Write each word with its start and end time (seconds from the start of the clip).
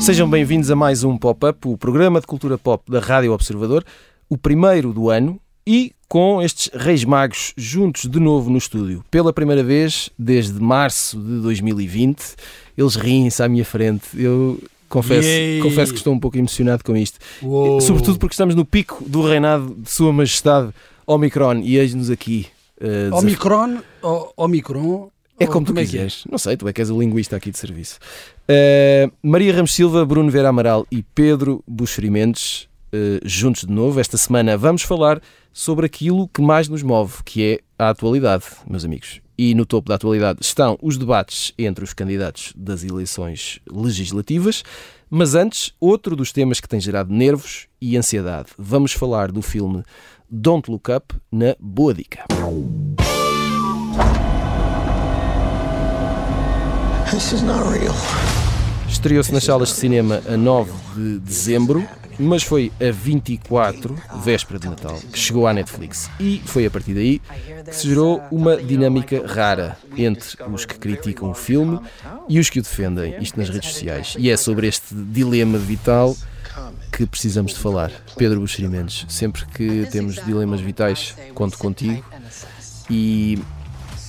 Sejam 0.00 0.28
bem-vindos 0.28 0.70
a 0.70 0.76
mais 0.76 1.02
um 1.02 1.16
Pop-Up, 1.16 1.66
o 1.66 1.78
programa 1.78 2.20
de 2.20 2.26
cultura 2.26 2.58
pop 2.58 2.92
da 2.92 3.00
Rádio 3.00 3.32
Observador, 3.32 3.82
o 4.28 4.36
primeiro 4.36 4.92
do 4.92 5.08
ano 5.08 5.40
e 5.66 5.92
com 6.06 6.42
estes 6.42 6.70
Reis 6.74 7.04
Magos 7.04 7.54
juntos 7.56 8.08
de 8.08 8.20
novo 8.20 8.50
no 8.50 8.58
estúdio. 8.58 9.02
Pela 9.10 9.32
primeira 9.32 9.64
vez 9.64 10.10
desde 10.18 10.60
março 10.60 11.18
de 11.18 11.40
2020, 11.40 12.22
eles 12.76 12.96
riem-se 12.96 13.42
à 13.42 13.48
minha 13.48 13.64
frente. 13.64 14.08
Eu 14.14 14.60
confesso, 14.94 15.28
confesso 15.62 15.92
que 15.92 15.98
estou 15.98 16.12
um 16.14 16.18
pouco 16.20 16.38
emocionado 16.38 16.82
com 16.84 16.96
isto. 16.96 17.18
Uou. 17.42 17.80
Sobretudo 17.80 18.18
porque 18.18 18.34
estamos 18.34 18.54
no 18.54 18.64
pico 18.64 19.02
do 19.06 19.22
reinado 19.22 19.74
de 19.76 19.90
Sua 19.90 20.12
Majestade 20.12 20.72
Omicron 21.06 21.58
e 21.62 21.76
eis-nos 21.76 22.10
aqui. 22.10 22.46
uh, 22.80 23.14
Omicron, 23.16 23.78
o- 24.02 24.32
Omicron. 24.36 25.10
É 25.38 25.46
ou 25.46 25.50
como 25.50 25.66
tu 25.66 25.76
é 25.76 25.82
é? 25.82 25.84
quiseres. 25.84 26.24
Não 26.30 26.38
sei, 26.38 26.56
tu 26.56 26.68
é 26.68 26.72
que 26.72 26.80
és 26.80 26.90
o 26.90 27.00
linguista 27.00 27.34
aqui 27.36 27.50
de 27.50 27.58
serviço. 27.58 27.98
Uh, 28.48 29.10
Maria 29.22 29.52
Ramos 29.52 29.74
Silva, 29.74 30.04
Bruno 30.04 30.30
Vera 30.30 30.48
Amaral 30.48 30.86
e 30.92 31.02
Pedro 31.02 31.62
Buxeri 31.66 32.08
Mendes, 32.08 32.68
uh, 32.94 33.18
juntos 33.24 33.64
de 33.64 33.72
novo. 33.72 33.98
Esta 33.98 34.16
semana 34.16 34.56
vamos 34.56 34.82
falar 34.82 35.20
sobre 35.52 35.86
aquilo 35.86 36.28
que 36.28 36.40
mais 36.40 36.68
nos 36.68 36.82
move, 36.84 37.14
que 37.24 37.42
é 37.44 37.58
a 37.78 37.90
atualidade, 37.90 38.44
meus 38.68 38.84
amigos. 38.84 39.20
E 39.36 39.54
no 39.54 39.66
topo 39.66 39.88
da 39.88 39.96
atualidade 39.96 40.38
estão 40.42 40.78
os 40.80 40.96
debates 40.96 41.52
entre 41.58 41.82
os 41.82 41.92
candidatos 41.92 42.52
das 42.56 42.84
eleições 42.84 43.60
legislativas. 43.70 44.62
Mas 45.10 45.34
antes, 45.34 45.72
outro 45.80 46.14
dos 46.16 46.32
temas 46.32 46.60
que 46.60 46.68
tem 46.68 46.80
gerado 46.80 47.12
nervos 47.12 47.66
e 47.80 47.96
ansiedade. 47.96 48.48
Vamos 48.58 48.92
falar 48.92 49.32
do 49.32 49.42
filme 49.42 49.82
Don't 50.30 50.70
Look 50.70 50.90
Up 50.90 51.14
na 51.30 51.56
Boa 51.60 51.94
Dica. 51.94 52.24
Estreou-se 58.88 59.32
nas 59.32 59.44
salas 59.44 59.68
de 59.68 59.74
cinema 59.74 60.22
a 60.26 60.36
9 60.36 60.72
de 60.94 61.18
dezembro, 61.18 61.86
mas 62.18 62.42
foi 62.42 62.72
a 62.80 62.90
24, 62.90 63.94
véspera 64.22 64.58
de 64.58 64.68
Natal, 64.68 64.98
que 65.12 65.18
chegou 65.18 65.46
à 65.46 65.52
Netflix. 65.52 66.10
E 66.18 66.40
foi 66.44 66.66
a 66.66 66.70
partir 66.70 66.94
daí 66.94 67.20
que 67.64 67.74
se 67.74 67.88
gerou 67.88 68.22
uma 68.30 68.56
dinâmica 68.56 69.26
rara 69.26 69.76
entre 69.96 70.36
os 70.52 70.64
que 70.64 70.78
criticam 70.78 71.30
o 71.30 71.34
filme 71.34 71.80
e 72.28 72.38
os 72.38 72.50
que 72.50 72.58
o 72.58 72.62
defendem, 72.62 73.16
isto 73.20 73.38
nas 73.38 73.48
redes 73.48 73.72
sociais. 73.72 74.14
E 74.18 74.30
é 74.30 74.36
sobre 74.36 74.66
este 74.66 74.94
dilema 74.94 75.58
vital 75.58 76.16
que 76.92 77.06
precisamos 77.06 77.52
de 77.52 77.58
falar. 77.58 77.90
Pedro 78.16 78.40
Buxeri 78.40 78.68
Mendes, 78.68 79.04
sempre 79.08 79.44
que 79.46 79.88
temos 79.90 80.24
dilemas 80.24 80.60
vitais, 80.60 81.14
conto 81.34 81.58
contigo. 81.58 82.04
E 82.88 83.38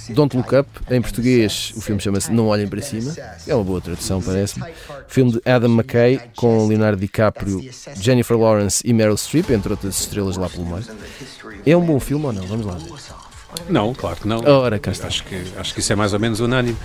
Don't 0.10 0.36
Look 0.36 0.56
Up, 0.56 0.70
em 0.90 1.02
português, 1.02 1.74
o 1.76 1.82
filme 1.82 2.02
chama-se 2.02 2.32
Não 2.32 2.48
Olhem 2.48 2.68
para 2.68 2.82
Cima. 2.82 3.14
É 3.48 3.56
uma 3.56 3.64
boa 3.64 3.82
tradução, 3.82 4.22
parece-me. 4.22 4.66
Filme 5.08 5.34
de 5.34 5.42
Adam 5.46 5.72
McKay, 5.72 6.20
com 6.36 6.68
Leonardo 6.68 7.00
DiCaprio, 7.00 7.62
Jennifer 7.96 8.38
Lawrence 8.38 8.82
e 8.86 8.94
Meryl 8.94 9.18
Streep, 9.18 9.50
entre 9.50 9.72
outras 9.72 10.00
estrelas 10.00 10.38
lá 10.38 10.50
pelo 10.50 10.66
meio. 10.66 10.86
É 11.66 11.76
um 11.76 11.86
bom 11.86 12.00
filme 12.00 12.26
ou 12.26 12.34
não? 12.34 12.46
Vamos 12.46 12.66
lá 12.66 12.74
ver. 12.74 12.92
Não, 13.70 13.94
claro 13.94 14.18
que 14.18 14.28
não. 14.28 14.44
Ora, 14.46 14.78
cá 14.80 14.92
está. 14.92 15.08
Acho 15.08 15.24
que, 15.24 15.44
acho 15.58 15.74
que 15.74 15.80
isso 15.80 15.92
é 15.92 15.96
mais 15.96 16.14
ou 16.14 16.20
menos 16.20 16.40
unânime, 16.40 16.78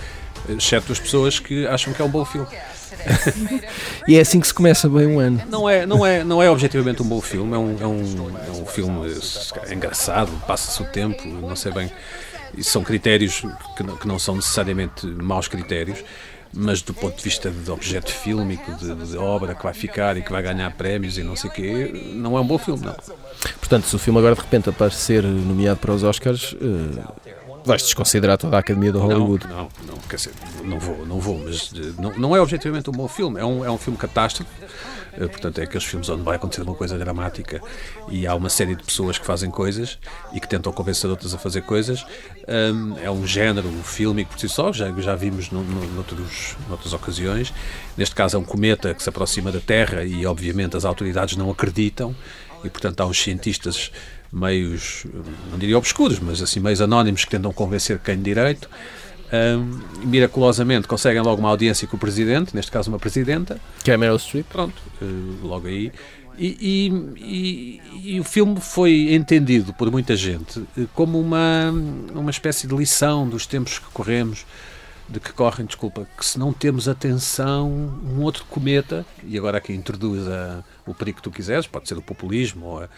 exceto 0.49 0.91
as 0.91 0.99
pessoas 0.99 1.39
que 1.39 1.67
acham 1.67 1.93
que 1.93 2.01
é 2.01 2.05
um 2.05 2.09
bom 2.09 2.25
filme. 2.25 2.47
E 4.07 4.15
é 4.17 4.21
assim 4.21 4.39
que 4.39 4.47
se 4.47 4.53
começa 4.53 4.89
bem 4.89 5.07
um 5.07 5.19
ano. 5.19 5.41
Não 5.49 5.69
é, 5.69 5.85
não 5.85 6.05
é, 6.05 6.23
não 6.23 6.41
é 6.41 6.49
objetivamente 6.49 7.01
um 7.01 7.05
bom 7.05 7.21
filme, 7.21 7.53
é 7.53 7.57
um, 7.57 7.77
é 7.79 7.87
um, 7.87 8.31
é 8.47 8.51
um 8.51 8.65
filme 8.65 9.11
engraçado, 9.71 10.31
passa-se 10.47 10.81
o 10.81 10.85
tempo, 10.85 11.25
não 11.27 11.55
sei 11.55 11.71
bem. 11.71 11.91
São 12.61 12.83
critérios 12.83 13.41
que 13.75 13.83
não, 13.83 13.97
que 13.97 14.07
não 14.07 14.19
são 14.19 14.35
necessariamente 14.35 15.05
maus 15.05 15.47
critérios, 15.47 16.03
mas 16.53 16.81
do 16.81 16.93
ponto 16.93 17.17
de 17.17 17.23
vista 17.23 17.49
de 17.49 17.71
objeto 17.71 18.11
fílmico, 18.11 18.73
de, 18.73 18.93
de 18.93 19.17
obra 19.17 19.55
que 19.55 19.63
vai 19.63 19.73
ficar 19.73 20.17
e 20.17 20.21
que 20.21 20.31
vai 20.31 20.41
ganhar 20.41 20.69
prémios 20.71 21.17
e 21.17 21.23
não 21.23 21.35
sei 21.35 21.49
o 21.49 21.53
quê, 21.53 22.11
não 22.13 22.37
é 22.37 22.41
um 22.41 22.45
bom 22.45 22.57
filme, 22.57 22.85
não. 22.85 22.95
Portanto, 23.59 23.87
se 23.87 23.95
o 23.95 23.99
filme 23.99 24.19
agora 24.19 24.35
de 24.35 24.41
repente 24.41 24.69
aparecer 24.69 25.23
nomeado 25.23 25.79
para 25.79 25.93
os 25.93 26.03
Oscars, 26.03 26.55
eh, 26.61 27.31
vais 27.65 27.81
desconsiderar 27.83 28.37
toda 28.37 28.55
a 28.55 28.59
Academia 28.59 28.91
de 28.91 28.97
Hollywood. 28.97 29.47
Não, 29.47 29.55
não, 29.57 29.69
não, 29.87 29.97
quer 30.09 30.15
dizer, 30.15 30.33
não 30.63 30.79
vou, 30.79 31.05
não 31.05 31.19
vou, 31.19 31.39
mas 31.39 31.71
eh, 31.75 32.01
não, 32.01 32.11
não 32.17 32.35
é 32.35 32.41
objetivamente 32.41 32.89
um 32.89 32.93
bom 32.93 33.07
filme, 33.07 33.39
é 33.39 33.45
um, 33.45 33.63
é 33.63 33.69
um 33.71 33.77
filme 33.77 33.97
catástrofe. 33.97 34.49
eh, 35.13 35.27
Portanto, 35.27 35.59
é 35.59 35.63
aqueles 35.63 35.83
filmes 35.83 36.09
onde 36.09 36.23
vai 36.23 36.35
acontecer 36.35 36.61
uma 36.63 36.73
coisa 36.75 36.97
dramática 36.97 37.61
e 38.09 38.25
há 38.25 38.33
uma 38.35 38.49
série 38.49 38.75
de 38.75 38.83
pessoas 38.83 39.17
que 39.17 39.25
fazem 39.25 39.49
coisas 39.51 39.99
e 40.33 40.39
que 40.39 40.47
tentam 40.47 40.71
convencer 40.71 41.09
outras 41.09 41.33
a 41.33 41.37
fazer 41.37 41.61
coisas. 41.61 42.05
Hum, 42.47 42.95
é 43.01 43.09
um 43.11 43.25
género 43.25 43.69
fílmico 43.83 44.31
por 44.31 44.39
si 44.39 44.49
só, 44.49 44.71
já, 44.73 44.91
já 44.99 45.15
vimos 45.15 45.51
no, 45.51 45.63
no, 45.63 45.87
noutros, 45.93 46.55
noutras 46.67 46.93
ocasiões. 46.93 47.53
Neste 47.95 48.15
caso, 48.15 48.37
é 48.37 48.39
um 48.39 48.43
cometa 48.43 48.93
que 48.93 49.03
se 49.03 49.09
aproxima 49.09 49.51
da 49.51 49.59
Terra 49.59 50.03
e, 50.03 50.25
obviamente, 50.25 50.75
as 50.75 50.85
autoridades 50.85 51.35
não 51.37 51.49
acreditam 51.51 52.15
e, 52.63 52.69
portanto, 52.69 53.01
há 53.01 53.05
uns 53.05 53.21
cientistas 53.21 53.91
meios, 54.31 55.05
não 55.51 55.57
diria 55.59 55.77
obscuros, 55.77 56.19
mas 56.19 56.41
assim, 56.41 56.59
meios 56.59 56.81
anónimos 56.81 57.25
que 57.25 57.31
tentam 57.31 57.51
convencer 57.53 57.99
quem 57.99 58.17
de 58.17 58.23
direito. 58.23 58.69
Hum, 59.33 59.79
miraculosamente 60.03 60.87
conseguem 60.87 61.21
logo 61.21 61.39
uma 61.39 61.49
audiência 61.49 61.87
com 61.87 61.95
o 61.95 61.99
presidente, 61.99 62.53
neste 62.53 62.69
caso 62.69 62.89
uma 62.89 62.99
presidenta, 62.99 63.59
Que 63.83 63.91
é 63.91 63.95
Meryl 63.97 64.17
Streep. 64.19 64.45
pronto, 64.49 64.73
eh, 65.01 65.05
logo 65.41 65.67
aí. 65.67 65.89
E, 66.37 66.57
e- 66.59 67.79
e- 68.03 68.13
e 68.15 68.19
o 68.19 68.23
filme 68.25 68.59
foi 68.59 69.13
entendido 69.13 69.73
por 69.73 69.89
muita 69.89 70.15
gente 70.17 70.61
eh, 70.77 70.83
como 70.93 71.19
uma, 71.19 71.71
uma 72.13 72.29
espécie 72.31 72.67
de 72.67 72.75
lição 72.75 73.27
dos 73.27 73.45
tempos 73.45 73.79
que 73.79 73.85
corremos, 73.93 74.45
de 75.07 75.19
que 75.19 75.31
correm, 75.31 75.65
desculpa, 75.65 76.05
que 76.17 76.25
se 76.25 76.37
não 76.39 76.51
temos 76.51 76.87
atenção, 76.89 77.69
um 77.69 78.21
outro 78.21 78.43
cometa, 78.49 79.05
e 79.25 79.37
agora 79.37 79.57
aqui 79.59 79.71
introduz 79.73 80.27
a- 80.27 80.61
o 80.85 80.93
perigo 80.93 81.17
que 81.17 81.23
tu 81.23 81.31
quiseres, 81.31 81.67
pode 81.67 81.87
ser 81.87 81.97
o 81.97 82.01
populismo, 82.01 82.65
ou 82.65 82.79
a- 82.83 82.89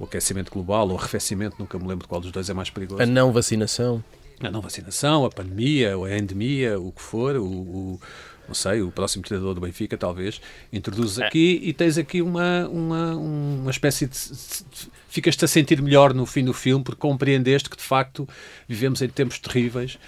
o 0.00 0.04
aquecimento 0.04 0.50
global, 0.50 0.88
ou 0.88 0.94
o 0.94 0.98
arrefecimento, 0.98 1.54
nunca 1.58 1.78
me 1.78 1.86
lembro 1.86 2.08
qual 2.08 2.20
dos 2.20 2.32
dois 2.32 2.48
é 2.50 2.54
mais 2.54 2.70
perigoso 2.70 3.00
A 3.02 3.06
não 3.06 3.30
vacinação. 3.32 4.02
a 4.42 4.50
não 4.50 4.60
vacinação, 4.62 5.24
a 5.26 5.30
pandemia, 5.30 5.96
ou 5.98 6.06
a 6.06 6.16
endemia, 6.18 6.80
o 6.80 6.90
que 6.90 7.02
for, 7.02 7.36
o, 7.36 7.44
o- 7.44 8.00
não 8.50 8.54
sei, 8.54 8.82
o 8.82 8.90
próximo 8.90 9.22
treinador 9.22 9.54
do 9.54 9.60
Benfica, 9.60 9.96
talvez, 9.96 10.40
introduzes 10.72 11.18
aqui 11.20 11.60
e 11.62 11.72
tens 11.72 11.96
aqui 11.96 12.20
uma, 12.20 12.66
uma, 12.68 13.14
uma 13.16 13.70
espécie 13.70 14.06
de. 14.06 14.16
Ficas-te 15.08 15.44
a 15.44 15.48
sentir 15.48 15.80
melhor 15.80 16.12
no 16.12 16.26
fim 16.26 16.44
do 16.44 16.52
filme 16.52 16.84
porque 16.84 17.00
compreendeste 17.00 17.70
que 17.70 17.76
de 17.76 17.82
facto 17.82 18.28
vivemos 18.68 19.00
em 19.02 19.08
tempos 19.08 19.38
terríveis. 19.38 19.98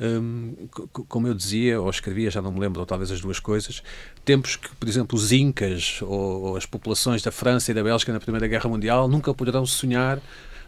hum, 0.00 0.54
co- 0.70 0.88
co- 0.88 1.04
como 1.04 1.26
eu 1.28 1.34
dizia, 1.34 1.80
ou 1.80 1.88
escrevia, 1.90 2.30
já 2.30 2.40
não 2.42 2.50
me 2.52 2.58
lembro, 2.60 2.80
ou 2.80 2.86
talvez 2.86 3.10
as 3.10 3.20
duas 3.20 3.38
coisas, 3.38 3.82
tempos 4.24 4.56
que, 4.56 4.68
por 4.76 4.88
exemplo, 4.88 5.16
os 5.18 5.30
Incas 5.32 6.00
ou, 6.02 6.42
ou 6.42 6.56
as 6.56 6.64
populações 6.66 7.22
da 7.22 7.30
França 7.30 7.70
e 7.70 7.74
da 7.74 7.82
Bélgica 7.84 8.12
na 8.12 8.18
Primeira 8.20 8.46
Guerra 8.48 8.68
Mundial 8.70 9.06
nunca 9.08 9.32
poderão 9.34 9.66
sonhar 9.66 10.18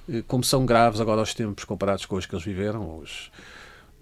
eh, 0.08 0.22
como 0.28 0.44
são 0.44 0.66
graves 0.66 1.00
agora 1.00 1.22
os 1.22 1.32
tempos 1.34 1.64
comparados 1.64 2.04
com 2.06 2.16
os 2.16 2.26
que 2.26 2.34
eles 2.34 2.44
viveram. 2.44 2.98
Os, 2.98 3.30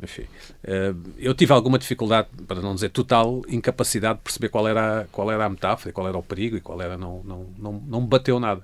enfim, 0.02 0.24
eh, 0.64 0.94
eu 1.18 1.32
tive 1.34 1.52
alguma 1.52 1.78
dificuldade, 1.78 2.28
para 2.46 2.60
não 2.60 2.74
dizer 2.74 2.88
total, 2.90 3.42
incapacidade 3.48 4.18
de 4.18 4.24
perceber 4.24 4.48
qual 4.48 4.66
era, 4.66 5.00
a- 5.02 5.04
qual 5.12 5.30
era 5.30 5.44
a 5.44 5.48
metáfora, 5.48 5.92
qual 5.92 6.08
era 6.08 6.18
o 6.18 6.22
perigo 6.22 6.56
e 6.56 6.60
qual 6.60 6.80
era. 6.82 6.96
Não, 6.98 7.22
não, 7.24 7.46
não, 7.58 7.72
não 7.86 8.00
me 8.00 8.06
bateu 8.08 8.38
nada. 8.40 8.62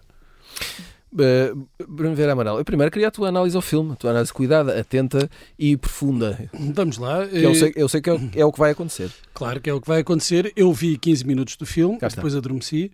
Uh, 1.11 1.67
Bruno 1.89 2.15
Vera 2.15 2.33
Amaral, 2.33 2.59
eu 2.59 2.65
primeiro 2.67 2.91
queria 2.91 3.09
a 3.09 3.11
tua 3.11 3.29
análise 3.29 3.57
ao 3.57 3.63
filme, 3.63 3.93
a 3.93 3.97
tua 3.97 4.11
análise 4.11 4.31
cuidada, 4.33 4.79
atenta 4.79 5.31
e 5.59 5.75
profunda. 5.75 6.51
Vamos 6.53 6.99
lá. 6.99 7.27
Que 7.27 7.43
eu 7.43 7.53
eh, 7.53 7.55
sei, 7.55 7.73
eu 7.77 7.89
sei 7.89 8.03
que 8.03 8.11
é, 8.11 8.13
o- 8.13 8.31
é 8.37 8.45
o 8.45 8.53
que 8.53 8.59
vai 8.59 8.73
acontecer. 8.73 9.11
Claro 9.33 9.59
que 9.59 9.71
é 9.71 9.73
o 9.73 9.81
que 9.81 9.89
vai 9.89 10.01
acontecer. 10.01 10.53
Eu 10.55 10.71
vi 10.71 10.99
15 10.99 11.25
minutos 11.27 11.57
do 11.57 11.65
filme, 11.65 11.97
depois 12.17 12.35
adormeci. 12.37 12.93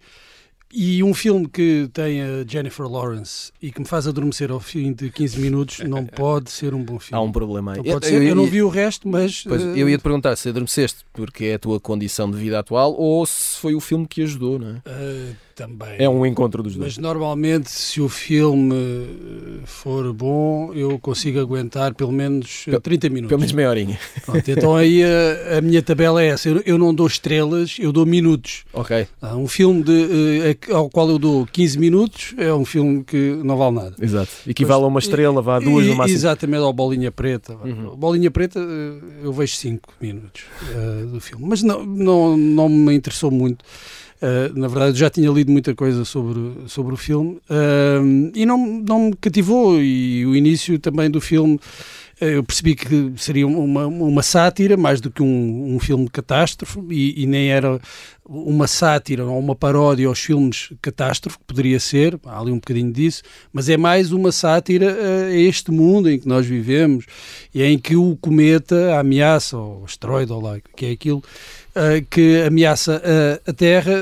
E 0.76 1.04
um 1.04 1.14
filme 1.14 1.48
que 1.48 1.88
tem 1.92 2.20
a 2.20 2.44
Jennifer 2.46 2.86
Lawrence 2.88 3.52
e 3.62 3.70
que 3.70 3.78
me 3.80 3.86
faz 3.86 4.08
adormecer 4.08 4.50
ao 4.50 4.58
fim 4.58 4.92
de 4.92 5.08
15 5.08 5.38
minutos 5.40 5.78
não 5.78 6.04
pode 6.04 6.50
ser 6.50 6.74
um 6.74 6.82
bom 6.82 6.98
filme. 6.98 7.16
Há 7.16 7.20
um 7.20 7.30
problema 7.30 7.72
aí. 7.74 7.76
Não 7.78 7.84
pode 7.84 8.06
ser. 8.06 8.20
Eu 8.20 8.34
não 8.34 8.46
vi 8.46 8.60
o 8.60 8.68
resto, 8.68 9.06
mas. 9.08 9.44
Pois, 9.44 9.62
eh, 9.62 9.72
eu 9.76 9.88
ia 9.88 9.96
te 9.96 10.02
perguntar 10.02 10.34
se 10.34 10.48
adormeceste 10.48 11.04
porque 11.12 11.44
é 11.44 11.54
a 11.54 11.58
tua 11.60 11.78
condição 11.78 12.28
de 12.28 12.36
vida 12.36 12.58
atual 12.58 12.92
ou 12.98 13.24
se 13.24 13.56
foi 13.60 13.76
o 13.76 13.80
filme 13.80 14.04
que 14.04 14.22
ajudou, 14.22 14.58
não 14.58 14.70
é? 14.70 14.82
eh, 14.84 15.32
também. 15.54 15.96
É 15.98 16.08
um 16.08 16.26
encontro 16.26 16.62
dos 16.62 16.74
Mas 16.76 16.94
dois. 16.94 16.98
normalmente, 16.98 17.70
se 17.70 18.00
o 18.00 18.08
filme 18.08 18.74
eh, 18.74 19.60
for 19.64 20.12
bom, 20.12 20.72
eu 20.74 20.98
consigo 20.98 21.38
aguentar 21.40 21.94
pelo 21.94 22.12
menos 22.12 22.64
eh, 22.66 22.72
Pel- 22.72 22.80
30 22.80 23.08
minutos. 23.08 23.28
Pelo 23.28 23.40
menos 23.40 23.52
meia 23.52 23.68
horinha. 23.70 23.98
Pronto, 24.24 24.50
então 24.50 24.74
aí 24.76 25.02
a, 25.04 25.58
a 25.58 25.60
minha 25.60 25.82
tabela 25.82 26.22
é 26.22 26.26
essa. 26.28 26.48
Eu, 26.48 26.62
eu 26.66 26.78
não 26.78 26.94
dou 26.94 27.06
estrelas, 27.06 27.76
eu 27.78 27.92
dou 27.92 28.04
minutos. 28.04 28.64
Ok, 28.72 29.06
Ah, 29.22 29.36
Um 29.36 29.46
filme 29.48 29.82
de, 29.82 30.48
eh, 30.68 30.72
ao 30.74 30.90
qual 30.90 31.08
eu 31.08 31.18
dou 31.18 31.46
15 31.46 31.78
minutos 31.78 32.34
é 32.36 32.52
um 32.52 32.64
filme 32.64 33.04
que 33.04 33.38
não 33.44 33.56
vale 33.56 33.76
nada. 33.76 33.94
exato. 34.00 34.30
Equivale 34.46 34.82
a 34.84 34.86
uma 34.86 34.98
estrela, 35.00 35.40
vá 35.40 35.56
a 35.56 35.60
duas 35.60 35.86
E- 35.86 35.88
no 35.88 35.96
máximo. 35.96 36.16
Exatamente, 36.18 36.62
ao 36.62 36.72
Bolinha 36.72 37.12
Preta. 37.12 37.54
Uhum. 37.64 37.94
Bolinha 37.96 38.30
Preta, 38.30 38.58
eh, 38.60 38.98
eu 39.24 39.32
vejo 39.32 39.54
5 39.56 39.92
minutos 40.00 40.42
eh, 40.72 41.06
do 41.06 41.20
filme. 41.20 41.44
Mas 41.46 41.62
não, 41.62 41.84
não, 41.84 42.36
não 42.36 42.68
me 42.68 42.94
interessou 42.94 43.30
muito. 43.30 43.64
Uh, 44.24 44.58
na 44.58 44.68
verdade, 44.68 44.98
já 44.98 45.10
tinha 45.10 45.30
lido 45.30 45.52
muita 45.52 45.74
coisa 45.74 46.02
sobre, 46.02 46.54
sobre 46.66 46.94
o 46.94 46.96
filme 46.96 47.38
uh, 47.50 48.32
e 48.34 48.46
não, 48.46 48.56
não 48.56 48.98
me 49.10 49.16
cativou. 49.16 49.78
E 49.82 50.24
o 50.24 50.34
início 50.34 50.78
também 50.78 51.10
do 51.10 51.20
filme 51.20 51.60
eu 52.20 52.44
percebi 52.44 52.74
que 52.76 53.12
seria 53.16 53.46
uma, 53.46 53.86
uma 53.86 54.22
sátira 54.22 54.76
mais 54.76 55.00
do 55.00 55.10
que 55.10 55.22
um, 55.22 55.74
um 55.74 55.80
filme 55.80 56.04
de 56.04 56.10
catástrofe 56.10 56.80
e, 56.90 57.22
e, 57.22 57.26
nem 57.26 57.50
era 57.50 57.80
uma 58.24 58.66
sátira 58.66 59.26
ou 59.26 59.38
uma 59.38 59.54
paródia 59.54 60.06
aos 60.06 60.20
filmes 60.20 60.72
catástrofe, 60.80 61.38
que 61.38 61.44
poderia 61.44 61.80
ser, 61.80 62.18
há 62.24 62.40
ali 62.40 62.52
um 62.52 62.56
bocadinho 62.56 62.92
disso, 62.92 63.22
mas 63.52 63.68
é 63.68 63.76
mais 63.76 64.12
uma 64.12 64.30
sátira 64.30 64.96
a 65.26 65.34
este 65.34 65.70
mundo 65.70 66.08
em 66.08 66.18
que 66.18 66.28
nós 66.28 66.46
vivemos 66.46 67.04
e 67.52 67.62
em 67.62 67.78
que 67.78 67.96
o 67.96 68.16
cometa, 68.20 68.94
a 68.94 69.00
ameaça, 69.00 69.58
ou 69.58 69.82
o 69.82 69.84
asteroide, 69.84 70.32
ou 70.32 70.40
lá, 70.40 70.58
que 70.76 70.86
é 70.86 70.90
aquilo, 70.92 71.22
que 72.10 72.42
ameaça 72.42 73.02
a, 73.46 73.52
Terra 73.52 73.92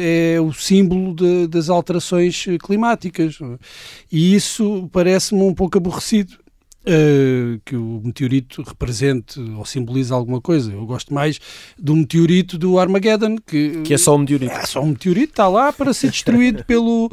é 0.00 0.40
o 0.40 0.52
símbolo 0.52 1.14
de, 1.14 1.46
das 1.48 1.68
alterações 1.68 2.44
climáticas. 2.64 3.38
E 4.10 4.34
isso 4.34 4.88
parece-me 4.92 5.42
um 5.42 5.54
pouco 5.54 5.78
aborrecido. 5.78 6.42
Uh, 6.84 7.60
que 7.64 7.76
o 7.76 8.02
meteorito 8.04 8.60
represente 8.60 9.38
ou 9.56 9.64
simbolize 9.64 10.12
alguma 10.12 10.40
coisa. 10.40 10.72
Eu 10.72 10.84
gosto 10.84 11.14
mais 11.14 11.38
do 11.78 11.94
meteorito 11.94 12.58
do 12.58 12.76
Armageddon, 12.76 13.36
que, 13.38 13.82
que 13.82 13.94
é 13.94 13.98
só 13.98 14.16
um 14.16 14.18
meteorito. 14.18 14.52
É 14.52 14.66
só 14.66 14.82
um 14.82 14.86
meteorito, 14.86 15.30
está 15.30 15.46
lá 15.46 15.72
para 15.72 15.94
ser 15.94 16.10
destruído 16.10 16.64
pelo 16.66 17.08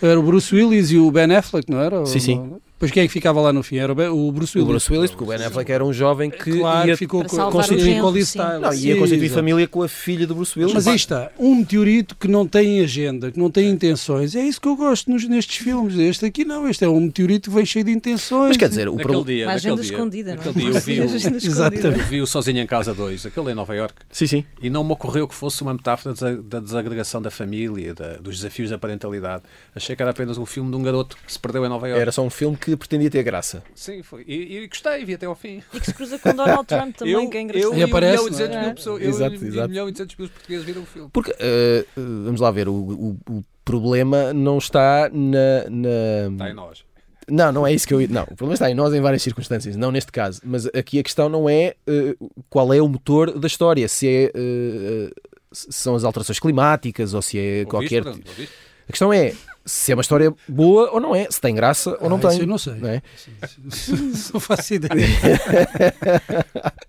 era 0.00 0.18
o 0.18 0.22
Bruce 0.22 0.54
Willis 0.54 0.92
e 0.92 0.98
o 0.98 1.10
Ben 1.10 1.34
Affleck, 1.34 1.68
não 1.68 1.80
era? 1.80 2.06
Sim, 2.06 2.20
sim. 2.20 2.52
Pois 2.78 2.92
quem 2.92 3.02
é 3.02 3.06
que 3.06 3.12
ficava 3.12 3.40
lá 3.40 3.52
no 3.52 3.62
fim? 3.62 3.78
Era 3.78 3.92
o 3.92 4.30
Bruce 4.30 4.56
Willis. 4.56 4.68
O 4.68 4.72
Bruce 4.72 4.92
Willis, 4.92 5.10
porque 5.10 5.24
o 5.24 5.26
Ben 5.26 5.44
Affleck 5.44 5.72
era 5.72 5.84
um 5.84 5.92
jovem 5.92 6.30
que 6.30 6.58
claro, 6.58 6.88
ia 6.88 6.96
ficou 6.96 7.24
constituir 7.24 8.00
com 8.00 8.16
Style. 8.18 8.60
Não, 8.60 8.72
ia 8.72 8.96
constituir 8.96 9.28
família 9.30 9.66
com 9.66 9.82
a 9.82 9.88
filha 9.88 10.26
do 10.26 10.34
Bruce 10.34 10.56
Willis. 10.56 10.74
Mas 10.74 10.86
aí 10.86 10.94
está, 10.94 11.30
um 11.38 11.56
meteorito 11.56 12.14
que 12.16 12.28
não 12.28 12.46
tem 12.46 12.80
agenda, 12.80 13.32
que 13.32 13.38
não 13.38 13.50
tem 13.50 13.68
intenções. 13.68 14.36
É 14.36 14.42
isso 14.42 14.60
que 14.60 14.68
eu 14.68 14.76
gosto 14.76 15.10
nos, 15.10 15.26
nestes 15.28 15.56
filmes. 15.56 15.98
Este 15.98 16.26
aqui 16.26 16.44
não, 16.44 16.68
este 16.68 16.84
é 16.84 16.88
um 16.88 17.00
meteorito 17.00 17.50
que 17.50 17.56
vem 17.56 17.66
cheio 17.66 17.84
de 17.84 17.90
intenções. 17.90 18.48
Mas 18.48 18.56
quer 18.56 18.68
dizer, 18.68 18.88
o 18.88 18.96
problema... 18.96 19.24
Dia, 19.24 19.46
Uma 19.46 19.54
agenda 19.54 19.82
dia, 19.82 19.92
escondida, 19.92 20.36
não 20.36 20.42
é? 20.42 20.52
dia 20.52 20.68
eu 20.68 20.80
vi, 20.80 21.00
o... 21.00 21.04
Exatamente. 21.04 22.04
vi 22.04 22.20
o 22.20 22.26
Sozinho 22.26 22.60
em 22.60 22.66
Casa 22.66 22.94
2, 22.94 23.26
aquele 23.26 23.50
em 23.50 23.54
Nova 23.54 23.74
York. 23.74 23.94
Sim, 24.10 24.26
sim. 24.26 24.44
E 24.62 24.70
não 24.70 24.84
me 24.84 24.92
ocorreu 24.92 25.26
que 25.26 25.34
fosse 25.34 25.60
uma 25.62 25.74
metáfora 25.74 26.14
da 26.42 26.60
desagregação 26.60 27.20
da 27.20 27.30
família, 27.30 27.92
da, 27.94 28.16
dos 28.16 28.36
desafios 28.36 28.70
da 28.70 28.78
parentalidade. 28.78 29.42
Achei 29.74 29.96
que 29.96 30.02
era 30.02 30.12
apenas 30.12 30.38
um 30.38 30.46
filme 30.46 30.70
de 30.70 30.76
um 30.76 30.82
garoto 30.82 31.16
que 31.26 31.32
se 31.32 31.38
perdeu 31.38 31.66
em 31.66 31.68
Nova 31.68 31.88
York. 31.88 32.00
Era 32.00 32.12
só 32.12 32.22
um 32.22 32.30
filme 32.30 32.56
que 32.56 32.67
pretendia 32.76 33.10
ter 33.10 33.22
graça. 33.22 33.62
Sim, 33.74 34.02
foi. 34.02 34.24
E, 34.26 34.58
e 34.58 34.68
gostei, 34.68 35.04
vi 35.04 35.14
até 35.14 35.26
ao 35.26 35.34
fim. 35.34 35.62
E 35.72 35.80
que 35.80 35.86
se 35.86 35.94
cruza 35.94 36.18
com 36.18 36.34
Donald 36.34 36.66
Trump 36.66 36.96
também, 36.96 37.14
eu, 37.14 37.30
que 37.30 37.36
é 37.36 37.40
engraçado. 37.40 37.72
Eu, 37.72 37.78
e 37.78 37.82
aparece, 37.82 38.22
um 38.22 38.30
milhão 38.30 38.52
e 38.52 38.64
mil 38.64 38.74
pessoas, 38.74 39.02
eu 39.02 39.08
exato, 39.08 39.34
exato. 39.34 39.66
um 39.66 39.68
milhão 39.68 39.88
e 39.88 39.92
mil 39.92 40.28
portugueses 40.28 40.64
viram 40.64 40.82
o 40.82 40.86
filme. 40.86 41.10
Porque, 41.12 41.30
uh, 41.30 42.24
vamos 42.24 42.40
lá 42.40 42.50
ver, 42.50 42.68
o, 42.68 42.74
o, 42.74 43.18
o, 43.30 43.44
problema 43.64 44.32
não 44.32 44.56
está 44.56 45.10
na... 45.12 45.68
na... 45.68 46.32
Está 46.32 46.50
em 46.50 46.54
nós. 46.54 46.84
Não, 47.30 47.52
não 47.52 47.66
é 47.66 47.72
isso 47.72 47.86
que 47.86 47.92
eu. 47.92 48.08
Não, 48.08 48.22
o 48.22 48.28
problema 48.28 48.54
está 48.54 48.70
em 48.70 48.74
nós 48.74 48.94
em 48.94 49.00
várias 49.02 49.22
circunstâncias, 49.22 49.76
não 49.76 49.92
neste 49.92 50.10
caso. 50.10 50.40
Mas 50.42 50.64
aqui 50.66 50.98
a 50.98 51.02
questão 51.02 51.28
não 51.28 51.48
é 51.48 51.74
uh, 51.86 52.30
qual 52.48 52.72
é 52.72 52.80
o 52.80 52.88
motor 52.88 53.38
da 53.38 53.46
história, 53.46 53.86
se 53.88 54.08
é. 54.08 54.32
Uh, 54.34 55.30
se 55.52 55.72
são 55.72 55.94
as 55.94 56.04
alterações 56.04 56.38
climáticas 56.38 57.14
ou 57.14 57.22
se 57.22 57.38
é 57.38 57.64
ouviste, 57.66 58.00
qualquer. 58.00 58.06
A 58.06 58.92
questão 58.92 59.12
é 59.12 59.34
se 59.68 59.92
é 59.92 59.94
uma 59.94 60.00
história 60.00 60.34
boa 60.48 60.90
ou 60.90 61.00
não 61.00 61.14
é, 61.14 61.30
se 61.30 61.40
tem 61.40 61.54
graça 61.54 61.96
ou 62.00 62.08
não 62.08 62.16
ah, 62.16 62.30
tem. 62.30 62.40
eu 62.40 62.46
não 62.46 62.58
sei. 62.58 62.74
Não, 62.74 62.88
é? 62.88 63.02
não 64.32 64.40
faço 64.40 64.74
ideia. 64.74 65.06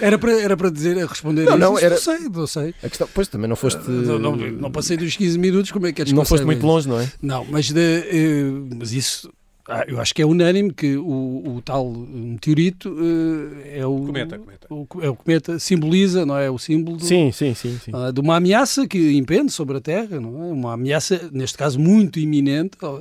Era 0.00 0.16
para, 0.16 0.40
era 0.40 0.56
para 0.56 0.70
dizer, 0.70 0.96
responder 1.06 1.44
não, 1.44 1.58
não, 1.58 1.78
era... 1.78 1.90
não 1.90 1.98
sei, 1.98 2.18
não 2.28 2.46
sei. 2.46 2.74
A 2.82 2.88
questão, 2.88 3.08
pois 3.12 3.26
também 3.28 3.48
não 3.48 3.56
foste. 3.56 3.80
Não, 3.90 4.18
não, 4.18 4.36
não 4.36 4.70
passei 4.70 4.96
dos 4.96 5.16
15 5.16 5.38
minutos, 5.38 5.72
como 5.72 5.86
é 5.86 5.92
que 5.92 6.00
é 6.00 6.04
Não 6.12 6.24
foste 6.24 6.46
muito 6.46 6.64
longe, 6.64 6.88
não 6.88 7.00
é? 7.00 7.12
Não, 7.20 7.44
mas, 7.44 7.70
de, 7.70 7.80
uh, 7.80 8.76
mas 8.78 8.92
isso 8.92 9.30
ah, 9.70 9.84
eu 9.86 10.00
acho 10.00 10.12
que 10.12 10.20
é 10.20 10.26
unânime 10.26 10.72
que 10.72 10.96
o, 10.96 11.56
o 11.56 11.62
tal 11.64 11.88
meteorito 11.92 12.90
uh, 12.90 13.62
é 13.64 13.86
o 13.86 14.04
cometa, 14.04 14.36
cometa. 14.36 14.66
O, 14.68 14.86
é 15.00 15.08
o 15.08 15.14
cometa 15.14 15.58
simboliza, 15.60 16.26
não 16.26 16.36
é 16.36 16.50
o 16.50 16.58
símbolo 16.58 16.96
do, 16.96 17.04
sim, 17.04 17.30
sim, 17.30 17.54
sim, 17.54 17.78
sim. 17.78 17.92
Uh, 17.94 18.12
de 18.12 18.20
uma 18.20 18.34
ameaça 18.34 18.84
que 18.88 19.16
impende 19.16 19.52
sobre 19.52 19.76
a 19.76 19.80
Terra, 19.80 20.20
não 20.20 20.42
é? 20.42 20.52
Uma 20.52 20.72
ameaça 20.72 21.30
neste 21.32 21.56
caso 21.56 21.78
muito 21.78 22.18
iminente. 22.18 22.76
Não, 22.82 23.00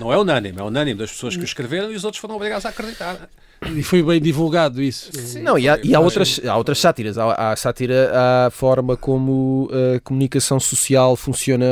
não 0.00 0.12
é 0.12 0.18
unânime, 0.18 0.58
é 0.58 0.62
unânime 0.62 0.98
das 0.98 1.12
pessoas 1.12 1.36
que 1.36 1.44
escreveram 1.44 1.92
e 1.92 1.94
os 1.94 2.02
outros 2.02 2.20
foram 2.20 2.34
obrigados 2.34 2.66
a 2.66 2.70
acreditar. 2.70 3.30
E 3.66 3.82
foi 3.82 4.02
bem 4.02 4.20
divulgado 4.20 4.80
isso. 4.80 5.10
Sim, 5.12 5.42
não, 5.42 5.58
e 5.58 5.68
há, 5.68 5.78
e 5.82 5.94
há 5.94 6.00
outras, 6.00 6.40
há 6.46 6.56
outras 6.56 6.78
sátiras. 6.78 7.18
Há, 7.18 7.52
há 7.52 7.56
sátira 7.56 8.10
à 8.14 8.50
forma 8.50 8.96
como 8.96 9.68
a 9.96 10.00
comunicação 10.00 10.60
social 10.60 11.16
funciona 11.16 11.66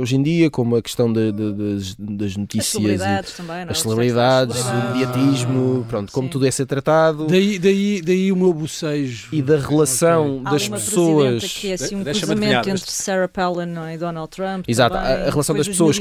hoje 0.00 0.16
em 0.16 0.22
dia, 0.22 0.50
como 0.50 0.76
a 0.76 0.82
questão 0.82 1.12
de, 1.12 1.32
de, 1.32 1.52
de, 1.52 1.94
das 1.98 2.36
notícias. 2.36 2.66
As 2.66 2.72
celebridades 2.72 3.32
também, 3.32 3.64
não 3.64 3.68
é? 3.68 3.70
As 3.70 3.80
celebridades, 3.80 4.56
o 4.60 4.92
mediatismo, 4.92 5.86
pronto, 5.88 6.12
como 6.12 6.28
Sim. 6.28 6.32
tudo 6.32 6.46
é 6.46 6.50
ser 6.50 6.66
tratado. 6.66 7.26
Daí, 7.26 7.58
daí, 7.58 8.02
daí 8.02 8.30
o 8.30 8.36
meu 8.36 8.52
bocejo. 8.52 9.28
E 9.32 9.40
da 9.40 9.58
relação 9.58 10.38
okay. 10.40 10.52
das 10.52 10.68
pessoas. 10.68 11.44
que 11.44 11.70
é 11.70 11.74
assim, 11.74 11.96
um 11.96 12.04
cruzamento 12.04 12.68
entre 12.68 12.90
Sarah 12.90 13.28
Palin 13.28 13.74
e 13.94 13.96
Donald 13.96 14.30
Trump. 14.30 14.64
Exato, 14.68 14.96
também, 14.96 15.12
a, 15.12 15.30
relação 15.30 15.56
das 15.56 15.68
pessoas 15.68 15.98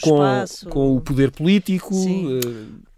com, 0.00 0.44
com 0.70 0.96
o 0.96 1.00
poder 1.00 1.30
político. 1.30 1.94
Sim. 1.94 2.40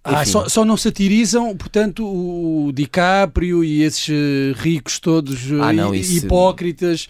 Ah, 0.02 0.24
só, 0.24 0.48
só, 0.48 0.64
não 0.64 0.76
satirizam, 0.76 1.54
portanto, 1.56 2.06
o 2.06 2.72
DiCaprio 2.72 3.62
e 3.62 3.82
esses 3.82 4.08
eh, 4.08 4.52
ricos 4.56 4.98
todos 4.98 5.50
ah, 5.60 5.72
não, 5.72 5.94
isso... 5.94 6.24
hipócritas. 6.24 7.08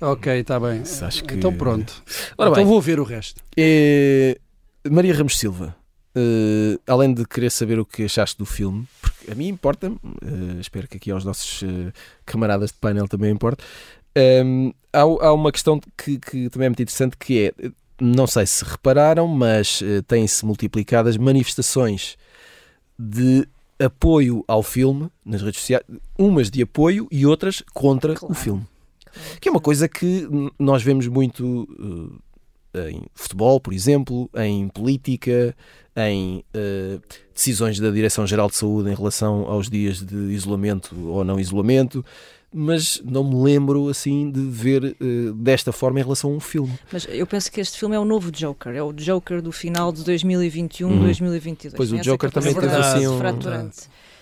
Ok, 0.00 0.40
está 0.40 0.58
bem. 0.58 0.82
Que... 0.82 1.34
Então 1.34 1.52
pronto. 1.52 2.02
Ora 2.36 2.50
então 2.50 2.62
bem, 2.62 2.64
vou 2.64 2.80
ver 2.80 2.98
o 2.98 3.04
resto. 3.04 3.40
É... 3.56 4.36
Maria 4.90 5.14
Ramos 5.14 5.38
Silva, 5.38 5.74
uh, 6.16 6.80
além 6.86 7.14
de 7.14 7.24
querer 7.26 7.50
saber 7.50 7.78
o 7.78 7.86
que 7.86 8.04
achaste 8.04 8.36
do 8.36 8.44
filme, 8.44 8.86
porque 9.00 9.30
a 9.30 9.34
mim 9.34 9.48
importa-me, 9.48 9.96
uh, 9.96 10.60
espero 10.60 10.86
que 10.86 10.96
aqui 10.96 11.10
aos 11.10 11.24
nossos 11.24 11.62
uh, 11.62 11.92
camaradas 12.26 12.70
de 12.70 12.76
painel 12.76 13.08
também 13.08 13.30
importe, 13.30 13.64
um, 14.44 14.72
há, 14.92 15.00
há, 15.00 15.32
uma 15.32 15.50
questão 15.50 15.80
que, 15.96 16.18
que 16.18 16.50
também 16.50 16.66
é 16.66 16.68
muito 16.68 16.82
interessante 16.82 17.16
que 17.16 17.46
é 17.46 17.70
não 18.00 18.26
sei 18.26 18.44
se 18.44 18.64
repararam, 18.64 19.28
mas 19.28 19.80
têm-se 20.08 20.44
multiplicado 20.44 21.08
as 21.08 21.16
manifestações 21.16 22.16
de 22.98 23.46
apoio 23.78 24.44
ao 24.46 24.62
filme 24.62 25.08
nas 25.24 25.42
redes 25.42 25.60
sociais, 25.60 25.84
umas 26.18 26.50
de 26.50 26.62
apoio 26.62 27.08
e 27.10 27.26
outras 27.26 27.62
contra 27.72 28.14
claro. 28.14 28.32
o 28.32 28.36
filme. 28.36 28.66
Claro. 29.04 29.40
Que 29.40 29.48
é 29.48 29.52
uma 29.52 29.60
coisa 29.60 29.88
que 29.88 30.28
nós 30.58 30.82
vemos 30.82 31.06
muito 31.06 31.68
uh, 31.78 32.88
em 32.88 33.02
futebol, 33.14 33.60
por 33.60 33.72
exemplo, 33.72 34.28
em 34.34 34.68
política, 34.68 35.54
em 35.96 36.44
uh, 36.54 37.00
decisões 37.32 37.78
da 37.78 37.90
Direção-Geral 37.90 38.48
de 38.48 38.56
Saúde 38.56 38.90
em 38.90 38.94
relação 38.94 39.42
aos 39.42 39.70
dias 39.70 40.02
de 40.02 40.16
isolamento 40.32 40.94
ou 41.08 41.24
não 41.24 41.38
isolamento 41.38 42.04
mas 42.56 43.02
não 43.04 43.24
me 43.24 43.42
lembro 43.42 43.88
assim 43.88 44.30
de 44.30 44.40
ver 44.40 44.96
uh, 45.00 45.32
desta 45.32 45.72
forma 45.72 45.98
em 45.98 46.02
relação 46.04 46.30
a 46.30 46.34
um 46.34 46.40
filme. 46.40 46.72
Mas 46.92 47.04
eu 47.10 47.26
penso 47.26 47.50
que 47.50 47.60
este 47.60 47.76
filme 47.76 47.96
é 47.96 47.98
o 47.98 48.04
novo 48.04 48.30
Joker, 48.30 48.72
é 48.72 48.82
o 48.82 48.92
Joker 48.92 49.42
do 49.42 49.50
final 49.50 49.90
de 49.90 50.04
2021, 50.04 50.88
uhum. 50.88 51.00
2022. 51.00 51.74
Pois 51.74 51.92
o 51.92 51.98
Joker 51.98 52.30
também 52.30 52.54
teve 52.54 52.74
assim 52.76 53.08
um... 53.08 53.18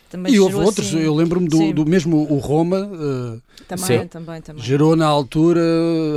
Também 0.09 0.35
e 0.35 0.39
houve 0.39 0.57
outros, 0.57 0.89
assim, 0.89 0.99
eu 0.99 1.15
lembro-me 1.15 1.49
do, 1.49 1.73
do, 1.73 1.87
mesmo 1.87 2.31
o 2.31 2.37
Roma. 2.37 2.81
Uh, 2.81 3.41
também, 3.67 4.07
também, 4.07 4.43
também. 4.43 4.63
Gerou 4.63 4.95
na 4.95 5.07
altura 5.07 5.63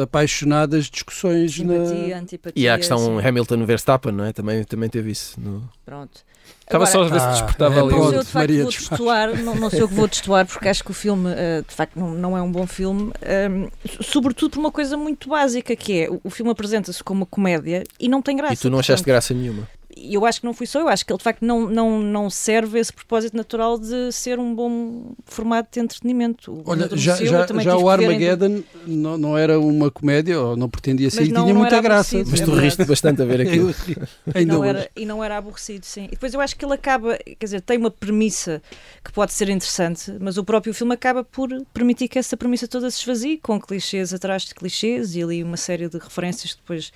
apaixonadas 0.03 0.87
discussões. 0.87 1.53
Simpatia, 1.53 2.09
na... 2.09 2.21
antipatia. 2.21 2.61
E 2.61 2.67
a 2.67 2.77
questão 2.77 3.17
Hamilton 3.17 3.65
Verstappen, 3.65 4.11
não 4.11 4.25
é? 4.25 4.33
Também, 4.33 4.65
também 4.65 4.89
teve 4.89 5.11
isso. 5.11 5.39
No... 5.39 5.63
Pronto. 5.85 6.25
Estava 6.65 6.85
só 6.87 7.03
a 7.03 7.07
ver 7.07 7.19
se 7.19 7.27
despertava 7.27 7.79
ah, 7.79 7.83
ali. 7.83 7.93
Eu 7.93 8.23
de 8.23 8.29
facto 8.29 8.61
vou 8.61 8.71
testuar, 8.71 9.37
não, 9.37 9.55
não 9.55 9.69
sei 9.69 9.83
o 9.83 9.87
que 9.87 9.93
vou 9.93 10.07
testuar, 10.07 10.45
porque 10.47 10.67
acho 10.67 10.83
que 10.83 10.89
o 10.89 10.93
filme 10.93 11.29
uh, 11.29 11.63
de 11.67 11.73
facto 11.73 11.95
não, 11.95 12.11
não 12.11 12.37
é 12.37 12.41
um 12.41 12.51
bom 12.51 12.65
filme, 12.65 13.03
um, 13.03 13.11
ehm, 13.21 13.69
sobretudo 14.01 14.51
por 14.53 14.59
uma 14.59 14.71
coisa 14.71 14.97
muito 14.97 15.29
básica 15.29 15.75
que 15.75 16.01
é, 16.01 16.09
o, 16.09 16.19
o 16.23 16.29
filme 16.31 16.51
apresenta-se 16.51 17.03
como 17.03 17.21
uma 17.21 17.25
comédia 17.27 17.83
e 17.99 18.09
não 18.09 18.21
tem 18.21 18.35
graça. 18.35 18.55
E 18.55 18.57
tu 18.57 18.69
não 18.69 18.79
achaste 18.79 19.05
graça 19.05 19.33
nenhuma? 19.33 19.67
E 19.95 20.13
eu 20.13 20.25
acho 20.25 20.41
que 20.41 20.45
não 20.45 20.53
fui 20.53 20.67
só 20.67 20.81
eu, 20.81 20.87
acho 20.89 21.05
que 21.05 21.13
ele 21.13 21.17
de 21.17 21.23
facto 21.23 21.41
não, 21.41 21.69
não, 21.69 21.99
não 22.01 22.29
serve 22.29 22.79
esse 22.79 22.91
propósito 22.91 23.35
natural 23.35 23.79
de 23.79 24.11
ser 24.11 24.37
um 24.39 24.53
bom 24.53 25.13
formato 25.25 25.69
de 25.71 25.79
entretenimento. 25.79 26.61
Olha, 26.65 26.89
já, 26.95 27.15
já, 27.15 27.47
já 27.47 27.77
o 27.77 27.89
Armageddon 27.89 28.61
não, 28.85 29.17
não 29.17 29.37
era 29.37 29.57
uma 29.57 29.89
comédia, 29.89 30.39
ou 30.39 30.57
não 30.57 30.69
pretendia 30.69 31.09
ser, 31.09 31.23
e 31.23 31.27
tinha 31.27 31.53
muita 31.53 31.81
graça. 31.81 32.21
Mas 32.27 32.41
tu 32.41 32.51
riste 32.53 32.83
bastante 32.83 33.21
a 33.21 33.25
ver 33.25 33.41
aquilo. 33.41 33.73
e, 34.35 34.45
não 34.45 34.63
era, 34.63 34.89
e 34.95 35.05
não 35.05 35.23
era 35.23 35.37
aborrecido, 35.37 35.85
sim. 35.85 36.05
E 36.05 36.11
depois 36.11 36.33
eu 36.33 36.41
acho 36.41 36.55
que 36.57 36.65
ele 36.65 36.73
acaba, 36.73 37.17
quer 37.17 37.45
dizer, 37.45 37.61
tem 37.61 37.77
uma 37.77 37.91
premissa 37.91 38.61
que 39.03 39.13
pode 39.13 39.31
ser 39.31 39.49
interessante, 39.49 40.11
mas 40.19 40.37
o 40.37 40.43
próprio 40.43 40.73
filme 40.73 40.93
acaba 40.93 41.23
por 41.23 41.49
permitir 41.73 42.09
que 42.09 42.19
essa 42.19 42.35
premissa 42.35 42.67
toda 42.67 42.91
se 42.91 42.99
esvazie, 42.99 43.37
com 43.37 43.59
clichês 43.59 44.13
atrás 44.13 44.43
de 44.43 44.53
clichês 44.53 45.15
e 45.15 45.23
ali 45.23 45.41
uma 45.41 45.57
série 45.57 45.87
de 45.87 45.97
referências 45.97 46.53
que 46.53 46.59
depois 46.59 46.91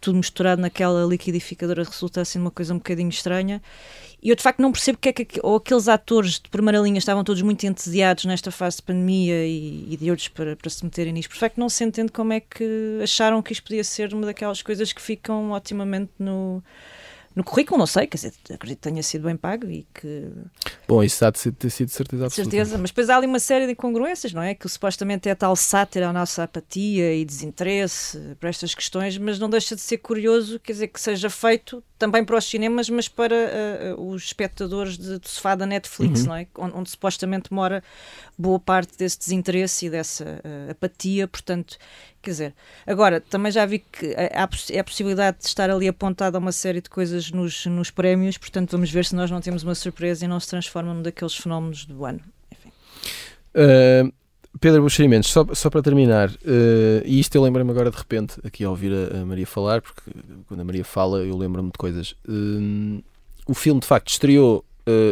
tudo 0.00 0.16
misturado 0.16 0.60
naquela 0.60 1.04
liquidificadora 1.06 1.84
resulta 1.84 2.20
assim 2.20 2.41
uma 2.42 2.50
coisa 2.50 2.74
um 2.74 2.78
bocadinho 2.78 3.08
estranha. 3.08 3.62
E 4.22 4.28
eu 4.28 4.36
de 4.36 4.42
facto 4.42 4.60
não 4.60 4.70
percebo 4.70 4.98
que 4.98 5.08
é 5.08 5.12
que 5.12 5.40
ou 5.42 5.56
aqueles 5.56 5.88
atores 5.88 6.38
de 6.38 6.48
primeira 6.48 6.78
linha 6.78 6.98
estavam 6.98 7.24
todos 7.24 7.42
muito 7.42 7.64
entusiasmados 7.64 8.24
nesta 8.24 8.50
fase 8.50 8.76
de 8.76 8.82
pandemia 8.82 9.44
e, 9.44 9.94
e 9.94 9.96
de 9.96 10.10
outros 10.10 10.28
para, 10.28 10.54
para 10.54 10.70
se 10.70 10.84
meterem 10.84 11.12
nisto. 11.12 11.30
Por 11.30 11.38
facto 11.38 11.58
não 11.58 11.68
se 11.68 11.82
entende 11.82 12.12
como 12.12 12.32
é 12.32 12.40
que 12.40 13.00
acharam 13.02 13.42
que 13.42 13.52
isto 13.52 13.64
podia 13.64 13.82
ser 13.82 14.14
uma 14.14 14.26
daquelas 14.26 14.62
coisas 14.62 14.92
que 14.92 15.02
ficam 15.02 15.50
otimamente 15.52 16.12
no, 16.18 16.62
no 17.34 17.42
currículo, 17.42 17.78
não 17.78 17.86
sei, 17.86 18.06
quer 18.06 18.16
dizer, 18.16 18.34
acredito 18.50 18.78
que 18.78 18.88
tenha 18.88 19.02
sido 19.02 19.24
bem 19.24 19.36
pago 19.36 19.66
e 19.70 19.86
que. 19.94 20.28
Bom, 20.86 21.02
isso 21.02 21.24
há 21.24 21.30
de 21.30 21.50
ter 21.52 21.70
sido 21.70 21.88
certeza 21.88 22.26
absoluta. 22.26 22.50
Certeza, 22.50 22.78
mas 22.78 22.90
depois 22.90 23.08
há 23.08 23.16
ali 23.16 23.26
uma 23.26 23.38
série 23.38 23.66
de 23.66 23.72
incongruências, 23.72 24.32
não 24.32 24.42
é? 24.42 24.54
Que 24.54 24.68
supostamente 24.68 25.28
é 25.28 25.34
tal 25.34 25.56
sátira 25.56 26.08
à 26.08 26.12
nossa 26.12 26.42
apatia 26.42 27.14
e 27.14 27.24
desinteresse 27.24 28.36
para 28.38 28.50
estas 28.50 28.74
questões, 28.74 29.16
mas 29.16 29.38
não 29.38 29.48
deixa 29.48 29.74
de 29.74 29.80
ser 29.80 29.98
curioso, 29.98 30.60
quer 30.60 30.72
dizer, 30.72 30.88
que 30.88 31.00
seja 31.00 31.30
feito 31.30 31.82
também 31.98 32.24
para 32.24 32.36
os 32.36 32.44
cinemas, 32.44 32.90
mas 32.90 33.08
para 33.08 33.36
uh, 33.96 34.08
os 34.08 34.24
espectadores 34.24 34.98
de, 34.98 35.20
de 35.20 35.28
sofá 35.28 35.54
da 35.54 35.64
Netflix, 35.64 36.22
uhum. 36.22 36.26
não 36.26 36.34
é? 36.34 36.46
Onde, 36.58 36.76
onde, 36.76 36.90
supostamente 36.90 37.52
mora 37.52 37.82
boa 38.36 38.58
parte 38.58 38.98
desse 38.98 39.18
desinteresse 39.18 39.86
e 39.86 39.90
dessa 39.90 40.24
uh, 40.24 40.70
apatia, 40.72 41.28
portanto, 41.28 41.78
quer 42.22 42.30
dizer, 42.30 42.54
agora 42.86 43.20
também 43.20 43.50
já 43.50 43.66
vi 43.66 43.80
que 43.80 44.14
há, 44.14 44.42
há 44.42 44.80
a 44.80 44.84
possibilidade 44.84 45.38
de 45.38 45.46
estar 45.46 45.68
ali 45.68 45.88
apontada 45.88 46.38
uma 46.38 46.52
série 46.52 46.80
de 46.80 46.88
coisas 46.88 47.30
nos, 47.30 47.66
nos 47.66 47.90
prémios, 47.90 48.38
portanto, 48.38 48.70
vamos 48.70 48.90
ver 48.90 49.04
se 49.04 49.14
nós 49.14 49.30
não 49.30 49.40
temos 49.40 49.62
uma 49.62 49.74
surpresa 49.74 50.24
e 50.24 50.28
não 50.28 50.38
se 50.38 50.48
transforma 50.48 50.94
num 50.94 51.02
daqueles 51.02 51.34
fenómenos 51.34 51.84
do 51.84 52.04
ano. 52.04 52.20
Enfim. 52.50 52.70
Uh, 53.54 54.12
Pedro 54.60 54.82
Buxerimentos, 54.82 55.30
só, 55.30 55.44
só 55.52 55.68
para 55.68 55.82
terminar, 55.82 56.30
uh, 56.30 57.02
e 57.04 57.18
isto 57.18 57.34
eu 57.34 57.42
lembro-me 57.42 57.70
agora 57.70 57.90
de 57.90 57.96
repente, 57.96 58.38
aqui 58.44 58.64
a 58.64 58.70
ouvir 58.70 58.92
a, 58.92 59.20
a, 59.20 59.26
Maria 59.26 59.46
falar, 59.46 59.82
porque 59.82 60.10
quando 60.46 60.60
a 60.60 60.64
Maria 60.64 60.84
fala 60.84 61.18
eu 61.18 61.36
lembro-me 61.36 61.70
de 61.70 61.78
coisas. 61.78 62.12
Uh, 62.28 63.02
o 63.46 63.54
filme 63.54 63.80
de 63.80 63.86
facto 63.86 64.08
estreou 64.08 64.64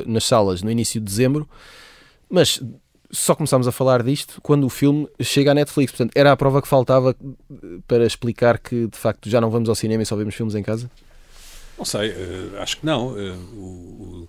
nas 0.07 0.25
salas 0.25 0.63
no 0.63 0.71
início 0.71 1.01
de 1.01 1.07
dezembro, 1.07 1.49
mas 2.29 2.61
só 3.11 3.35
começámos 3.35 3.67
a 3.67 3.73
falar 3.73 4.03
disto 4.03 4.41
quando 4.43 4.65
o 4.65 4.69
filme 4.69 5.09
chega 5.21 5.51
à 5.51 5.55
Netflix. 5.55 5.93
Portanto, 5.93 6.13
era 6.15 6.33
a 6.33 6.37
prova 6.37 6.63
que 6.63 6.69
faltava 6.69 7.17
para 7.87 8.07
explicar 8.07 8.59
que 8.59 8.87
de 8.87 8.97
facto 8.97 9.29
já 9.29 9.41
não 9.41 9.51
vamos 9.51 9.69
ao 9.69 9.75
cinema 9.75 10.03
e 10.03 10.07
só 10.07 10.17
vemos 10.17 10.35
filmes 10.35 10.55
em 10.55 10.63
casa? 10.63 10.91
Não 11.77 11.85
sei, 11.85 12.15
acho 12.59 12.79
que 12.79 12.87
não. 12.87 13.09
o 13.09 14.29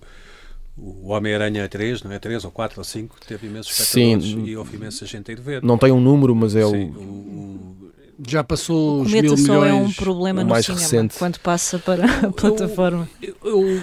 o 0.78 1.10
Homem-Aranha 1.10 1.68
3, 1.68 2.04
não 2.04 2.12
é? 2.12 2.20
3 2.20 2.44
ou 2.46 2.52
4 2.52 2.80
ou 2.80 2.84
5, 2.84 3.16
teve 3.28 3.48
imensos 3.48 3.72
espectadores 3.72 4.32
Sim, 4.32 4.44
e 4.46 4.58
houve 4.58 4.76
imensa 4.76 5.06
gente 5.06 5.30
a 5.30 5.34
ir 5.34 5.40
ver. 5.40 5.64
Não 5.64 5.78
tem 5.78 5.92
um 5.92 6.00
número, 6.00 6.36
mas 6.36 6.56
é 6.56 6.66
Sim, 6.66 6.90
o... 6.92 7.00
o... 7.00 7.92
Já 8.28 8.44
passou 8.44 9.00
o 9.00 9.02
os 9.02 9.12
mil 9.12 9.22
milhões. 9.22 9.46
só 9.46 9.66
é 9.66 9.74
um 9.74 9.92
problema 9.92 10.44
no 10.44 10.50
mais 10.50 10.66
cinema, 10.66 10.82
recente. 10.82 11.18
quando 11.18 11.40
passa 11.40 11.80
para 11.80 12.06
a 12.28 12.32
plataforma. 12.32 13.10
Eu, 13.22 13.36
eu, 13.44 13.82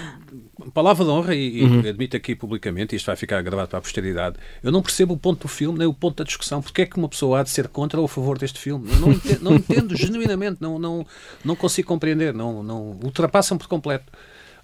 palavra 0.73 1.05
de 1.05 1.11
honra, 1.11 1.35
e, 1.35 1.63
uhum. 1.63 1.81
admito 1.81 2.17
aqui 2.17 2.35
publicamente, 2.35 2.95
isto 2.95 3.07
vai 3.07 3.17
ficar 3.17 3.41
gravado 3.43 3.69
para 3.69 3.79
a 3.79 3.83
posteridade, 3.83 4.37
eu 4.63 4.73
não 4.73 4.83
percebo 4.83 5.15
o 5.15 5.17
ponto 5.17 5.43
do 5.43 5.49
filme, 5.49 5.79
nem 5.79 5.87
o 5.87 5.95
ponto 5.95 6.17
da 6.17 6.25
discussão. 6.25 6.63
Porque 6.63 6.83
é 6.83 6.87
que 6.87 6.97
uma 6.97 7.09
pessoa 7.09 7.41
há 7.41 7.43
de 7.43 7.51
ser 7.51 7.69
contra 7.69 7.99
ou 7.99 8.07
a 8.07 8.09
favor 8.09 8.39
deste 8.39 8.59
filme? 8.59 8.91
Eu 8.91 9.01
não 9.01 9.13
entendo, 9.13 9.43
não 9.43 9.55
entendo 9.55 9.97
genuinamente, 9.97 10.59
não, 10.61 10.79
não, 10.79 11.07
não 11.45 11.57
consigo 11.57 11.89
compreender, 11.89 12.35
não, 12.35 12.63
não 12.63 12.99
ultrapassam 13.03 13.57
por 13.57 13.67
completo. 13.69 14.13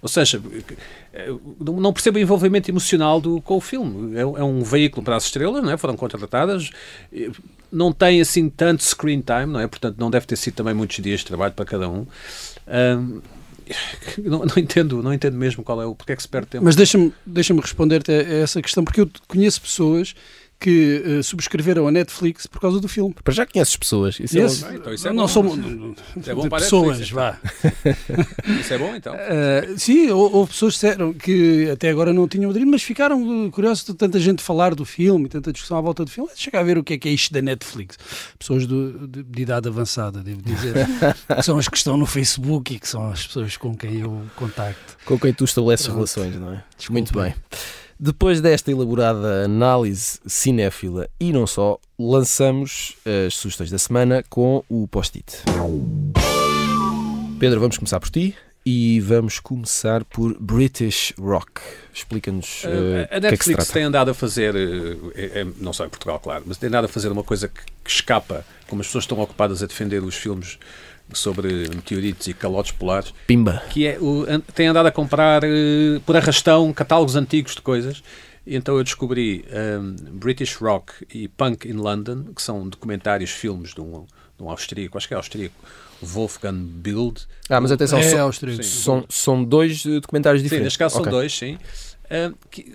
Ou 0.01 0.09
seja, 0.09 0.39
não 1.59 1.91
percebo 1.91 2.19
o 2.19 2.21
envolvimento 2.21 2.69
emocional 2.69 3.19
do, 3.19 3.41
com 3.41 3.57
o 3.57 3.61
filme. 3.61 4.15
É, 4.15 4.21
é 4.21 4.43
um 4.43 4.61
veículo 4.61 5.03
para 5.03 5.15
as 5.15 5.23
estrelas, 5.23 5.63
não 5.63 5.71
é? 5.71 5.77
foram 5.77 5.95
contratadas, 5.95 6.69
não 7.71 7.91
tem 7.91 8.21
assim 8.21 8.47
tanto 8.47 8.83
screen 8.83 9.21
time, 9.21 9.47
não 9.47 9.59
é? 9.59 9.67
portanto 9.67 9.97
não 9.97 10.11
deve 10.11 10.27
ter 10.27 10.35
sido 10.35 10.53
também 10.53 10.75
muitos 10.75 11.01
dias 11.01 11.21
de 11.21 11.25
trabalho 11.25 11.53
para 11.53 11.65
cada 11.65 11.89
um. 11.89 12.05
um 12.67 13.21
não, 14.23 14.39
não, 14.39 14.57
entendo, 14.57 15.01
não 15.01 15.13
entendo 15.13 15.35
mesmo 15.35 15.63
qual 15.63 15.81
é 15.81 15.85
o 15.85 15.95
porque 15.95 16.13
é 16.13 16.15
que 16.15 16.21
se 16.21 16.27
perde 16.27 16.47
tempo. 16.47 16.65
Mas 16.65 16.75
deixa-me 16.75 17.13
deixa 17.25 17.53
responder-te 17.53 18.11
a 18.11 18.15
essa 18.15 18.61
questão, 18.61 18.83
porque 18.83 19.01
eu 19.01 19.09
conheço 19.27 19.61
pessoas 19.61 20.15
que 20.59 21.03
uh, 21.05 21.23
subscreveram 21.23 21.87
a 21.87 21.91
Netflix 21.91 22.47
por 22.47 22.59
causa 22.59 22.79
do 22.79 22.87
filme. 22.87 23.13
Para 23.23 23.33
já 23.33 23.45
conheces 23.45 23.75
pessoas. 23.75 24.19
Isso 24.19 24.37
yes. 24.37 24.63
é, 24.63 24.75
então, 24.75 24.93
isso 24.93 25.07
é 25.07 25.13
não 25.13 25.27
somos 25.27 25.57
é 26.25 26.33
bom 26.33 26.47
para 26.49 26.59
pessoas, 26.59 26.99
Netflix, 26.99 27.09
vá. 27.11 27.37
isso 28.59 28.73
é 28.73 28.77
bom 28.77 28.95
então. 28.95 29.13
Uh, 29.13 29.77
sim, 29.77 30.09
houve 30.09 30.51
pessoas 30.51 30.73
que 30.73 30.87
disseram 30.87 31.13
que 31.13 31.69
até 31.69 31.89
agora 31.89 32.13
não 32.13 32.27
tinham 32.27 32.49
aderido, 32.49 32.71
mas 32.71 32.83
ficaram 32.83 33.49
curiosos 33.51 33.85
de 33.85 33.93
tanta 33.93 34.19
gente 34.19 34.41
falar 34.41 34.73
do 34.73 34.85
filme, 34.85 35.29
tanta 35.29 35.51
discussão 35.51 35.77
à 35.77 35.81
volta 35.81 36.03
do 36.05 36.11
filme. 36.11 36.29
Chega 36.35 36.59
a 36.59 36.63
ver 36.63 36.77
o 36.77 36.83
que 36.83 36.93
é 36.93 36.97
que 36.97 37.09
é 37.09 37.11
isto 37.11 37.33
da 37.33 37.41
Netflix. 37.41 37.97
Pessoas 38.39 38.65
do, 38.65 39.07
de, 39.07 39.23
de, 39.23 39.41
idade 39.41 39.67
avançada, 39.67 40.21
devo 40.21 40.41
dizer, 40.41 40.73
que 41.35 41.43
são 41.43 41.57
as 41.57 41.67
que 41.67 41.77
estão 41.77 41.97
no 41.97 42.05
Facebook 42.05 42.75
e 42.75 42.79
que 42.79 42.87
são 42.87 43.09
as 43.11 43.25
pessoas 43.27 43.57
com 43.57 43.75
quem 43.75 43.99
eu 43.99 44.23
contacto. 44.35 44.97
Com 45.05 45.19
quem 45.19 45.33
tu 45.33 45.45
estabeleces 45.45 45.85
Pronto. 45.85 45.97
relações, 45.97 46.35
não 46.35 46.53
é? 46.53 46.63
Desculpa. 46.77 46.93
Muito 46.93 47.13
bem. 47.13 47.33
Depois 47.97 48.41
desta 48.41 48.69
elaborada 48.69 49.45
análise 49.45 50.19
cinéfila 50.27 51.07
e 51.17 51.31
não 51.31 51.47
só, 51.47 51.79
lançamos 51.97 52.97
as 53.25 53.35
sugestões 53.35 53.71
da 53.71 53.77
semana 53.77 54.21
com 54.29 54.63
o 54.67 54.85
post-it. 54.85 55.43
Pedro, 57.39 57.61
vamos 57.61 57.77
começar 57.77 57.99
por 58.01 58.09
ti 58.09 58.35
e 58.65 58.99
vamos 58.99 59.39
começar 59.39 60.03
por 60.03 60.35
British 60.37 61.13
Rock. 61.17 61.61
Explica-nos 61.93 62.65
uh, 62.65 63.15
a 63.15 63.19
Netflix 63.21 63.45
que 63.45 63.61
é 63.61 63.65
que 63.65 63.71
tem 63.71 63.83
andado 63.83 64.11
a 64.11 64.13
fazer, 64.13 64.55
uh, 64.55 65.11
é, 65.15 65.45
não 65.57 65.71
só 65.71 65.85
em 65.85 65.89
Portugal, 65.89 66.19
claro, 66.19 66.43
mas 66.45 66.57
tem 66.57 66.67
andado 66.67 66.85
a 66.85 66.89
fazer 66.89 67.09
uma 67.09 67.23
coisa 67.23 67.47
que, 67.47 67.61
que 67.81 67.89
escapa, 67.89 68.45
como 68.67 68.81
as 68.81 68.87
pessoas 68.87 69.05
estão 69.05 69.19
ocupadas 69.21 69.63
a 69.63 69.67
defender 69.67 70.03
os 70.03 70.15
filmes 70.15 70.57
sobre 71.13 71.69
meteoritos 71.69 72.27
e 72.27 72.33
calotes 72.33 72.71
polares. 72.71 73.13
Pimba. 73.27 73.63
Que 73.69 73.87
é 73.87 73.99
o, 73.99 74.25
tem 74.53 74.67
andado 74.67 74.87
a 74.87 74.91
comprar 74.91 75.43
uh, 75.43 75.99
por 76.05 76.15
arrastão 76.15 76.71
catálogos 76.73 77.15
antigos 77.15 77.55
de 77.55 77.61
coisas. 77.61 78.03
E 78.45 78.55
então 78.55 78.77
eu 78.77 78.83
descobri 78.83 79.43
um, 79.79 79.95
British 80.11 80.55
Rock 80.55 80.93
e 81.13 81.27
Punk 81.27 81.67
in 81.67 81.73
London, 81.73 82.25
que 82.35 82.41
são 82.41 82.67
documentários, 82.69 83.31
filmes 83.31 83.73
de 83.73 83.81
um, 83.81 84.05
de 84.37 84.43
um 84.43 84.49
austríaco, 84.49 84.97
acho 84.97 85.07
que 85.07 85.13
é 85.15 85.17
austríaco, 85.17 85.55
Wolfgang 86.01 86.57
Bild. 86.57 87.25
Ah, 87.49 87.59
mas 87.59 87.71
atenção, 87.71 87.97
é, 87.97 88.03
são, 88.03 88.31
são, 88.61 89.05
são 89.09 89.43
dois 89.43 89.83
documentários 89.83 90.43
diferentes. 90.43 90.59
Sim, 90.59 90.63
neste 90.63 90.79
caso 90.79 90.95
okay. 90.99 91.03
são 91.03 91.19
dois, 91.19 91.35
sim. 91.35 91.57
Uh, 92.05 92.37
que, 92.51 92.71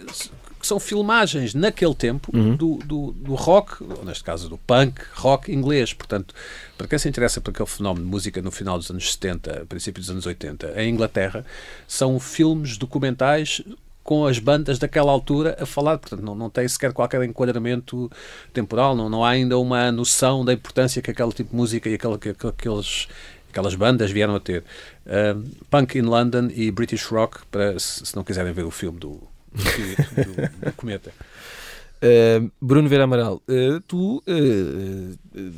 que 0.60 0.66
são 0.66 0.78
filmagens 0.78 1.54
naquele 1.54 1.94
tempo 1.94 2.30
uhum. 2.36 2.54
do, 2.54 2.76
do, 2.84 3.12
do, 3.12 3.34
rock, 3.34 3.82
neste 4.04 4.22
caso 4.22 4.48
do 4.48 4.58
punk, 4.58 5.00
rock 5.14 5.50
inglês. 5.50 5.94
Portanto, 5.94 6.34
para 6.76 6.86
quem 6.86 6.98
se 6.98 7.08
interessa 7.08 7.40
por 7.40 7.50
aquele 7.50 7.68
fenómeno 7.68 8.04
de 8.04 8.10
música 8.10 8.42
no 8.42 8.50
final 8.50 8.76
dos 8.76 8.90
anos 8.90 9.10
70, 9.12 9.64
princípio 9.66 10.00
dos 10.00 10.10
anos 10.10 10.26
80, 10.26 10.80
em 10.82 10.90
Inglaterra, 10.90 11.44
são 11.88 12.20
filmes 12.20 12.76
documentais 12.76 13.62
com 14.02 14.26
as 14.26 14.38
bandas 14.38 14.78
daquela 14.78 15.10
altura 15.10 15.56
a 15.60 15.64
falar, 15.64 15.96
portanto 15.98 16.22
não, 16.22 16.34
não 16.34 16.50
tem 16.50 16.66
sequer 16.66 16.92
qualquer 16.92 17.22
enquadramento 17.22 18.10
temporal, 18.52 18.96
não, 18.96 19.08
não 19.08 19.24
há 19.24 19.30
ainda 19.30 19.58
uma 19.58 19.90
noção 19.92 20.44
da 20.44 20.52
importância 20.52 21.00
que 21.00 21.10
aquele 21.10 21.32
tipo 21.32 21.50
de 21.50 21.56
música 21.56 21.88
e 21.88 21.94
aquela, 21.94 22.18
que, 22.18 22.30
aqueles, 22.30 23.08
aquelas 23.48 23.74
bandas 23.74 24.10
vieram 24.10 24.34
a 24.34 24.40
ter. 24.40 24.64
Uh, 25.06 25.42
Punk 25.70 25.98
in 25.98 26.02
London 26.02 26.48
e 26.54 26.70
British 26.70 27.04
Rock, 27.04 27.38
para, 27.50 27.78
se, 27.78 28.04
se 28.06 28.16
não 28.16 28.24
quiserem 28.24 28.52
ver 28.52 28.64
o 28.64 28.70
filme 28.70 28.98
do, 28.98 29.20
do, 29.52 30.66
do 30.66 30.72
cometa. 30.72 31.12
Uh, 32.02 32.50
Bruno 32.60 32.88
Vera 32.88 33.04
Amaral, 33.04 33.42
uh, 33.46 33.80
tu 33.86 34.22
uh, 34.26 35.52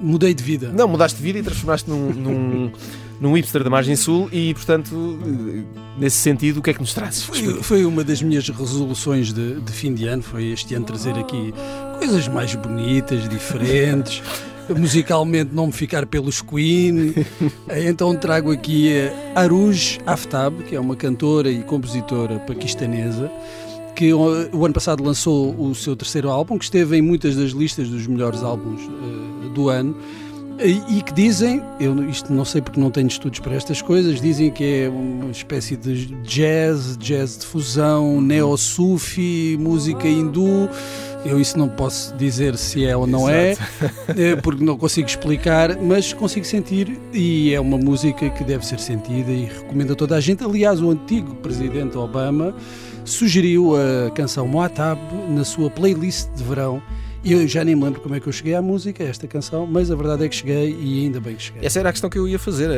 mudei 0.00 0.34
de 0.34 0.42
vida. 0.42 0.72
Não, 0.72 0.88
mudaste 0.88 1.18
de 1.18 1.22
vida 1.22 1.38
e 1.38 1.42
transformaste 1.42 1.88
num, 1.88 2.12
num, 2.12 2.72
num 3.20 3.36
hipster 3.36 3.62
da 3.62 3.70
margem 3.70 3.96
sul 3.96 4.28
e, 4.32 4.54
portanto, 4.54 5.18
nesse 5.98 6.16
sentido, 6.16 6.58
o 6.58 6.62
que 6.62 6.70
é 6.70 6.74
que 6.74 6.80
nos 6.80 6.94
trazes? 6.94 7.24
Foi, 7.24 7.62
foi 7.62 7.84
uma 7.84 8.02
das 8.02 8.22
minhas 8.22 8.48
resoluções 8.48 9.32
de, 9.32 9.60
de, 9.60 9.72
fim 9.72 9.94
de 9.94 10.06
ano, 10.06 10.22
foi 10.22 10.46
este 10.46 10.74
ano 10.74 10.86
trazer 10.86 11.16
aqui 11.18 11.52
coisas 11.98 12.26
mais 12.28 12.54
bonitas, 12.54 13.28
diferentes. 13.28 14.22
Musicalmente 14.68 15.54
não 15.54 15.66
me 15.66 15.72
ficar 15.72 16.06
pelos 16.06 16.40
Queen, 16.40 17.14
então 17.86 18.14
trago 18.16 18.50
aqui 18.52 18.92
a 19.34 19.40
Aruj 19.40 19.98
Aftab, 20.06 20.62
que 20.62 20.74
é 20.74 20.80
uma 20.80 20.96
cantora 20.96 21.50
e 21.50 21.62
compositora 21.62 22.38
paquistanesa, 22.40 23.30
que 23.94 24.12
o 24.12 24.64
ano 24.64 24.74
passado 24.74 25.04
lançou 25.04 25.54
o 25.58 25.74
seu 25.74 25.94
terceiro 25.94 26.28
álbum, 26.28 26.58
que 26.58 26.64
esteve 26.64 26.96
em 26.96 27.02
muitas 27.02 27.36
das 27.36 27.50
listas 27.50 27.88
dos 27.88 28.06
melhores 28.06 28.42
álbuns 28.42 28.80
do 29.54 29.68
ano. 29.68 29.96
E 30.62 31.02
que 31.02 31.12
dizem, 31.12 31.60
eu 31.80 32.08
isto 32.08 32.32
não 32.32 32.44
sei 32.44 32.62
porque 32.62 32.78
não 32.78 32.88
tenho 32.88 33.08
estudos 33.08 33.40
para 33.40 33.56
estas 33.56 33.82
coisas, 33.82 34.20
dizem 34.20 34.52
que 34.52 34.84
é 34.84 34.88
uma 34.88 35.32
espécie 35.32 35.76
de 35.76 36.06
jazz, 36.22 36.96
jazz 36.96 37.38
de 37.38 37.44
fusão, 37.44 38.20
neo-sufi, 38.20 39.56
música 39.58 40.06
hindu, 40.06 40.70
eu 41.24 41.40
isso 41.40 41.58
não 41.58 41.68
posso 41.68 42.14
dizer 42.16 42.56
se 42.56 42.84
é 42.84 42.96
ou 42.96 43.06
não 43.06 43.28
é, 43.28 43.56
é, 44.16 44.36
porque 44.42 44.64
não 44.64 44.76
consigo 44.76 45.08
explicar, 45.08 45.76
mas 45.76 46.12
consigo 46.12 46.44
sentir 46.44 46.98
e 47.12 47.52
é 47.54 47.60
uma 47.60 47.78
música 47.78 48.28
que 48.30 48.44
deve 48.44 48.66
ser 48.66 48.78
sentida 48.78 49.30
e 49.30 49.44
recomendo 49.44 49.92
a 49.92 49.96
toda 49.96 50.16
a 50.16 50.20
gente. 50.20 50.44
Aliás, 50.44 50.80
o 50.80 50.90
antigo 50.90 51.34
presidente 51.36 51.96
Obama 51.96 52.54
sugeriu 53.04 53.74
a 53.76 54.10
canção 54.10 54.46
Moatab 54.46 55.00
na 55.28 55.44
sua 55.44 55.70
playlist 55.70 56.28
de 56.34 56.44
verão. 56.44 56.82
E 57.22 57.32
eu 57.32 57.48
já 57.48 57.64
nem 57.64 57.74
me 57.74 57.84
lembro 57.84 58.02
como 58.02 58.14
é 58.14 58.20
que 58.20 58.26
eu 58.26 58.32
cheguei 58.32 58.54
à 58.54 58.60
música, 58.60 59.02
a 59.02 59.06
esta 59.06 59.26
canção, 59.26 59.66
mas 59.66 59.90
a 59.90 59.96
verdade 59.96 60.26
é 60.26 60.28
que 60.28 60.36
cheguei 60.36 60.76
e 60.78 61.04
ainda 61.04 61.20
bem 61.20 61.36
que 61.36 61.44
cheguei. 61.44 61.64
Essa 61.64 61.80
era 61.80 61.88
a 61.88 61.92
questão 61.92 62.10
que 62.10 62.18
eu 62.18 62.28
ia 62.28 62.38
fazer. 62.38 62.68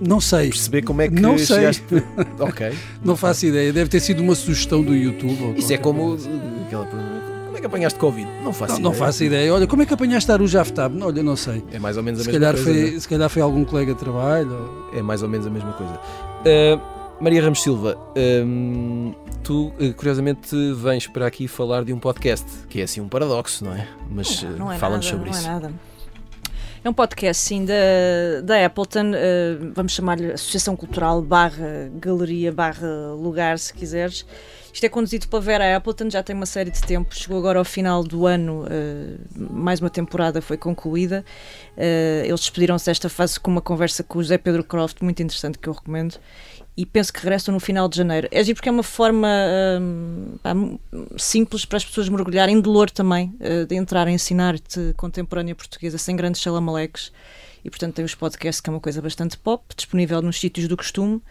Não 0.00 0.20
sei. 0.20 0.48
perceber 0.50 0.82
como 0.82 1.02
é 1.02 1.08
que 1.08 1.14
Não 1.14 1.36
sei. 1.38 1.46
chegaste. 1.56 1.84
ok. 2.40 2.72
Não 3.04 3.16
faço 3.16 3.46
ideia. 3.46 3.72
Deve 3.72 3.88
ter 3.90 4.00
sido 4.00 4.22
uma 4.22 4.34
sugestão 4.34 4.82
do 4.82 4.94
YouTube. 4.94 5.42
ou 5.42 5.54
Isso 5.54 5.72
é 5.72 5.78
como 5.78 6.08
coisa. 6.08 6.28
aquela 6.66 6.84
pergunta, 6.86 7.22
como 7.46 7.56
é 7.56 7.60
que 7.60 7.66
apanhaste 7.66 7.98
Covid? 7.98 8.28
Não 8.44 8.52
faço 8.52 8.72
Não, 8.74 8.78
ideia. 8.78 8.82
não 8.82 8.92
faço 8.94 9.24
ideia. 9.24 9.54
Olha, 9.54 9.66
como 9.66 9.82
é 9.82 9.86
que 9.86 9.94
apanhaste 9.94 10.30
Aru 10.30 10.46
Jaftab? 10.46 11.00
Olha, 11.02 11.22
não 11.22 11.36
sei. 11.36 11.62
É 11.72 11.78
mais 11.78 11.96
ou 11.96 12.02
menos 12.02 12.20
a 12.20 12.24
Se 12.24 12.28
mesma 12.30 12.40
calhar, 12.46 12.54
coisa. 12.64 12.80
foi, 12.80 12.90
não 12.92 13.00
se 13.00 13.08
calhar 13.08 13.30
foi 13.30 13.42
algum 13.42 13.64
colega 13.64 13.94
de 13.94 13.98
trabalho. 14.00 14.50
ou- 14.52 14.90
é? 14.94 14.98
É 14.98 15.02
mais 15.02 15.22
ou 15.22 15.28
menos 15.28 15.46
a 15.46 15.50
mesma 15.50 15.72
coisa. 15.72 15.92
Uh, 15.94 16.96
Maria 17.18 17.42
Ramos 17.42 17.62
Silva, 17.62 17.96
um, 18.44 19.14
tu 19.42 19.72
uh, 19.80 19.94
curiosamente 19.94 20.54
vens 20.74 21.06
para 21.06 21.26
aqui 21.26 21.48
falar 21.48 21.82
de 21.82 21.92
um 21.92 21.98
podcast, 21.98 22.44
que 22.68 22.80
é 22.80 22.84
assim 22.84 23.00
um 23.00 23.08
paradoxo, 23.08 23.64
não 23.64 23.72
é? 23.74 23.88
Mas 24.10 24.42
uh, 24.42 24.48
Não 24.58 24.70
é 24.70 24.76
fala-nos 24.76 25.06
sobre 25.06 25.30
não 25.30 25.36
isso. 25.38 25.46
É, 25.46 25.50
nada. 25.50 25.72
É 26.86 26.90
um 26.90 26.94
podcast, 26.94 27.42
sim, 27.42 27.64
da, 27.64 27.74
da 28.44 28.64
Appleton, 28.64 29.10
eh, 29.12 29.58
vamos 29.74 29.90
chamar-lhe 29.90 30.30
Associação 30.30 30.76
Cultural 30.76 31.20
barra 31.20 31.90
Galeria 31.96 32.52
barra 32.52 33.12
Lugar, 33.12 33.58
se 33.58 33.74
quiseres. 33.74 34.24
Isto 34.72 34.84
é 34.84 34.88
conduzido 34.88 35.26
pela 35.26 35.42
Vera 35.42 35.76
Appleton, 35.76 36.08
já 36.08 36.22
tem 36.22 36.36
uma 36.36 36.46
série 36.46 36.70
de 36.70 36.80
tempo, 36.80 37.12
chegou 37.12 37.38
agora 37.38 37.58
ao 37.58 37.64
final 37.64 38.04
do 38.04 38.24
ano, 38.24 38.66
eh, 38.70 39.16
mais 39.36 39.80
uma 39.80 39.90
temporada 39.90 40.40
foi 40.40 40.56
concluída. 40.56 41.24
Eh, 41.76 42.22
eles 42.24 42.38
despediram-se 42.38 42.86
desta 42.86 43.08
fase 43.08 43.40
com 43.40 43.50
uma 43.50 43.60
conversa 43.60 44.04
com 44.04 44.20
o 44.20 44.22
José 44.22 44.38
Pedro 44.38 44.62
Croft, 44.62 45.02
muito 45.02 45.20
interessante, 45.20 45.58
que 45.58 45.68
eu 45.68 45.72
recomendo. 45.72 46.20
E 46.76 46.84
penso 46.84 47.10
que 47.10 47.20
regressam 47.20 47.54
no 47.54 47.60
final 47.60 47.88
de 47.88 47.96
janeiro. 47.96 48.28
É 48.30 48.44
porque 48.52 48.68
é 48.68 48.72
uma 48.72 48.82
forma 48.82 49.28
hum, 49.80 50.78
simples 51.16 51.64
para 51.64 51.78
as 51.78 51.84
pessoas 51.84 52.08
mergulharem, 52.08 52.60
de 52.60 52.68
louro 52.68 52.92
também, 52.92 53.32
eh, 53.40 53.64
de 53.64 53.74
entrar 53.74 54.06
em 54.08 54.14
ensinar 54.14 54.48
arte 54.48 54.92
contemporânea 54.94 55.54
portuguesa 55.54 55.96
sem 55.96 56.14
grandes 56.14 56.42
xalamaleques. 56.42 57.10
E 57.64 57.70
portanto 57.70 57.94
tem 57.94 58.04
os 58.04 58.14
podcasts, 58.14 58.60
que 58.60 58.68
é 58.68 58.72
uma 58.72 58.78
coisa 58.78 59.00
bastante 59.00 59.38
pop, 59.38 59.64
disponível 59.74 60.20
nos 60.20 60.38
sítios 60.38 60.68
do 60.68 60.76
costume. 60.76 61.22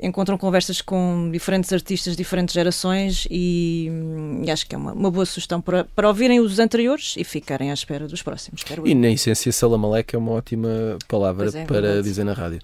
Encontram 0.00 0.36
conversas 0.36 0.80
com 0.80 1.30
diferentes 1.32 1.72
artistas, 1.72 2.16
diferentes 2.16 2.52
gerações 2.52 3.26
e, 3.30 3.88
hum, 3.90 4.42
e 4.44 4.50
acho 4.50 4.66
que 4.66 4.74
é 4.74 4.78
uma, 4.78 4.92
uma 4.92 5.10
boa 5.12 5.26
sugestão 5.26 5.60
para, 5.60 5.84
para 5.84 6.08
ouvirem 6.08 6.40
os 6.40 6.58
anteriores 6.58 7.14
e 7.16 7.22
ficarem 7.22 7.70
à 7.70 7.74
espera 7.74 8.08
dos 8.08 8.22
próximos. 8.22 8.64
E 8.84 8.94
na 8.96 9.10
essência, 9.10 9.52
Salamaleque 9.52 10.16
é 10.16 10.18
uma 10.18 10.32
ótima 10.32 10.98
palavra 11.06 11.44
Pois 11.44 11.54
é, 11.54 11.64
para 11.64 11.80
verdade. 11.80 12.02
dizer 12.02 12.24
na 12.24 12.32
rádio. 12.32 12.58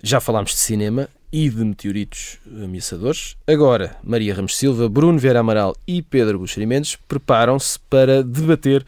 Já 0.00 0.20
falámos 0.20 0.52
de 0.52 0.58
cinema 0.58 1.08
e 1.32 1.48
de 1.48 1.64
meteoritos 1.64 2.38
ameaçadores. 2.62 3.36
Agora, 3.46 3.96
Maria 4.04 4.34
Ramos 4.34 4.56
Silva, 4.56 4.88
Bruno 4.88 5.18
Vieira 5.18 5.40
Amaral 5.40 5.74
e 5.86 6.02
Pedro 6.02 6.38
Buxeri 6.38 6.66
Mendes 6.66 6.96
preparam-se 6.96 7.78
para 7.88 8.22
debater 8.22 8.84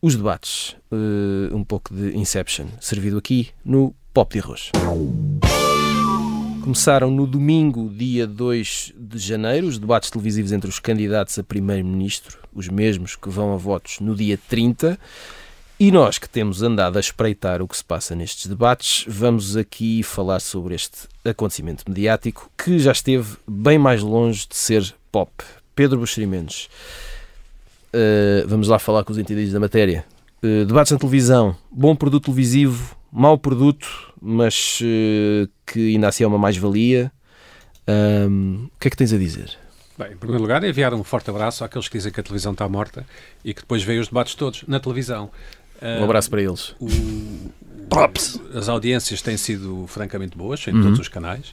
os 0.00 0.16
debates. 0.16 0.74
Eh, 0.90 1.54
um 1.54 1.62
pouco 1.62 1.94
de 1.94 2.16
Inception, 2.16 2.66
servido 2.80 3.18
aqui 3.18 3.50
no 3.64 3.94
Pop 4.12 4.32
de 4.32 4.40
Arroz. 4.40 4.70
Começaram 6.62 7.10
no 7.10 7.26
domingo, 7.26 7.88
dia 7.88 8.26
2 8.26 8.94
de 8.96 9.18
janeiro, 9.18 9.66
os 9.66 9.78
debates 9.78 10.10
televisivos 10.10 10.52
entre 10.52 10.70
os 10.70 10.78
candidatos 10.78 11.38
a 11.38 11.42
primeiro-ministro, 11.42 12.38
os 12.54 12.68
mesmos 12.68 13.16
que 13.16 13.28
vão 13.28 13.52
a 13.52 13.56
votos 13.56 13.98
no 14.00 14.14
dia 14.14 14.38
30. 14.48 14.98
E 15.82 15.90
nós 15.90 16.16
que 16.16 16.28
temos 16.28 16.62
andado 16.62 16.96
a 16.96 17.00
espreitar 17.00 17.60
o 17.60 17.66
que 17.66 17.76
se 17.76 17.82
passa 17.82 18.14
nestes 18.14 18.46
debates, 18.46 19.04
vamos 19.08 19.56
aqui 19.56 20.00
falar 20.04 20.38
sobre 20.38 20.76
este 20.76 21.08
acontecimento 21.24 21.82
mediático 21.88 22.48
que 22.56 22.78
já 22.78 22.92
esteve 22.92 23.36
bem 23.48 23.78
mais 23.78 24.00
longe 24.00 24.46
de 24.48 24.54
ser 24.54 24.94
pop. 25.10 25.32
Pedro 25.74 25.98
Buxeri 25.98 26.24
Mendes, 26.24 26.68
eh, 27.92 28.44
vamos 28.46 28.68
lá 28.68 28.78
falar 28.78 29.02
com 29.02 29.10
os 29.10 29.18
entendidos 29.18 29.52
da 29.52 29.58
matéria. 29.58 30.04
Eh, 30.40 30.64
debates 30.64 30.92
na 30.92 30.98
televisão, 31.00 31.56
bom 31.68 31.96
produto 31.96 32.26
televisivo, 32.26 32.96
mau 33.10 33.36
produto, 33.36 33.88
mas 34.20 34.78
eh, 34.84 35.48
que 35.66 35.96
ainda 35.96 36.06
assim 36.06 36.22
é 36.22 36.28
uma 36.28 36.38
mais-valia. 36.38 37.10
Ahm, 37.88 38.66
o 38.66 38.78
que 38.78 38.86
é 38.86 38.90
que 38.92 38.96
tens 38.96 39.12
a 39.12 39.18
dizer? 39.18 39.58
Bem, 39.98 40.12
em 40.12 40.16
primeiro 40.16 40.42
lugar, 40.42 40.62
enviar 40.64 40.94
um 40.94 41.04
forte 41.04 41.28
abraço 41.28 41.64
àqueles 41.64 41.88
que 41.88 41.98
dizem 41.98 42.12
que 42.12 42.20
a 42.20 42.22
televisão 42.22 42.52
está 42.52 42.68
morta 42.68 43.04
e 43.44 43.52
que 43.52 43.60
depois 43.60 43.82
veem 43.82 43.98
os 43.98 44.06
debates 44.06 44.36
todos 44.36 44.64
na 44.66 44.80
televisão. 44.80 45.28
Um 46.00 46.04
abraço 46.04 46.30
para 46.30 46.40
eles. 46.42 46.74
O- 46.80 47.50
As 48.56 48.68
audiências 48.68 49.20
têm 49.20 49.36
sido 49.36 49.84
francamente 49.86 50.36
boas 50.36 50.66
em 50.66 50.72
Uhum. 50.72 50.82
todos 50.82 50.98
os 51.00 51.08
canais. 51.08 51.52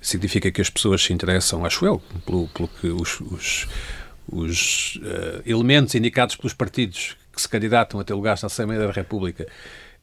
Significa 0.00 0.50
que 0.50 0.60
as 0.60 0.70
pessoas 0.70 1.02
se 1.02 1.12
interessam, 1.12 1.64
acho 1.64 1.84
eu, 1.84 2.00
pelo, 2.24 2.46
pelo 2.48 2.68
que 2.68 2.86
os, 2.88 3.20
os- 3.20 3.66
os, 4.30 5.00
eh, 5.02 5.42
elementos 5.46 5.94
indicados 5.96 6.36
pelos 6.36 6.54
partidos 6.54 7.16
que 7.34 7.40
se 7.42 7.48
candidatam 7.48 7.98
a 7.98 8.04
ter 8.04 8.14
lugares 8.14 8.40
na 8.42 8.46
Assembleia 8.46 8.86
da 8.86 8.92
República 8.92 9.46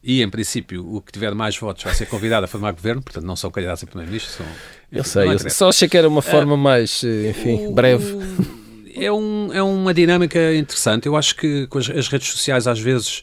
e, 0.04 0.22
em 0.22 0.28
princípio, 0.28 0.86
o 0.94 1.00
que 1.00 1.10
tiver 1.10 1.34
mais 1.34 1.56
votos 1.56 1.82
vai 1.84 1.94
ser 1.94 2.04
convidado 2.06 2.44
a 2.44 2.48
formar 2.48 2.72
governo, 2.72 3.00
portanto, 3.02 3.24
não 3.24 3.34
são 3.36 3.50
candidatos 3.50 3.82
a 3.82 3.86
primeiro-ministro. 3.86 4.32
São, 4.32 4.46
Eu 4.92 5.04
sei, 5.04 5.22
eu 5.28 5.32
interessa. 5.34 5.56
só 5.56 5.68
achei 5.70 5.88
que 5.88 5.96
era 5.96 6.06
uma 6.08 6.22
forma 6.22 6.56
mais, 6.56 7.02
eh, 7.02 7.30
enfim, 7.30 7.66
O- 7.66 7.72
breve. 7.72 8.14
É, 8.94 9.10
um, 9.10 9.50
é 9.54 9.62
uma 9.62 9.94
dinâmica 9.94 10.54
interessante. 10.54 11.06
Eu 11.06 11.16
acho 11.16 11.34
que 11.36 11.66
com 11.68 11.78
as, 11.78 11.88
as 11.88 12.08
redes 12.08 12.28
sociais 12.28 12.66
às 12.66 12.78
vezes 12.80 13.22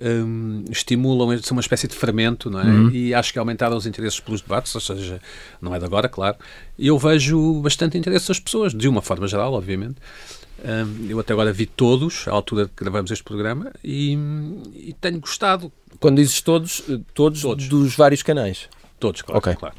hum, 0.00 0.64
estimulam, 0.70 1.36
são 1.42 1.56
uma 1.56 1.60
espécie 1.60 1.88
de 1.88 1.94
fermento, 1.94 2.50
não 2.50 2.60
é? 2.60 2.64
Uhum. 2.64 2.90
E 2.90 3.14
acho 3.14 3.32
que 3.32 3.38
aumentaram 3.38 3.76
os 3.76 3.86
interesses 3.86 4.20
pelos 4.20 4.40
debates, 4.40 4.74
ou 4.74 4.80
seja, 4.80 5.20
não 5.60 5.74
é 5.74 5.78
de 5.78 5.84
agora, 5.84 6.08
claro. 6.08 6.36
E 6.78 6.86
eu 6.86 6.98
vejo 6.98 7.60
bastante 7.60 7.98
interesse 7.98 8.28
das 8.28 8.38
pessoas, 8.40 8.72
de 8.72 8.88
uma 8.88 9.02
forma 9.02 9.26
geral, 9.26 9.52
obviamente. 9.52 9.96
Hum, 10.64 11.06
eu 11.08 11.20
até 11.20 11.32
agora 11.32 11.52
vi 11.52 11.66
todos, 11.66 12.26
à 12.26 12.32
altura 12.32 12.66
que 12.66 12.82
gravamos 12.82 13.10
este 13.10 13.22
programa, 13.24 13.72
e, 13.84 14.18
e 14.74 14.94
tenho 15.00 15.20
gostado. 15.20 15.72
Quando 16.00 16.16
dizes 16.16 16.40
todos, 16.40 16.82
eh, 16.88 16.98
todos, 17.14 17.42
Todos. 17.42 17.68
dos 17.68 17.96
vários 17.96 18.22
canais. 18.22 18.68
Todos, 18.98 19.22
claro. 19.22 19.38
Ok. 19.38 19.54
claro. 19.54 19.74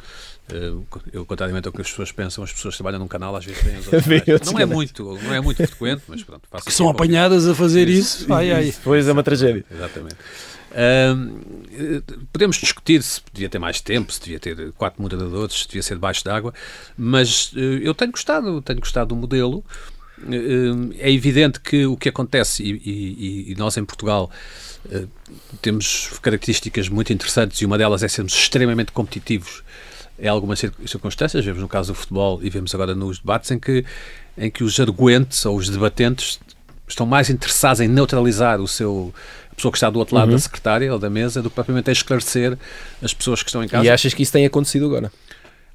Eh, 0.51 0.73
Eu, 1.13 1.25
contrariamente 1.25 1.67
ao 1.67 1.73
que 1.73 1.81
as 1.81 1.89
pessoas 1.89 2.11
pensam, 2.11 2.43
as 2.43 2.51
pessoas 2.51 2.73
que 2.73 2.77
trabalham 2.79 2.99
num 2.99 3.07
canal 3.07 3.35
às 3.35 3.45
vezes 3.45 3.61
têm 3.61 3.81
canais. 3.81 4.27
outros 4.33 4.51
Não 4.51 4.59
é 4.59 4.65
muito, 4.65 5.03
não 5.23 5.33
é 5.33 5.39
muito 5.41 5.57
frequente, 5.67 6.03
mas 6.07 6.23
pronto. 6.23 6.41
faço 6.49 6.65
Que 6.65 6.71
são 6.71 6.89
apanhadas 6.89 7.47
a 7.47 7.53
fazer 7.55 7.87
isso. 7.87 8.31
Ai, 8.33 8.51
ai. 8.51 8.65
Depois 8.65 9.07
é 9.07 9.11
uma 9.11 9.23
tragédia. 9.23 9.63
Exatamente. 9.71 10.15
Eh, 10.71 11.13
podemos 12.31 12.57
discutir 12.57 13.01
se 13.01 13.21
podia 13.21 13.49
ter 13.49 13.57
mais 13.59 13.81
tempo, 13.81 14.11
se 14.11 14.19
devia 14.21 14.39
ter 14.39 14.71
quatro 14.73 15.01
moderadores, 15.01 15.61
se 15.61 15.67
devia 15.67 15.81
ser 15.83 15.95
debaixo 15.95 16.23
d'água, 16.23 16.53
mas 16.97 17.51
eh, 17.55 17.79
eu 17.81 17.93
tenho 17.95 18.11
gostado, 18.11 18.61
tenho 18.61 18.79
gostado 18.79 19.09
do 19.09 19.15
modelo. 19.15 19.63
É 20.99 21.09
evidente 21.11 21.61
que 21.61 21.85
o 21.85 21.95
que 21.95 22.09
acontece, 22.09 22.61
e, 22.61 22.71
e- 22.71 23.51
e 23.51 23.55
nós 23.55 23.77
em 23.77 23.85
Portugal 23.85 24.29
temos 25.61 26.09
características 26.21 26.89
muito 26.89 27.13
interessantes, 27.13 27.61
e 27.61 27.65
uma 27.65 27.77
delas 27.77 28.03
é 28.03 28.07
sermos 28.09 28.33
extremamente 28.33 28.91
competitivos 28.91 29.63
em 30.21 30.27
algumas 30.27 30.59
cir- 30.59 30.73
circunstâncias, 30.85 31.43
vemos 31.45 31.61
no 31.61 31.67
caso 31.67 31.91
do 31.93 31.95
futebol 31.95 32.39
e 32.43 32.49
vemos 32.49 32.73
agora 32.75 32.93
nos 32.95 33.19
debates, 33.19 33.49
em 33.51 33.59
que, 33.59 33.85
em 34.37 34.49
que 34.51 34.63
os 34.63 34.79
arguentes 34.79 35.45
ou 35.45 35.55
os 35.57 35.69
debatentes 35.69 36.39
estão 36.87 37.05
mais 37.05 37.29
interessados 37.29 37.79
em 37.81 37.87
neutralizar 37.87 38.59
o 38.59 38.67
seu 38.67 39.13
a 39.51 39.55
pessoa 39.55 39.71
que 39.71 39.77
está 39.77 39.89
do 39.89 39.99
outro 39.99 40.15
lado 40.15 40.31
da 40.31 40.37
secretária 40.39 40.91
ou 40.93 40.97
da 40.97 41.09
mesa 41.09 41.41
do 41.41 41.49
que 41.49 41.55
propriamente 41.55 41.89
a 41.89 41.93
esclarecer 41.93 42.57
as 43.01 43.13
pessoas 43.13 43.43
que 43.43 43.49
estão 43.49 43.61
em 43.63 43.67
casa. 43.67 43.85
E 43.85 43.89
achas 43.89 44.13
que 44.13 44.23
isso 44.23 44.31
tem 44.31 44.45
acontecido 44.45 44.85
agora? 44.85 45.11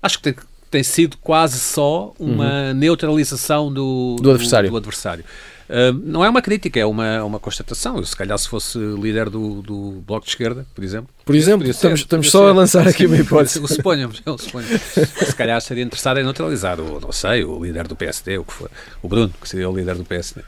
Acho 0.02 0.16
que 0.18 0.32
tem, 0.32 0.34
tem 0.70 0.82
sido 0.82 1.18
quase 1.18 1.58
só 1.58 2.14
uma 2.18 2.72
neutralização 2.72 3.70
do, 3.72 4.16
Do 4.20 4.30
adversário. 4.30 4.70
do 4.70 4.76
adversário. 4.78 5.24
Ah, 5.68 5.92
não 5.92 6.24
é 6.24 6.28
uma 6.28 6.42
crítica, 6.42 6.78
é 6.78 6.86
uma, 6.86 7.22
uma 7.24 7.38
constatação. 7.38 7.96
Eu, 7.96 8.04
se 8.04 8.16
calhar, 8.16 8.36
se 8.38 8.48
fosse 8.48 8.78
líder 8.78 9.30
do, 9.30 9.62
do 9.62 10.02
Bloco 10.06 10.24
de 10.24 10.32
Esquerda, 10.32 10.66
por 10.74 10.84
exemplo. 10.84 11.08
Por 11.24 11.34
exemplo, 11.34 11.60
podia 11.60 11.72
ser, 11.72 11.78
estamos, 11.78 12.00
estamos 12.00 12.30
só 12.30 12.44
ser. 12.44 12.50
a 12.50 12.52
lançar 12.52 12.88
aqui 12.88 13.06
uma 13.06 13.16
hipótese. 13.18 13.58
O 13.58 13.68
suponhamos, 13.68 14.20
eu 14.26 14.36
suponho. 14.38 14.66
Se 14.66 15.34
calhar 15.34 15.60
seria 15.60 15.84
interessado 15.84 16.18
em 16.18 16.24
neutralizar 16.24 16.80
o, 16.80 17.00
não 17.00 17.12
sei, 17.12 17.44
o 17.44 17.64
líder 17.64 17.88
do 17.88 17.96
PSD, 17.96 18.38
o 18.38 18.44
que 18.44 18.52
for. 18.52 18.70
O 19.02 19.08
Bruno, 19.08 19.32
que 19.40 19.48
seria 19.48 19.68
o 19.68 19.76
líder 19.76 19.94
do 19.96 20.04
PSD. 20.04 20.42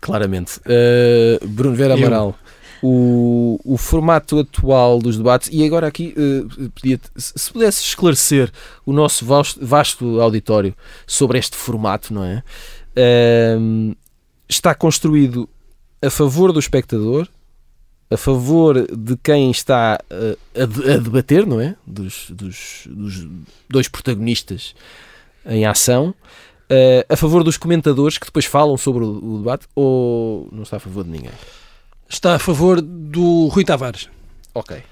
Claramente. 0.00 0.60
Uh, 0.60 1.46
Bruno 1.46 1.74
Vera 1.74 1.94
Eu. 1.94 1.98
Amaral, 1.98 2.38
o, 2.82 3.58
o 3.64 3.76
formato 3.76 4.38
atual 4.38 4.98
dos 4.98 5.16
debates, 5.16 5.48
e 5.50 5.64
agora 5.64 5.86
aqui, 5.86 6.14
uh, 6.16 6.70
pedia 6.70 7.00
se 7.16 7.32
se 7.36 7.52
pudesse 7.52 7.82
esclarecer 7.82 8.50
o 8.84 8.92
nosso 8.92 9.24
vasto, 9.24 9.64
vasto 9.64 10.20
auditório 10.20 10.74
sobre 11.06 11.38
este 11.38 11.56
formato, 11.56 12.12
não 12.12 12.24
é? 12.24 12.42
Um, 13.58 13.94
está 14.48 14.74
construído 14.74 15.48
a 16.02 16.10
favor 16.10 16.52
do 16.52 16.58
espectador, 16.60 17.28
a 18.10 18.16
favor 18.16 18.86
de 18.96 19.16
quem 19.16 19.50
está 19.50 19.98
uh, 20.10 20.38
a, 20.62 20.66
de- 20.66 20.90
a 20.92 20.96
debater, 20.98 21.46
não 21.46 21.60
é? 21.60 21.74
Dos, 21.86 22.30
dos- 22.30 22.86
dos 22.86 23.26
dois 23.68 23.88
protagonistas 23.88 24.74
em 25.44 25.64
ação. 25.66 26.14
Uh, 26.70 27.02
a 27.12 27.16
favor 27.16 27.42
dos 27.44 27.56
comentadores 27.56 28.18
que 28.18 28.26
depois 28.26 28.44
falam 28.44 28.76
sobre 28.76 29.04
o, 29.04 29.34
o 29.34 29.38
debate 29.38 29.66
ou 29.74 30.48
não 30.52 30.62
está 30.62 30.76
a 30.76 30.80
favor 30.80 31.04
de 31.04 31.10
ninguém? 31.10 31.30
Está 32.08 32.34
a 32.34 32.38
favor 32.38 32.80
do 32.80 33.46
Rui 33.48 33.64
Tavares. 33.64 34.08
Ok. 34.54 34.82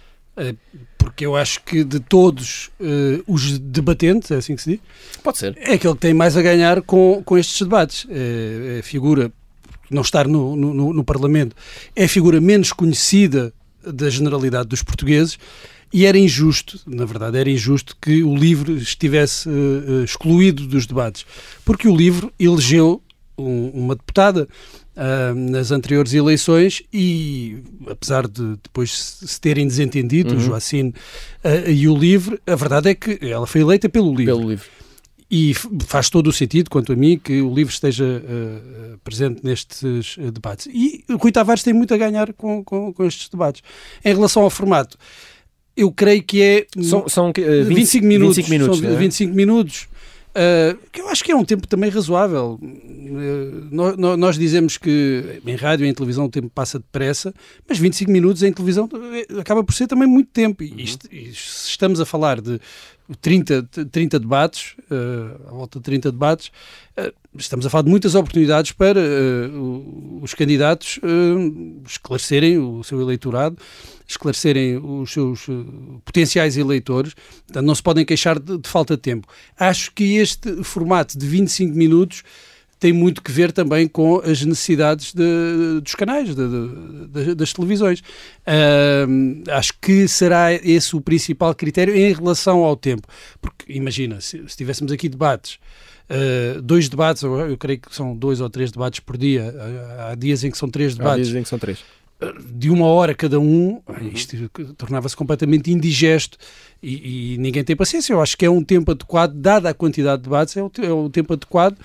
Porque 0.99 1.25
eu 1.27 1.37
acho 1.37 1.63
que 1.63 1.85
de 1.85 2.01
todos 2.01 2.71
eh, 2.81 3.23
os 3.27 3.57
debatentes, 3.59 4.33
é 4.33 4.37
assim 4.37 4.57
que 4.57 4.63
se 4.63 4.71
diz, 4.73 4.81
Pode 5.23 5.39
ser. 5.39 5.57
é 5.59 5.75
aquele 5.75 5.95
que 5.95 6.01
tem 6.01 6.13
mais 6.15 6.37
a 6.37 6.43
ganhar 6.43 6.83
com, 6.83 7.23
com 7.25 7.39
estes 7.39 7.61
debates. 7.63 8.05
É, 8.11 8.77
é 8.77 8.81
a 8.81 8.83
figura, 8.83 9.31
não 9.95 10.03
estar 10.03 10.27
no, 10.29 10.55
no, 10.57 10.93
no- 10.93 11.05
Parlamento, 11.05 11.55
é 11.95 12.05
a 12.05 12.09
figura 12.09 12.41
menos 12.41 12.73
conhecida 12.73 13.53
da 13.87 14.09
generalidade 14.11 14.69
dos 14.69 14.83
portugueses 14.83 15.39
e 15.93 16.07
era 16.07 16.19
injusto, 16.19 16.81
na 16.87 17.05
verdade, 17.05 17.39
era 17.39 17.49
injusto 17.49 17.97
que 18.01 18.25
o 18.25 18.35
livro 18.35 18.77
estivesse 18.77 19.49
uh, 19.49 20.03
excluído 20.03 20.67
dos 20.67 20.87
debates, 20.87 21.25
porque 21.65 21.87
o 21.87 21.95
livro 21.95 22.33
elegeu 22.39 23.01
um, 23.39 23.69
uma 23.69 23.95
deputada 23.95 24.49
uh, 24.97 25.35
nas 25.35 25.71
anteriores 25.71 26.13
eleições 26.13 26.83
e, 26.93 27.59
apesar 27.87 28.27
de 28.27 28.57
depois 28.63 28.93
se 29.23 29.41
terem 29.41 29.67
desentendido, 29.67 30.33
uhum. 30.33 30.39
o 30.39 30.41
Joacine 30.41 30.91
uh, 31.45 31.71
e 31.71 31.87
o 31.89 31.97
livro, 31.97 32.41
a 32.47 32.57
verdade 32.57 32.89
é 32.89 32.95
que 32.95 33.19
ela 33.23 33.47
foi 33.47 33.61
eleita 33.61 33.89
pelo 33.89 34.15
livro. 34.15 34.37
Pelo 34.37 34.51
livro. 34.51 34.67
E 35.37 35.53
faz 35.85 36.09
todo 36.09 36.29
o 36.29 36.33
sentido, 36.33 36.71
quanto 36.71 36.93
a 36.93 36.97
mim, 36.97 37.19
que 37.19 37.43
o 37.43 37.53
livro 37.53 37.73
esteja 37.73 38.05
uh, 38.05 38.99
presente 39.03 39.41
nestes 39.43 40.17
uh, 40.17 40.31
debates. 40.31 40.69
E 40.73 41.03
o 41.09 41.17
Rui 41.17 41.33
Tavares 41.33 41.65
tem 41.65 41.75
muito 41.75 41.93
a 41.93 41.97
ganhar 41.97 42.33
com, 42.35 42.63
com, 42.63 42.93
com, 42.93 43.05
estes 43.05 43.29
debates. 43.29 43.61
Em 44.05 44.15
relação 44.15 44.45
ao 44.45 44.51
formato, 44.51 44.97
eu 45.77 45.91
creio 45.91 46.23
que 46.23 46.41
é. 46.41 46.67
São, 46.81 47.09
são 47.09 47.31
uh, 47.31 47.65
20, 47.65 47.75
25 47.75 48.07
minutos. 48.07 48.37
25 48.37 48.51
minutos, 48.51 48.79
são 48.79 48.97
25 48.97 49.33
é? 49.33 49.35
minutos 49.35 49.89
Uh, 50.35 50.77
que 50.91 51.01
eu 51.01 51.09
acho 51.09 51.23
que 51.23 51.31
é 51.31 51.37
um 51.37 51.45
tempo 51.45 51.65
também 51.65 51.89
razoável. 51.89 52.59
Uh, 52.61 53.69
nós, 53.71 53.97
nós, 54.19 54.37
dizemos 54.37 54.77
que 54.77 55.41
em 55.47 55.55
rádio 55.55 55.87
e 55.87 55.89
em 55.89 55.95
televisão 55.95 56.25
o 56.25 56.29
tempo 56.29 56.51
passa 56.53 56.81
depressa, 56.81 57.33
mas 57.69 57.79
25 57.79 58.11
minutos 58.11 58.43
em 58.43 58.53
televisão 58.53 58.89
eh, 59.13 59.41
acaba 59.41 59.63
por 59.63 59.73
ser 59.73 59.87
também 59.87 60.09
muito 60.09 60.31
tempo. 60.33 60.65
E, 60.65 60.83
isto, 60.83 61.07
e 61.13 61.33
se 61.33 61.69
estamos 61.69 62.01
a 62.01 62.05
falar 62.05 62.41
de 62.41 62.61
30, 63.21 63.63
30 63.91 64.19
debates, 64.19 64.75
uh, 64.91 65.49
à 65.49 65.51
volta 65.53 65.79
de 65.79 65.85
30 65.85 66.13
debates, 66.13 66.51
estamos 67.37 67.67
a 67.67 67.71
falar 67.71 67.83
de 67.83 67.91
muitas 67.91 68.15
oportunidades 68.15 68.71
para 68.71 69.01
os 70.23 70.33
candidatos 70.33 71.01
esclarecerem 71.85 72.57
o 72.59 72.85
seu 72.85 73.01
eleitorado 73.01 73.59
esclarecerem 74.07 74.77
os 74.77 75.13
seus 75.13 75.49
uh, 75.49 76.01
potenciais 76.05 76.57
eleitores, 76.57 77.15
portanto, 77.47 77.67
não 77.67 77.75
se 77.75 77.83
podem 77.83 78.05
queixar 78.05 78.39
de, 78.39 78.59
de, 78.59 78.69
falta 78.69 78.97
de 78.97 79.03
tempo. 79.03 79.27
Acho 79.59 79.93
que 79.93 80.17
este 80.17 80.63
formato 80.63 81.19
de 81.19 81.27
25 81.27 81.77
minutos 81.77 82.23
tem 82.79 82.93
muito 82.93 83.23
que 83.23 83.33
ver 83.33 83.53
também 83.53 83.89
com 83.89 84.19
as 84.19 84.43
necessidades 84.45 85.13
de, 85.13 85.81
dos 85.81 85.95
canais, 85.95 86.35
de, 86.35 87.35
das 87.35 87.53
televisões. 87.53 88.01
Uh, 88.01 89.43
acho 89.51 89.73
que 89.81 90.07
será 90.09 90.53
esse 90.53 90.95
o 90.95 91.01
principal 91.01 91.55
critério 91.55 91.95
em 91.95 92.13
relação 92.13 92.65
ao 92.65 92.77
tempo. 92.77 93.07
Porque, 93.41 93.73
imagina, 93.73 94.21
se, 94.21 94.43
se 94.49 94.57
tivéssemos 94.57 94.93
aqui 94.93 95.09
debates 95.09 95.59
Uh, 96.05 96.61
dois 96.61 96.87
debates, 96.87 97.23
eu, 97.23 97.35
eu, 97.35 97.57
creio 97.57 97.81
que 97.81 97.97
são 97.97 98.15
dois 98.15 98.39
ou 98.39 98.51
três 98.51 98.71
debates 98.71 99.01
por 99.01 99.17
dia. 99.17 99.55
Há 100.07 100.15
dias 100.15 100.45
em 100.45 100.51
que 100.51 100.59
são 100.59 100.69
três 100.69 100.95
debates. 100.95 101.29
Há 101.29 101.31
dias 101.31 101.35
em 101.35 101.43
que 101.43 101.49
são 101.49 101.59
três 101.59 101.83
de 102.55 102.71
uma 102.71 102.87
hora 102.87 103.15
cada 103.15 103.39
um, 103.41 103.81
uhum. 103.87 104.09
isto 104.13 104.37
tornava-se 104.77 105.17
completamente 105.17 105.71
indigesto 105.71 106.39
e, 106.83 107.35
e, 107.35 107.39
ninguém 107.39 107.65
tem 107.65 107.75
paciência. 107.75 108.13
Eu 108.13 108.21
acho 108.21 108.37
que 108.37 108.45
é 108.45 108.51
um 108.51 108.63
tempo 108.63 108.93
adequado, 108.93 109.33
dada 109.35 109.69
a 109.69 109.75
quantidade 109.75 110.19
de 110.19 110.25
debates, 110.25 110.57
é 110.57 110.63
o, 110.63 110.71
é 110.83 110.93
o 110.93 111.11
tempo 111.11 111.33
adequado. 111.33 111.77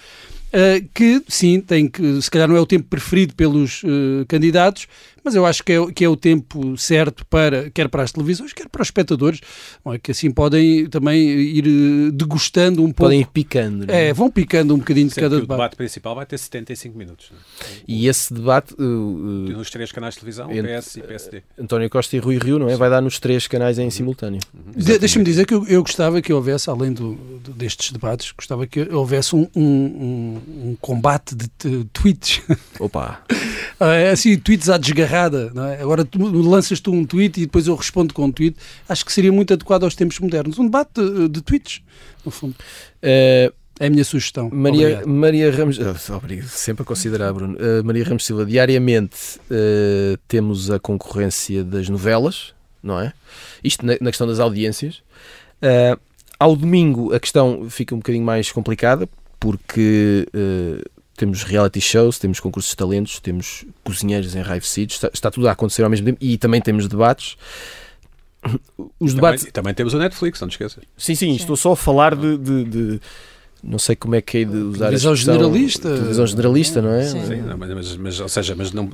Uh, 0.50 0.88
que 0.96 1.24
sim, 1.28 1.62
tem 1.62 1.88
que, 1.88 2.22
se 2.22 2.32
calhar 2.32 2.48
não 2.48 2.56
é 2.56 2.60
o 2.60 2.66
tempo 2.66 2.88
preferido 2.90 3.36
pelos 3.36 3.84
uh, 3.84 4.26
candidatos, 4.28 4.88
mas 5.24 5.36
eu 5.36 5.46
acho 5.46 5.64
que 5.64 5.74
é, 5.74 5.92
que 5.92 6.04
é 6.04 6.10
o 6.10 6.16
tempo 6.16 6.78
certo 6.78 7.26
para, 7.26 7.70
quer 7.70 7.88
para 7.90 8.04
as 8.04 8.12
televisões, 8.12 8.54
quer 8.54 8.68
para 8.70 8.82
os 8.82 8.88
espectadores, 8.88 9.40
é? 9.88 9.98
que 9.98 10.12
assim 10.12 10.32
podem 10.32 10.88
também 10.88 11.20
ir 11.20 11.66
eh, 11.68 12.12
degustando 12.12 12.82
um 12.82 12.88
pouco. 12.88 13.04
Podem 13.04 13.22
ir 13.22 13.28
picando. 13.28 13.92
É? 13.92 14.10
é? 14.10 14.14
vão 14.14 14.30
picando 14.30 14.74
um 14.74 14.78
bocadinho 14.78 15.08
de 15.08 15.16
cada 15.16 15.30
debate. 15.30 15.44
O 15.44 15.48
debate 15.48 15.76
principal 15.76 16.16
vai 16.16 16.26
ter 16.26 16.38
75 16.38 16.98
minutos. 16.98 17.32
É? 17.62 17.66
E 17.88 18.08
esse 18.08 18.34
debate. 18.34 18.74
Uh, 18.74 19.50
nos 19.50 19.70
três 19.70 19.92
canais 19.92 20.14
de 20.14 20.22
televisão, 20.22 20.50
PS 20.50 20.98
e 20.98 21.02
PSD. 21.02 21.44
António 21.60 21.90
Costa 21.90 22.16
e 22.16 22.20
Rui 22.20 22.38
Rio, 22.38 22.60
não 22.60 22.68
é? 22.68 22.72
Sim. 22.72 22.78
Vai 22.78 22.90
dar 22.90 23.02
nos 23.02 23.20
três 23.20 23.48
canais 23.48 23.78
em 23.80 23.86
uhum. 23.86 23.92
simultâneo. 23.92 24.40
Uhum. 24.54 24.72
De, 24.76 25.00
Deixa-me 25.00 25.26
dizer 25.26 25.46
que 25.46 25.54
eu, 25.54 25.66
eu, 25.68 25.82
gostava 25.82 26.22
que 26.22 26.32
houvesse, 26.32 26.70
além 26.70 26.94
do, 26.94 27.16
do, 27.16 27.52
destes 27.54 27.92
debates, 27.92 28.32
gostava 28.32 28.66
que 28.68 28.82
houvesse 28.94 29.36
um, 29.36 29.48
um, 29.56 30.42
um, 30.48 30.78
combate 30.80 31.36
de, 31.36 31.50
de 31.60 31.86
tweets. 31.86 32.42
Opa! 32.80 33.22
É 33.82 34.10
assim, 34.10 34.38
tweets 34.38 34.68
à 34.68 34.78
É? 35.26 35.82
Agora 35.82 36.06
tu, 36.06 36.20
lanças 36.42 36.80
tu 36.80 36.92
um 36.92 37.06
tweet 37.06 37.42
e 37.42 37.46
depois 37.46 37.68
eu 37.68 37.76
respondo 37.76 38.14
com 38.14 38.26
um 38.26 38.32
tweet. 38.32 38.58
Acho 38.88 39.06
que 39.06 39.12
seria 39.12 39.32
muito 39.32 39.54
adequado 39.54 39.84
aos 39.84 39.96
tempos 39.96 40.20
modernos. 40.20 40.58
Um 40.60 40.66
debate 40.66 41.02
de, 41.02 41.28
de 41.28 41.42
tweets, 41.42 41.82
no 42.26 42.32
fundo. 42.32 42.56
Uh, 43.04 43.54
é 43.80 43.88
a 43.88 43.90
minha 43.90 44.04
sugestão. 44.04 44.50
Maria, 44.52 45.04
Maria 45.08 45.50
Ramos. 45.50 45.80
Oh, 45.80 46.16
obrigado, 46.16 46.50
sempre 46.50 46.84
a 46.84 46.86
considerar, 46.86 47.32
Bruno. 47.32 47.56
Uh, 47.56 47.84
Maria 47.84 48.04
Ramos 48.04 48.26
Silva, 48.26 48.46
diariamente 48.46 49.40
uh, 49.50 50.18
temos 50.28 50.70
a 50.70 50.78
concorrência 50.78 51.64
das 51.64 51.88
novelas, 51.88 52.54
não 52.84 53.00
é? 53.00 53.14
Isto 53.64 53.86
na, 53.86 53.94
na 54.02 54.10
questão 54.10 54.28
das 54.28 54.40
audiências. 54.40 54.98
Uh, 55.62 55.98
ao 56.38 56.58
domingo 56.58 57.14
a 57.14 57.20
questão 57.20 57.70
fica 57.70 57.96
um 57.96 58.00
bocadinho 58.00 58.26
mais 58.26 58.52
complicada, 58.52 59.08
porque 59.40 60.28
temos 61.20 61.44
reality 61.44 61.82
shows, 61.82 62.18
temos 62.18 62.40
concursos 62.40 62.72
de 62.72 62.78
talentos, 62.78 63.20
temos 63.20 63.66
cozinheiros 63.84 64.36
em 64.36 64.40
enraivecidos, 64.40 64.96
está, 64.96 65.10
está 65.14 65.30
tudo 65.30 65.50
a 65.50 65.52
acontecer 65.52 65.84
ao 65.84 65.90
mesmo 65.90 66.06
tempo 66.06 66.18
e 66.22 66.38
também 66.38 66.62
temos 66.62 66.88
debates. 66.88 67.36
Os 68.98 69.14
debates... 69.14 69.42
Também, 69.42 69.52
também 69.52 69.74
temos 69.74 69.94
o 69.94 70.00
Netflix, 70.00 70.40
não 70.40 70.48
te 70.48 70.54
esqueças. 70.54 70.82
Sim, 70.98 71.16
sim, 71.16 71.28
sim. 71.28 71.36
estou 71.36 71.58
só 71.58 71.74
a 71.74 71.76
falar 71.76 72.16
de, 72.16 72.38
de, 72.38 72.64
de 72.64 73.02
não 73.62 73.78
sei 73.78 73.98
como 73.98 74.16
é 74.16 74.22
que 74.22 74.38
é 74.38 74.46
de 74.46 74.56
usar 74.56 74.86
televisão 74.86 75.14
generalista 75.14 75.90
televisão 75.90 76.26
generalista 76.26 76.82
não 76.82 76.94
é 76.94 77.04
sim, 77.04 77.26
sim 77.26 77.42
não, 77.42 77.58
mas, 77.58 77.98
mas, 77.98 78.20
ou 78.22 78.30
seja 78.30 78.56
mas 78.56 78.72
não 78.72 78.90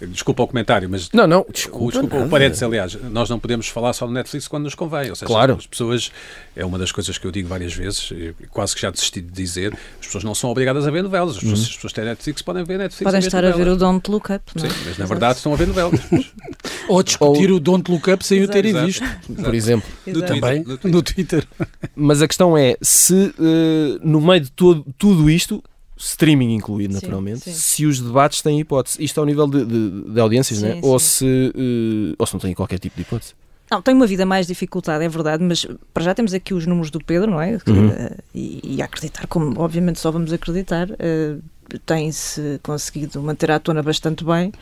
desculpa 0.00 0.42
o 0.42 0.46
comentário 0.46 0.88
mas 0.88 1.10
não 1.12 1.26
não 1.26 1.46
desculpa, 1.52 1.84
o, 1.84 1.90
desculpa 1.90 2.16
o 2.24 2.28
parênteses 2.28 2.62
aliás 2.62 2.96
nós 3.10 3.30
não 3.30 3.38
podemos 3.38 3.68
falar 3.68 3.92
só 3.92 4.06
no 4.06 4.12
Netflix 4.12 4.48
quando 4.48 4.64
nos 4.64 4.74
convém 4.74 5.10
ou 5.10 5.16
seja 5.16 5.26
claro. 5.26 5.54
as 5.58 5.66
pessoas 5.66 6.10
é 6.54 6.64
uma 6.64 6.78
das 6.78 6.92
coisas 6.92 7.16
que 7.18 7.26
eu 7.26 7.30
digo 7.30 7.48
várias 7.48 7.74
vezes 7.74 8.12
quase 8.50 8.74
que 8.74 8.80
já 8.80 8.90
desisti 8.90 9.20
de 9.20 9.30
dizer 9.30 9.76
as 10.00 10.06
pessoas 10.06 10.24
não 10.24 10.34
são 10.34 10.50
obrigadas 10.50 10.86
a 10.86 10.90
ver 10.90 11.02
novelas 11.02 11.36
as 11.36 11.42
pessoas, 11.42 11.58
uhum. 11.58 11.64
as 11.64 11.74
pessoas 11.74 11.92
têm 11.92 12.04
Netflix 12.04 12.42
podem 12.42 12.64
ver 12.64 12.78
Netflix 12.78 13.04
podem 13.04 13.20
estar 13.20 13.44
a 13.44 13.50
ver 13.50 13.68
o 13.68 13.76
Don't 13.76 14.10
Look 14.10 14.32
Up 14.32 14.44
não? 14.54 14.66
É? 14.66 14.68
sim 14.68 14.76
mas 14.86 14.98
na 14.98 15.06
verdade 15.06 15.36
estão 15.36 15.52
a 15.52 15.56
ver 15.56 15.66
novelas 15.66 16.00
ou 16.88 17.02
discutir 17.02 17.50
ou... 17.50 17.56
o 17.56 17.60
Don't 17.60 17.90
Look 17.90 18.10
Up 18.10 18.24
sem 18.24 18.38
Exato. 18.38 18.50
o 18.50 18.52
terem 18.52 18.70
Exato. 18.70 18.86
visto 18.86 19.04
Exato. 19.04 19.42
por 19.42 19.54
exemplo 19.54 19.88
no 20.06 20.22
também 20.22 20.58
no 20.58 20.64
Twitter. 20.64 20.90
no 20.90 21.02
Twitter 21.02 21.46
mas 21.94 22.22
a 22.22 22.28
questão 22.28 22.56
é 22.56 22.76
se 22.82 23.14
uh, 23.38 24.00
no 24.02 24.20
meio 24.20 24.40
de 24.40 24.50
todo 24.50 24.84
tudo 24.98 25.30
isto, 25.30 25.62
streaming 25.96 26.54
incluído 26.54 26.94
naturalmente, 26.94 27.40
sim, 27.40 27.52
sim. 27.52 27.58
se 27.58 27.86
os 27.86 28.00
debates 28.00 28.42
têm 28.42 28.60
hipótese. 28.60 29.02
Isto 29.02 29.18
ao 29.18 29.26
nível 29.26 29.46
de, 29.46 29.64
de, 29.64 30.12
de 30.12 30.20
audiências, 30.20 30.60
sim, 30.60 30.66
né? 30.66 30.80
ou, 30.82 30.98
se, 30.98 31.24
uh, 31.24 32.14
ou 32.18 32.26
se 32.26 32.34
não 32.34 32.40
têm 32.40 32.54
qualquer 32.54 32.78
tipo 32.78 32.96
de 32.96 33.02
hipótese. 33.02 33.34
Não, 33.70 33.82
tem 33.82 33.94
uma 33.94 34.06
vida 34.06 34.24
mais 34.24 34.46
dificultada, 34.46 35.04
é 35.04 35.08
verdade, 35.08 35.42
mas 35.42 35.66
para 35.92 36.04
já 36.04 36.14
temos 36.14 36.32
aqui 36.32 36.54
os 36.54 36.66
números 36.66 36.90
do 36.90 37.02
Pedro, 37.02 37.30
não 37.32 37.40
é? 37.40 37.58
Uhum. 37.66 37.88
Uh, 37.88 38.16
e, 38.32 38.76
e, 38.76 38.82
acreditar, 38.82 39.26
como 39.26 39.58
obviamente 39.60 39.98
só 39.98 40.10
vamos 40.10 40.32
acreditar, 40.32 40.88
uh, 40.90 41.42
tem-se 41.84 42.60
conseguido 42.62 43.20
manter 43.20 43.50
à 43.50 43.58
tona 43.58 43.82
bastante 43.82 44.24
bem 44.24 44.52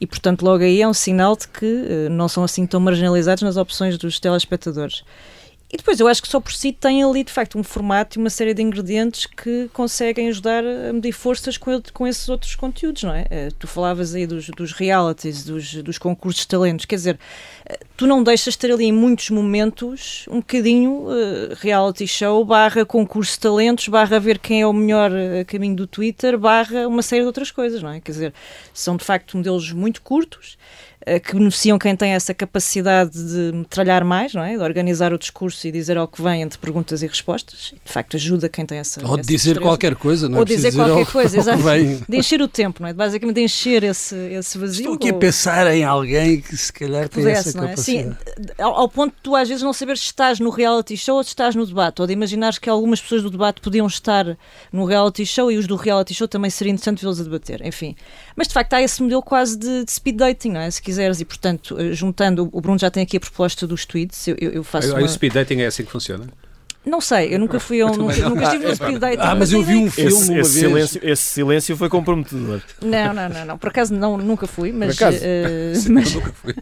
e, 0.00 0.06
portanto, 0.06 0.42
logo 0.42 0.64
aí 0.64 0.80
é 0.80 0.88
um 0.88 0.94
sinal 0.94 1.36
de 1.36 1.48
que 1.48 1.66
uh, 1.66 2.10
não 2.10 2.28
são 2.28 2.42
assim 2.42 2.66
tão 2.66 2.80
marginalizados 2.80 3.42
nas 3.42 3.58
opções 3.58 3.98
dos 3.98 4.18
telespectadores. 4.18 5.04
E 5.72 5.76
depois 5.76 5.98
eu 5.98 6.06
acho 6.06 6.22
que 6.22 6.28
só 6.28 6.38
por 6.38 6.52
si 6.52 6.72
tem 6.72 7.02
ali 7.02 7.24
de 7.24 7.32
facto 7.32 7.58
um 7.58 7.62
formato 7.64 8.16
e 8.16 8.20
uma 8.20 8.30
série 8.30 8.54
de 8.54 8.62
ingredientes 8.62 9.26
que 9.26 9.68
conseguem 9.72 10.28
ajudar 10.28 10.62
a 10.64 10.92
medir 10.92 11.10
forças 11.10 11.58
com, 11.58 11.82
com 11.92 12.06
esses 12.06 12.28
outros 12.28 12.54
conteúdos, 12.54 13.02
não 13.02 13.12
é? 13.12 13.22
Uh, 13.22 13.54
tu 13.58 13.66
falavas 13.66 14.14
aí 14.14 14.28
dos, 14.28 14.48
dos 14.50 14.70
realities, 14.70 15.44
dos, 15.44 15.74
dos, 15.82 15.98
concursos 15.98 16.42
de 16.42 16.48
talentos, 16.48 16.86
quer 16.86 16.94
dizer, 16.94 17.18
uh, 17.68 17.84
tu 17.96 18.06
não 18.06 18.22
deixas 18.22 18.54
de 18.54 18.58
ter 18.58 18.70
ali 18.70 18.84
em 18.84 18.92
muitos 18.92 19.28
momentos 19.30 20.24
um 20.30 20.36
bocadinho 20.36 21.08
uh, 21.08 21.54
reality 21.56 22.06
show, 22.06 22.44
barra 22.44 22.84
concurso 22.84 23.32
de 23.32 23.40
talentos, 23.40 23.88
barra 23.88 24.20
ver 24.20 24.38
quem 24.38 24.60
é 24.60 24.66
o 24.66 24.72
melhor 24.72 25.10
caminho 25.48 25.74
do 25.74 25.86
Twitter, 25.86 26.38
barra 26.38 26.86
uma 26.86 27.02
série 27.02 27.22
de 27.22 27.26
outras 27.26 27.50
coisas, 27.50 27.82
não 27.82 27.90
é? 27.90 28.00
Quer 28.00 28.12
dizer, 28.12 28.34
são 28.72 28.96
de 28.96 29.04
facto 29.04 29.36
modelos 29.36 29.72
muito 29.72 30.00
curtos 30.00 30.56
eh, 30.95 30.95
que 31.22 31.34
beneficiam 31.34 31.78
quem 31.78 31.94
tem 31.94 32.10
essa 32.10 32.34
capacidade 32.34 33.12
de 33.12 33.52
metralhar 33.56 34.04
mais, 34.04 34.34
não 34.34 34.42
é? 34.42 34.56
de 34.56 34.62
organizar 34.62 35.12
o 35.12 35.18
discurso 35.18 35.66
e 35.66 35.70
dizer 35.70 35.96
ao 35.96 36.08
que 36.08 36.20
vem 36.20 36.42
entre 36.42 36.58
perguntas 36.58 37.00
e 37.00 37.06
respostas. 37.06 37.72
De 37.84 37.92
facto, 37.92 38.16
ajuda 38.16 38.48
quem 38.48 38.66
tem 38.66 38.78
essa. 38.78 39.00
Ou 39.06 39.14
essa 39.14 39.22
dizer 39.22 39.34
destreza. 39.34 39.60
qualquer 39.60 39.94
coisa, 39.94 40.28
não 40.28 40.36
é? 40.36 40.40
Ou 40.40 40.44
dizer 40.44 40.74
qualquer 40.74 41.06
ao, 41.06 41.06
coisa, 41.06 41.38
exato. 41.38 41.62
De 42.08 42.16
encher 42.16 42.42
o 42.42 42.48
tempo, 42.48 42.82
não 42.82 42.88
é? 42.88 42.92
Basicamente, 42.92 43.36
de 43.36 43.42
encher 43.42 43.84
esse, 43.84 44.16
esse 44.16 44.58
vazio. 44.58 44.80
Estou 44.80 44.94
aqui 44.94 45.10
ou... 45.10 45.16
a 45.16 45.20
pensar 45.20 45.72
em 45.72 45.84
alguém 45.84 46.40
que 46.40 46.56
se 46.56 46.72
calhar 46.72 47.08
que 47.08 47.14
tem 47.14 47.24
pudesse, 47.24 47.50
essa 47.50 47.58
capacidade. 47.60 48.16
Sim, 48.16 48.52
ao, 48.58 48.74
ao, 48.74 48.88
ponto 48.88 49.14
de 49.14 49.20
tu 49.22 49.36
às 49.36 49.48
vezes 49.48 49.62
não 49.62 49.72
saber 49.72 49.96
se 49.96 50.04
estás 50.04 50.40
no 50.40 50.50
reality 50.50 50.96
show 50.96 51.18
ou 51.18 51.22
se 51.22 51.28
estás 51.28 51.54
no 51.54 51.64
debate, 51.64 52.00
ou 52.00 52.06
de 52.06 52.12
imaginares 52.12 52.58
que 52.58 52.68
algumas 52.68 53.00
pessoas 53.00 53.22
do 53.22 53.30
debate 53.30 53.60
podiam 53.60 53.86
estar 53.86 54.36
no 54.72 54.84
reality 54.84 55.24
show 55.24 55.52
e 55.52 55.56
os 55.56 55.68
do 55.68 55.76
reality 55.76 56.14
show 56.14 56.26
também 56.26 56.50
seria 56.50 56.72
interessante 56.72 57.00
vê-los 57.00 57.20
a 57.20 57.24
debater. 57.24 57.64
Enfim. 57.64 57.94
Mas 58.34 58.48
de 58.48 58.54
facto 58.54 58.74
há 58.74 58.82
esse 58.82 59.00
modelo 59.00 59.22
quase 59.22 59.56
de, 59.56 59.84
de 59.84 59.92
speed 59.92 60.16
dating, 60.16 60.50
não 60.50 60.60
é? 60.60 60.70
Se 60.70 60.82
quiseres, 60.96 61.20
e 61.20 61.24
portanto, 61.24 61.78
eh, 61.78 61.92
juntando, 61.92 62.48
o 62.52 62.60
Bruno 62.60 62.78
já 62.78 62.90
tem 62.90 63.02
aqui 63.02 63.16
a 63.18 63.20
proposta 63.20 63.66
dos 63.66 63.84
tweets, 63.84 64.26
eu, 64.28 64.36
eu 64.38 64.64
faço. 64.64 64.92
Uma... 64.92 65.02
O 65.02 65.08
speed 65.08 65.34
dating 65.34 65.60
é 65.60 65.66
assim 65.66 65.84
que 65.84 65.90
funciona? 65.90 66.26
Não 66.86 67.00
sei, 67.00 67.34
eu 67.34 67.38
nunca 67.38 67.58
fui 67.58 67.80
a 67.80 67.86
um. 67.86 67.96
Nunca, 67.96 68.28
nunca 68.28 68.44
estive 68.44 68.66
num 68.66 68.74
speed 68.74 68.98
dating. 68.98 69.20
Ah, 69.20 69.34
mas 69.34 69.52
eu 69.52 69.62
vi 69.62 69.74
um 69.76 69.86
Esse, 69.86 69.96
filme 69.96 70.14
uma 70.14 70.20
esse 70.20 70.32
vez. 70.32 70.48
silêncio, 70.48 71.00
esse 71.02 71.22
silêncio 71.22 71.76
foi 71.76 71.88
comprometedor. 71.88 72.60
Não, 72.80 73.12
não, 73.12 73.28
não, 73.28 73.44
não. 73.44 73.58
Por 73.58 73.68
acaso 73.70 73.92
não, 73.94 74.16
nunca 74.16 74.46
fui, 74.46 74.70
mas. 74.72 74.94
acaso? 74.96 75.18
eh, 75.20 75.72
mas 75.90 76.16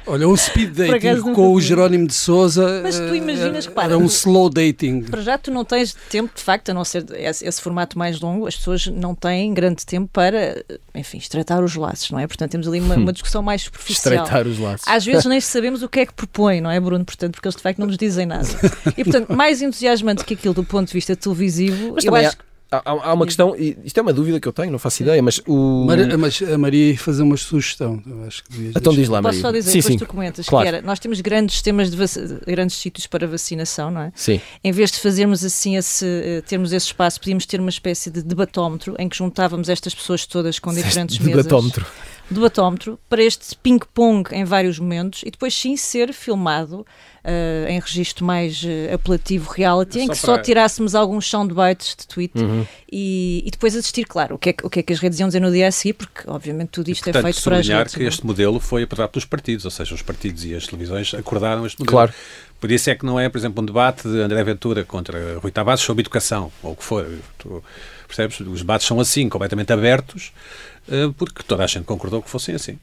Olha, 0.06 0.26
um 0.28 0.36
speed 0.36 0.70
dating 0.74 1.08
nunca 1.16 1.32
com 1.34 1.48
o 1.48 1.52
fui. 1.54 1.62
Jerónimo 1.62 2.06
de 2.06 2.14
Souza. 2.14 2.80
Mas 2.82 2.96
tu 2.98 3.02
eh, 3.02 3.16
imaginas, 3.16 3.64
era, 3.66 3.68
repara, 3.68 3.86
era 3.88 3.98
um 3.98 4.06
slow 4.06 4.48
dating. 4.48 5.02
para 5.02 5.20
já 5.20 5.36
tu 5.36 5.50
não 5.50 5.64
tens 5.64 5.92
tempo, 6.08 6.32
de 6.34 6.42
facto, 6.42 6.70
a 6.70 6.74
não 6.74 6.84
ser 6.84 7.04
esse, 7.14 7.46
esse 7.46 7.60
formato 7.60 7.98
mais 7.98 8.20
longo, 8.20 8.46
as 8.46 8.56
pessoas 8.56 8.86
não 8.86 9.14
têm 9.14 9.52
grande 9.52 9.84
tempo 9.84 10.08
para, 10.12 10.64
enfim, 10.94 11.18
estreitar 11.18 11.62
os 11.62 11.74
laços, 11.76 12.10
não 12.10 12.18
é? 12.18 12.26
Portanto, 12.26 12.50
temos 12.50 12.66
ali 12.66 12.80
uma, 12.80 12.94
uma 12.94 13.12
discussão 13.12 13.42
mais 13.42 13.62
superficial. 13.62 14.14
Estreitar 14.24 14.46
os 14.46 14.58
laços. 14.58 14.86
Às 14.88 15.04
vezes 15.04 15.24
nem 15.26 15.40
sabemos 15.40 15.82
o 15.82 15.88
que 15.88 16.00
é 16.00 16.06
que 16.06 16.14
propõe, 16.14 16.60
não 16.60 16.70
é, 16.70 16.80
Bruno? 16.80 17.04
Portanto, 17.04 17.32
porque 17.34 17.46
eles 17.48 17.56
de 17.56 17.62
facto 17.62 17.78
não 17.78 17.86
nos 17.88 17.98
dizem 17.98 18.24
nada. 18.26 18.48
E 18.96 19.04
portanto, 19.04 19.34
mais 19.34 19.60
entusiasmante 19.60 20.13
que 20.22 20.34
aquilo 20.34 20.52
do 20.52 20.62
ponto 20.62 20.88
de 20.88 20.92
vista 20.92 21.16
televisivo, 21.16 21.94
Mas 21.94 22.04
eu 22.04 22.12
também 22.12 22.26
acho 22.26 22.36
que 22.36 22.44
há, 22.70 23.12
uma 23.12 23.24
questão, 23.24 23.54
e 23.56 23.76
isto 23.84 23.98
é 23.98 24.02
uma 24.02 24.12
dúvida 24.12 24.40
que 24.40 24.48
eu 24.48 24.52
tenho, 24.52 24.70
não 24.72 24.78
faço 24.78 25.02
ideia, 25.02 25.22
mas 25.22 25.40
o. 25.46 25.86
Mas 26.18 26.42
a 26.42 26.58
Maria 26.58 26.90
ia 26.92 26.98
fazer 26.98 27.22
uma 27.22 27.36
sugestão. 27.36 28.02
Eu 28.06 28.24
acho 28.24 28.42
que 28.44 28.50
devias 28.52 28.70
Então 28.76 28.92
deixar. 28.92 29.00
diz 29.00 29.08
lá, 29.08 29.22
posso 29.22 29.28
Maria. 29.28 29.40
só 29.42 29.50
dizer, 29.52 29.70
sim, 29.70 29.78
depois 29.78 29.94
sim. 29.94 29.98
tu 29.98 30.06
comentas, 30.06 30.46
claro. 30.48 30.64
que 30.64 30.68
era, 30.76 30.82
nós 30.82 30.98
temos 30.98 31.20
grandes 31.20 31.54
sistemas 31.54 31.90
de 31.90 31.96
vac- 31.96 32.44
grandes 32.46 32.76
sítios 32.76 33.06
para 33.06 33.26
vacinação, 33.26 33.90
não 33.90 34.00
é? 34.02 34.12
Sim. 34.14 34.40
Em 34.62 34.72
vez 34.72 34.90
de 34.90 34.98
fazermos 34.98 35.44
assim 35.44 35.76
esse, 35.76 36.04
eh, 36.04 36.42
termos 36.46 36.72
esse 36.72 36.86
espaço, 36.86 37.20
podíamos 37.20 37.46
ter 37.46 37.60
uma 37.60 37.70
espécie 37.70 38.10
de 38.10 38.22
debatómetro 38.22 38.94
em 38.98 39.08
que 39.08 39.16
juntávamos 39.16 39.68
estas 39.68 39.94
pessoas 39.94 40.26
todas 40.26 40.58
com 40.58 40.74
diferentes 40.74 41.18
mesas. 41.18 41.44
Debatómetro. 41.44 41.86
Debatómetro 42.30 42.98
para 43.08 43.22
este 43.22 43.54
ping-pong 43.56 44.28
em 44.34 44.44
vários 44.44 44.78
momentos 44.78 45.22
e 45.24 45.30
depois 45.30 45.54
sim 45.54 45.76
ser 45.76 46.12
filmado 46.12 46.86
eh, 47.22 47.66
em 47.70 47.78
registro 47.80 48.24
mais 48.24 48.62
eh, 48.64 48.92
apelativo 48.92 49.50
reality, 49.50 50.00
em 50.00 50.06
Só 50.06 50.12
que 50.12 50.18
só 50.18 50.32
para- 50.34 50.42
tirássemos 50.42 50.94
alguns 50.94 51.26
soundbites 51.28 51.96
de 51.98 52.06
tweet 52.06 52.38
Uhum. 52.38 52.66
e, 52.90 53.42
e 53.46 53.50
depois 53.50 53.74
assistir, 53.74 54.04
claro, 54.04 54.34
o 54.34 54.38
que, 54.38 54.50
é, 54.50 54.52
que- 54.52 54.66
o 54.66 54.70
que 54.70 54.80
é 54.80 54.82
que 54.82 54.92
as 54.92 54.98
redes 55.00 55.18
iam 55.20 55.28
dizer 55.28 55.40
no 55.40 55.50
dia 55.50 55.68
a 55.68 55.72
seguir, 55.72 55.94
porque 55.94 56.22
obviamente 56.26 56.68
tudo 56.70 56.90
isto 56.90 57.02
é 57.08 57.12
Portanto, 57.12 57.32
feito 57.32 57.42
para 57.44 57.56
as 57.56 57.60
sublinhar 57.64 57.78
redes. 57.80 57.94
que 57.94 58.00
não 58.00 58.06
é? 58.06 58.08
este 58.08 58.26
modelo 58.26 58.60
foi 58.60 58.82
aprovado 58.82 59.12
pelos 59.12 59.24
partidos, 59.24 59.64
ou 59.64 59.70
seja, 59.70 59.94
os 59.94 60.02
partidos 60.02 60.44
e 60.44 60.54
as 60.54 60.66
televisões 60.66 61.14
acordaram 61.14 61.64
este 61.66 61.78
modelo. 61.80 61.96
Claro. 61.96 62.12
Por 62.60 62.70
isso 62.70 62.88
é 62.88 62.94
que 62.94 63.04
não 63.04 63.20
é, 63.20 63.28
por 63.28 63.36
exemplo, 63.38 63.62
um 63.62 63.66
debate 63.66 64.08
de 64.08 64.20
André 64.20 64.42
Ventura 64.44 64.84
contra 64.84 65.38
Rui 65.38 65.50
Tavares 65.50 65.82
sobre 65.82 66.00
educação, 66.02 66.50
ou 66.62 66.72
o 66.72 66.76
que 66.76 66.84
for. 66.84 67.06
Tu 67.38 67.62
percebes? 68.06 68.40
Os 68.40 68.60
debates 68.60 68.86
são 68.86 68.98
assim, 69.00 69.28
completamente 69.28 69.72
abertos, 69.72 70.32
porque 71.16 71.42
toda 71.42 71.64
a 71.64 71.66
gente 71.66 71.84
concordou 71.84 72.20
que 72.22 72.28
fossem 72.30 72.54
assim. 72.54 72.78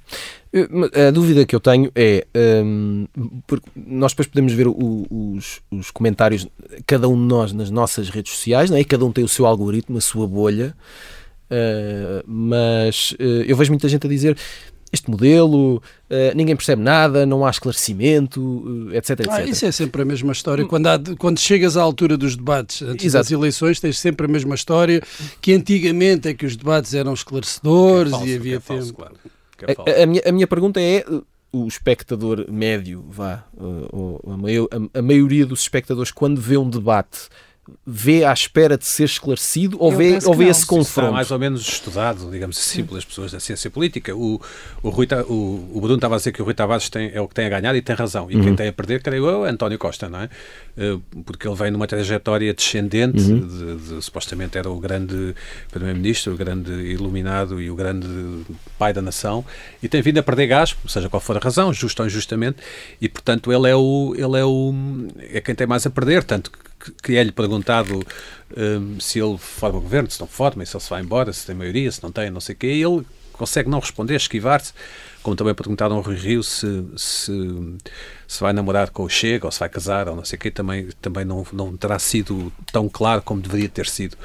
Mas 0.69 0.89
A 1.07 1.11
dúvida 1.11 1.45
que 1.45 1.55
eu 1.55 1.59
tenho 1.59 1.91
é. 1.95 2.25
hum, 2.63 3.07
porque 3.47 3.69
nós 3.75 4.11
depois 4.11 4.27
podemos 4.27 4.51
ver 4.53 4.67
o- 4.67 5.07
os, 5.09 5.61
os 5.71 5.91
comentários, 5.91 6.47
cada 6.85 7.07
um 7.07 7.15
de 7.15 7.27
nós 7.27 7.53
nas 7.53 7.69
nossas 7.69 8.09
redes 8.09 8.33
sociais, 8.33 8.69
não 8.69 8.77
é? 8.77 8.81
E 8.81 8.85
cada 8.85 9.05
um 9.05 9.11
tem 9.11 9.23
o 9.23 9.27
seu 9.29 9.45
algoritmo, 9.45 9.97
a 9.97 10.01
sua 10.01 10.27
bolha. 10.27 10.75
uh, 11.49 12.23
mas 12.25 13.11
uh, 13.13 13.23
eu 13.47 13.55
vejo 13.55 13.71
muita 13.71 13.87
gente 13.89 14.05
a 14.05 14.09
dizer. 14.09 14.37
Este 14.93 15.10
modelo, 15.10 15.77
uh, 15.77 16.36
ninguém 16.36 16.56
percebe 16.56 16.82
nada, 16.82 17.25
não 17.25 17.45
há 17.45 17.49
esclarecimento, 17.49 18.41
uh, 18.41 18.93
etc, 18.93 19.12
etc. 19.21 19.27
Ah, 19.32 19.43
isso 19.43 19.65
é 19.65 19.71
sempre 19.71 20.01
a 20.01 20.06
mesma 20.06 20.32
história. 20.34 20.65
Quando, 20.65 20.88
há 20.88 20.99
quando 21.17 21.39
chegas 21.39 21.77
à 21.77 21.82
altura 21.82 22.17
dos 22.17 22.36
debates, 22.36 22.82
antes 22.82 23.06
Exato. 23.06 23.23
das 23.23 23.32
eleições, 23.32 23.80
tens 23.80 23.97
sempre 23.97 24.25
a 24.25 24.30
mesma 24.30 24.54
história, 24.56 25.01
que 25.39 25.54
antigamente 25.54 26.27
é 26.27 26.34
que 26.34 26.45
os 26.45 26.56
debates 26.58 26.93
eram 26.93 27.13
esclarecedores 27.13 28.12
é 28.12 28.15
falso, 28.15 28.25
e 28.27 28.30
que 28.32 28.36
havia 28.38 28.58
é 28.58 28.60
falso, 28.60 28.88
tempo. 28.88 28.97
claro. 28.97 29.15
Que 29.58 29.65
é. 29.89 29.99
A, 30.01 30.04
a 30.04 30.06
minha, 30.06 30.21
a 30.25 30.32
minha 30.32 30.47
pergunta 30.47 30.82
é: 30.82 31.06
uh, 31.10 31.23
o 31.54 31.67
espectador 31.67 32.45
médio, 32.51 33.06
vá, 33.10 33.43
uh, 33.58 33.88
ou 34.25 34.34
a, 34.34 34.38
maio- 34.38 34.69
a- 34.71 34.99
a 34.99 35.01
maioria 35.01 35.45
dos 35.45 35.62
espectadores, 35.62 36.12
quando 36.12 36.39
vê 36.41 36.58
um 36.58 36.69
debate, 36.69 37.30
vê 37.86 38.26
à 38.26 38.34
espera 38.34 38.78
de 38.78 38.86
ser 38.86 39.04
esclarecido 39.06 39.78
ou 39.80 39.91
Eu 39.91 39.97
vê, 39.97 40.19
ou 40.26 40.34
vê 40.34 40.45
não. 40.45 40.52
esse 40.52 40.62
Isso 40.62 40.74
está 40.74 40.76
confronto? 40.76 41.13
mais 41.13 41.32
ou 41.32 41.39
menos 41.39 41.62
estudado, 41.62 42.30
digamos 42.32 42.58
assim, 42.58 42.84
pelas 42.84 43.06
pessoas 43.06 43.32
da 43.32 43.39
ciência 43.39 43.69
política. 43.69 44.15
O, 44.15 44.41
o, 44.82 44.89
Rui, 44.89 45.08
o, 45.28 45.69
o 45.74 45.80
Bruno 45.80 45.95
estava 45.95 46.15
a 46.15 46.17
dizer 46.17 46.32
que 46.32 46.41
o 46.41 46.45
Rui 46.45 46.54
Tavares 46.54 46.89
tem, 46.89 47.12
é 47.13 47.21
o 47.21 47.28
que 47.28 47.36
tem 47.36 47.45
a 47.45 47.50
ganhar 47.50 47.76
e 47.76 47.82
tem 47.82 47.95
razão. 47.95 48.30
E 48.32 48.36
Uhum. 48.36 48.43
quem 48.43 48.56
tem 48.56 48.67
a 48.67 48.74
perder, 48.74 49.02
creio 49.02 49.28
eu, 49.30 49.45
é 49.45 49.50
António 49.50 49.78
Costa, 49.78 50.10
não 50.10 50.21
é? 50.21 50.30
Eh, 50.78 50.97
Porque 51.26 51.47
ele 51.47 51.56
vem 51.56 51.69
numa 51.71 51.86
trajetória 51.88 52.54
descendente, 52.54 53.21
Uhum. 53.21 53.47
de, 53.47 53.95
de- 53.95 54.02
supostamente 54.02 54.58
era 54.58 54.69
o 54.69 54.80
grande 54.80 55.36
Primeiro-Ministro, 55.71 56.34
o 56.34 56.38
grande 56.38 56.71
iluminado 56.71 57.62
e 57.62 57.69
o 57.69 57.76
grande 57.76 58.08
pai 58.78 58.91
da 58.91 59.02
nação, 59.02 59.45
e 59.84 59.88
tem 59.88 60.02
vindo 60.02 60.17
a 60.17 60.24
perder 60.24 60.47
gás, 60.47 60.76
seja 60.88 61.08
qual 61.10 61.21
for 61.21 61.38
a 61.38 61.39
razão, 61.39 61.71
justo 61.71 62.02
ou 62.02 62.08
injustamente, 62.08 62.58
e 63.00 63.08
portanto 63.08 63.52
ele 63.54 63.69
é 63.69 63.76
o 63.76 64.13
ele 64.17 64.38
é 64.39 64.43
o 64.45 64.74
é 65.32 65.39
quem 65.41 65.54
tem 65.56 65.67
mais 65.67 65.86
a 65.86 65.89
perder, 65.89 66.24
tanto 66.24 66.52
que, 66.52 66.58
que 67.04 67.15
é-lhe 67.15 67.32
perguntado 67.32 68.00
hum, 68.58 69.00
se 69.00 69.20
ele 69.20 69.38
forma 69.38 69.80
o 69.80 69.82
governo, 69.82 70.10
se 70.10 70.20
não 70.20 70.28
forma, 70.28 70.65
se 70.65 70.76
ele 70.76 70.84
se 70.84 70.89
vai 70.89 71.02
embora, 71.02 71.32
se 71.32 71.46
tem 71.46 71.56
maioria, 71.56 71.91
se 71.91 72.02
não 72.04 72.12
tem, 72.12 72.30
não 72.30 72.41
sei 72.41 72.56
o 72.56 72.58
quê, 72.58 72.67
ele 72.67 73.06
consegue 73.34 73.70
não 73.70 73.80
responder, 73.80 74.15
esquivar-se, 74.15 74.74
como 75.24 75.36
também 75.36 75.54
perguntaram 75.54 75.96
ao 75.96 76.02
Rui 76.02 76.15
Rio 76.15 76.44
se, 76.44 76.86
se, 76.96 77.32
se 78.32 78.39
vai 78.39 78.54
namorar 78.54 78.91
com 78.91 79.04
o 79.04 79.10
Chega, 79.10 79.46
ou 79.46 79.52
se 79.52 79.60
vai 79.60 79.67
casar, 79.67 80.08
ou 80.08 80.15
não 80.15 80.24
sei 80.24 80.38
o 80.38 80.39
quê, 80.39 80.50
também, 80.50 80.88
também 81.02 81.26
não, 81.26 81.46
não 81.52 81.76
terá 81.76 82.00
sido 82.00 82.50
tão 82.72 82.88
claro 82.88 83.22
como 83.22 83.41
deveria 83.41 83.67
ter 83.67 83.86
sido. 83.88 84.15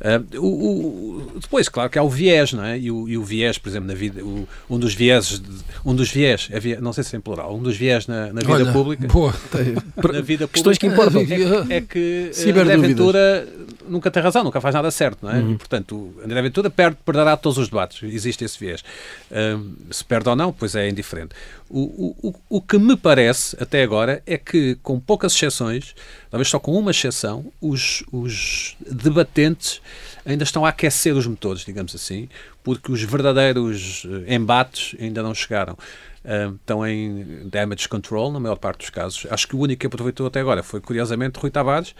Ah, 0.00 0.18
o, 0.38 0.46
o- 0.46 1.32
depois, 1.38 1.68
claro 1.68 1.90
que 1.90 1.98
há 1.98 2.02
o 2.02 2.08
viés, 2.08 2.54
não 2.54 2.64
é? 2.64 2.78
E 2.78 2.90
o, 2.90 3.06
e 3.06 3.18
o 3.18 3.22
viés, 3.22 3.58
por 3.58 3.68
exemplo, 3.68 3.86
na 3.88 3.92
vida, 3.94 4.24
o- 4.24 4.48
um 4.70 4.78
dos 4.78 4.94
vieses, 4.94 5.42
um 5.84 5.94
dos 5.94 6.10
viés, 6.10 6.48
é 6.50 6.80
não 6.80 6.90
sei 6.94 7.04
se 7.04 7.14
é 7.14 7.18
em 7.18 7.20
plural, 7.20 7.54
um 7.54 7.62
dos 7.62 7.76
viés 7.76 8.06
na, 8.06 8.32
na 8.32 8.40
vida 8.40 8.52
Olha, 8.54 8.72
pública, 8.72 9.06
Boa. 9.06 9.34
na 10.10 10.20
vida 10.22 10.48
Questões 10.48 10.78
que 10.78 10.88
pública 10.88 11.34
importam. 11.34 11.66
é, 11.70 11.76
é 11.76 11.80
que 11.82 12.30
eh. 12.34 12.50
André 12.50 12.76
Ventura 12.78 13.46
nunca 13.86 14.10
tem 14.10 14.22
razão, 14.22 14.42
nunca 14.42 14.60
faz 14.60 14.74
nada 14.74 14.90
certo, 14.90 15.18
não 15.26 15.30
é? 15.30 15.42
Portanto, 15.58 15.96
o 15.96 16.14
André 16.24 16.40
Ventura 16.40 16.70
perde, 16.70 16.96
perderá 17.04 17.36
todos 17.36 17.58
os 17.58 17.68
debates, 17.68 18.02
existe 18.04 18.42
esse 18.42 18.58
viés. 18.58 18.82
Ahm, 19.30 19.72
se 19.90 20.02
perde 20.02 20.30
ou 20.30 20.36
não, 20.36 20.50
pois 20.50 20.74
é 20.74 20.88
indiferente. 20.88 21.34
O, 21.68 22.16
o, 22.28 22.34
o 22.48 22.60
que 22.60 22.78
me 22.78 22.96
parece, 22.96 23.49
até 23.58 23.82
agora, 23.82 24.22
é 24.26 24.36
que, 24.36 24.76
com 24.82 25.00
poucas 25.00 25.34
exceções, 25.34 25.94
talvez 26.30 26.48
só 26.48 26.58
com 26.58 26.72
uma 26.78 26.90
exceção, 26.90 27.52
os, 27.60 28.04
os 28.12 28.76
debatentes 28.88 29.80
ainda 30.24 30.44
estão 30.44 30.64
a 30.64 30.68
aquecer 30.68 31.16
os 31.16 31.26
motores, 31.26 31.64
digamos 31.64 31.94
assim, 31.94 32.28
porque 32.62 32.92
os 32.92 33.02
verdadeiros 33.02 34.06
eh, 34.26 34.34
embates 34.34 34.94
ainda 35.00 35.22
não 35.22 35.34
chegaram. 35.34 35.76
Ah, 36.24 36.52
estão 36.54 36.86
em 36.86 37.48
damage 37.48 37.88
control, 37.88 38.30
na 38.32 38.40
maior 38.40 38.56
parte 38.56 38.80
dos 38.80 38.90
casos. 38.90 39.26
Acho 39.30 39.48
que 39.48 39.56
o 39.56 39.58
único 39.58 39.80
que 39.80 39.86
aproveitou 39.86 40.26
até 40.26 40.40
agora 40.40 40.62
foi, 40.62 40.80
curiosamente, 40.80 41.38
Rui 41.38 41.50
Tavares, 41.50 41.94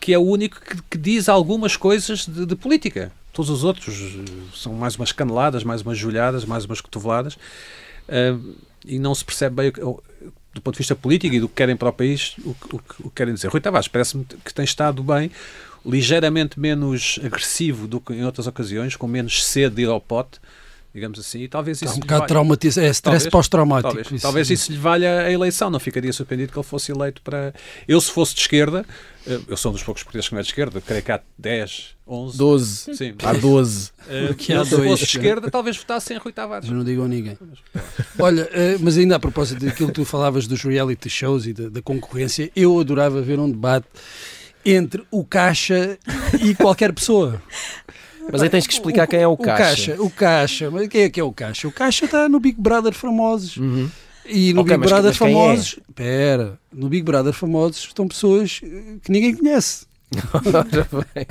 que 0.00 0.12
é 0.12 0.18
o 0.18 0.22
único 0.22 0.60
que, 0.60 0.82
que 0.90 0.98
diz 0.98 1.28
algumas 1.28 1.76
coisas 1.76 2.26
de, 2.26 2.46
de 2.46 2.56
política. 2.56 3.12
Todos 3.32 3.50
os 3.50 3.64
outros 3.64 3.94
eh, 3.98 4.32
são 4.54 4.72
mais 4.74 4.96
umas 4.96 5.12
caneladas, 5.12 5.64
mais 5.64 5.82
umas 5.82 5.98
julhadas, 5.98 6.44
mais 6.44 6.64
umas 6.64 6.80
cotoveladas. 6.80 7.38
Ah, 8.08 8.38
e 8.86 8.98
não 8.98 9.14
se 9.14 9.24
percebe 9.24 9.56
bem, 9.56 9.72
do 10.54 10.60
ponto 10.60 10.74
de 10.74 10.78
vista 10.78 10.96
político 10.96 11.34
e 11.34 11.40
do 11.40 11.48
que 11.48 11.54
querem 11.54 11.76
para 11.76 11.88
o 11.88 11.92
país, 11.92 12.36
o, 12.38 12.50
o 12.50 12.80
o 13.04 13.10
que 13.10 13.16
querem 13.16 13.34
dizer. 13.34 13.48
Rui 13.48 13.60
Tavares 13.60 13.88
parece-me 13.88 14.24
que 14.24 14.52
tem 14.52 14.64
estado 14.64 15.02
bem, 15.02 15.30
ligeiramente 15.84 16.58
menos 16.58 17.18
agressivo 17.24 17.86
do 17.86 18.00
que 18.00 18.12
em 18.12 18.24
outras 18.24 18.46
ocasiões, 18.46 18.96
com 18.96 19.06
menos 19.06 19.44
sede 19.44 19.76
de 19.76 19.82
ir 19.82 19.88
ao 19.88 20.00
pote, 20.00 20.40
digamos 20.94 21.18
assim, 21.18 21.40
e 21.42 21.48
talvez 21.48 21.76
Está 21.78 21.86
isso 21.86 21.94
um 21.94 21.96
lhe 21.96 22.00
bocado 22.02 22.18
valha- 22.20 22.28
traumatizado. 22.28 22.86
É 22.86 22.90
stress 22.90 23.02
Talvez, 23.24 23.30
pós-traumático. 23.30 23.88
Talvez 23.94 24.10
isso. 24.12 24.22
talvez 24.22 24.50
isso 24.50 24.72
lhe 24.72 24.78
valha 24.78 25.20
a 25.22 25.30
eleição. 25.30 25.70
Não 25.70 25.78
ficaria 25.78 26.12
surpreendido 26.12 26.52
que 26.52 26.58
ele 26.58 26.66
fosse 26.66 26.90
eleito 26.92 27.20
para. 27.22 27.52
Eu, 27.86 28.00
se 28.00 28.10
fosse 28.10 28.34
de 28.34 28.40
esquerda, 28.40 28.84
eh, 29.26 29.38
eu 29.46 29.56
sou 29.56 29.70
um 29.70 29.74
dos 29.74 29.82
poucos 29.82 30.02
portugueses 30.02 30.28
que 30.28 30.34
não 30.34 30.40
é 30.40 30.42
de 30.42 30.48
esquerda, 30.48 30.80
creio 30.80 31.02
que 31.02 31.12
há 31.12 31.20
10, 31.38 31.94
11. 32.06 32.38
12. 32.38 32.94
Sim. 32.96 33.14
Há 33.22 33.32
12. 33.34 33.90
Eh, 34.08 34.28
Aqui 34.32 34.52
há 34.52 34.64
se 34.64 34.70
dois. 34.70 34.88
fosse 34.90 35.06
de 35.06 35.16
esquerda, 35.18 35.50
talvez 35.50 35.76
votasse 35.76 36.12
em 36.14 36.16
Rui 36.16 36.32
Tavares. 36.32 36.68
Mas 36.68 36.76
não 36.78 36.84
digam 36.84 37.04
a 37.04 37.08
ninguém. 37.08 37.38
Olha, 38.18 38.48
eh, 38.52 38.76
mas 38.80 38.96
ainda 38.98 39.16
a 39.16 39.18
propósito 39.20 39.64
daquilo 39.64 39.88
que 39.88 39.94
tu 39.94 40.04
falavas 40.04 40.46
dos 40.46 40.62
reality 40.62 41.08
shows 41.10 41.46
e 41.46 41.52
da, 41.52 41.68
da 41.68 41.82
concorrência, 41.82 42.50
eu 42.56 42.78
adorava 42.80 43.20
ver 43.22 43.38
um 43.38 43.50
debate 43.50 43.86
entre 44.64 45.02
o 45.10 45.24
Caixa 45.24 45.96
e 46.42 46.54
qualquer 46.54 46.92
pessoa. 46.92 47.40
Mas 48.30 48.42
aí 48.42 48.50
tens 48.50 48.66
que 48.66 48.72
explicar 48.72 49.06
quem 49.06 49.20
é 49.20 49.26
o 49.26 49.36
Caixa. 49.36 49.96
O 50.00 50.10
Caixa, 50.10 50.70
mas 50.70 50.88
quem 50.88 51.02
é 51.02 51.08
que 51.10 51.18
é 51.20 51.24
o 51.24 51.32
Caixa? 51.32 51.66
O 51.68 51.72
Caixa 51.72 52.04
está 52.04 52.28
no 52.28 52.38
Big 52.38 52.60
Brother 52.60 52.92
Famosos. 52.92 53.56
Uhum. 53.56 53.88
E 54.26 54.52
no 54.52 54.60
Ok, 54.60 54.72
Big 54.76 54.80
mas- 54.80 54.90
Brother 54.90 55.04
mas 55.10 55.14
é? 55.16 55.18
Famosos, 55.18 55.78
espera, 55.88 56.58
no 56.72 56.88
Big 56.88 57.02
Brother 57.02 57.32
Famosos 57.32 57.78
estão 57.84 58.06
pessoas 58.06 58.58
que 58.60 59.10
ninguém 59.10 59.34
conhece. 59.34 59.86
Ora 60.32 60.88
bem. 61.14 61.26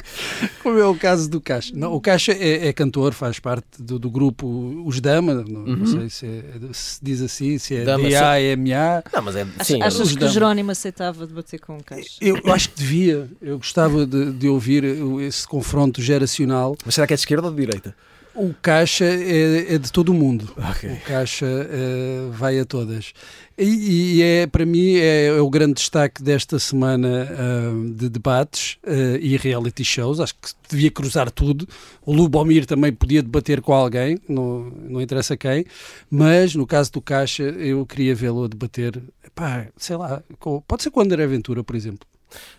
Como 0.62 0.78
é 0.78 0.86
o 0.86 0.96
caso 0.96 1.30
do 1.30 1.42
Caixa. 1.42 1.72
Não, 1.76 1.94
o 1.94 2.00
Caixa 2.02 2.32
é, 2.32 2.68
é 2.68 2.74
cantor, 2.74 3.14
faz 3.14 3.40
parte 3.40 3.66
do, 3.80 3.98
do 3.98 4.10
grupo 4.10 4.48
Os 4.86 5.02
Dama, 5.02 5.34
não, 5.34 5.44
não 5.66 5.86
sei 5.88 6.10
se, 6.10 6.26
é- 6.28 6.44
se 6.74 7.00
diz 7.02 7.22
assim, 7.22 7.58
se 7.58 7.76
é 7.76 7.84
Dama, 7.84 8.08
D-A-M-A. 8.08 9.04
Não, 9.14 9.22
mas 9.24 9.36
é. 9.36 9.48
Sim, 9.64 9.82
Achas 9.82 10.00
os 10.00 10.10
que 10.12 10.18
o 10.18 10.20
damos. 10.20 10.34
Jerónimo 10.34 10.72
aceitava 10.72 11.26
debater 11.26 11.60
com 11.60 11.78
o 11.78 11.84
Caixa? 11.84 12.18
Eu 12.22 12.40
acho 12.54 12.70
que 12.70 12.78
devia, 12.78 13.30
eu 13.42 13.58
gostava 13.58 14.06
de, 14.06 14.32
de 14.34 14.48
ouvir 14.48 14.84
esse 15.22 15.48
confronto 15.48 16.02
geracional. 16.02 16.76
mas 16.86 16.96
será 16.96 17.08
que 17.08 17.14
é 17.14 17.16
de 17.16 17.22
esquerda 17.22 17.48
ou 17.48 17.54
de 17.54 17.66
direita? 17.66 17.96
O 18.40 18.54
caixa 18.62 19.04
é, 19.04 19.74
é 19.74 19.78
de 19.80 19.92
todo 19.92 20.10
o 20.10 20.14
mundo. 20.14 20.48
Ok. 20.56 20.92
O 20.92 21.00
caixa 21.02 21.46
eh, 21.48 22.30
vai 22.32 22.60
a 22.60 22.66
todas. 22.66 23.12
E, 23.58 24.18
e 24.18 24.22
é, 24.22 24.46
para 24.46 24.64
mim, 24.64 24.94
é, 24.98 25.26
é 25.26 25.42
o 25.42 25.50
grande 25.50 25.74
destaque 25.74 26.22
desta 26.22 26.60
semana 26.60 27.28
ah, 27.32 27.96
de 27.96 28.08
debates 28.10 28.78
ah, 28.86 29.18
e 29.20 29.36
reality 29.38 29.84
shows. 29.84 30.20
Acho 30.20 30.36
que 30.36 30.50
devia 30.70 30.92
cruzar 30.92 31.32
tudo. 31.32 31.68
O 32.06 32.14
Lubomir 32.14 32.68
também 32.68 32.94
podia 32.94 33.24
debater 33.24 33.60
com 33.60 33.74
alguém, 33.74 34.20
não, 34.30 34.72
não 34.88 35.02
interessa 35.02 35.36
quem, 35.36 35.66
mas 36.08 36.54
no 36.54 36.68
caso 36.68 36.92
do 36.92 37.02
Caixa, 37.02 37.42
eu 37.42 37.86
queria 37.88 38.14
vê-lo 38.14 38.44
a 38.44 38.48
debater, 38.48 39.02
pá, 39.34 39.66
sei 39.78 39.98
lá, 39.98 40.22
com- 40.40 40.62
pode 40.68 40.84
ser 40.84 40.92
com 40.92 41.00
o 41.00 41.04
André 41.04 41.26
Ventura, 41.26 41.64
por 41.64 41.76
exemplo. 41.76 42.08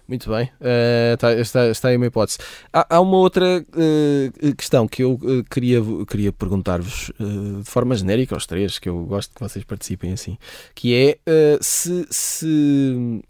Muito 0.07 0.31
bem, 0.31 0.51
Eh, 0.61 1.17
tá- 1.19 1.35
está, 1.35 1.69
está 1.69 1.89
aí 1.89 1.97
uma 1.97 2.07
hipótese. 2.07 2.39
Há, 2.73 2.97
há 2.97 3.01
uma 3.01 3.17
outra 3.19 3.65
eh, 3.77 4.53
questão 4.57 4.89
que 4.89 5.03
eu 5.03 5.19
eh, 5.23 5.45
queria, 5.51 5.81
queria 6.09 6.33
perguntar-vos 6.33 7.13
de 7.19 7.65
forma 7.65 7.95
genérica 7.95 8.35
aos 8.35 8.47
três, 8.47 8.79
que 8.79 8.89
eu 8.89 9.05
gosto 9.05 9.35
que 9.35 9.41
vocês 9.41 9.65
participem 9.65 10.13
assim, 10.13 10.39
que 10.75 10.95
é 10.95 11.19
se, 11.61 12.07
se, 12.11 13.23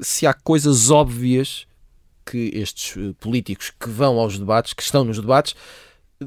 se 0.00 0.26
há 0.26 0.34
coisas 0.34 0.90
óbvias 0.90 1.66
que 2.24 2.50
estes 2.54 2.94
políticos 3.18 3.70
que 3.78 3.88
vão 3.88 4.18
aos 4.18 4.38
debates, 4.38 4.72
que 4.74 4.82
estão 4.82 5.04
nos 5.04 5.18
debates, 5.18 5.54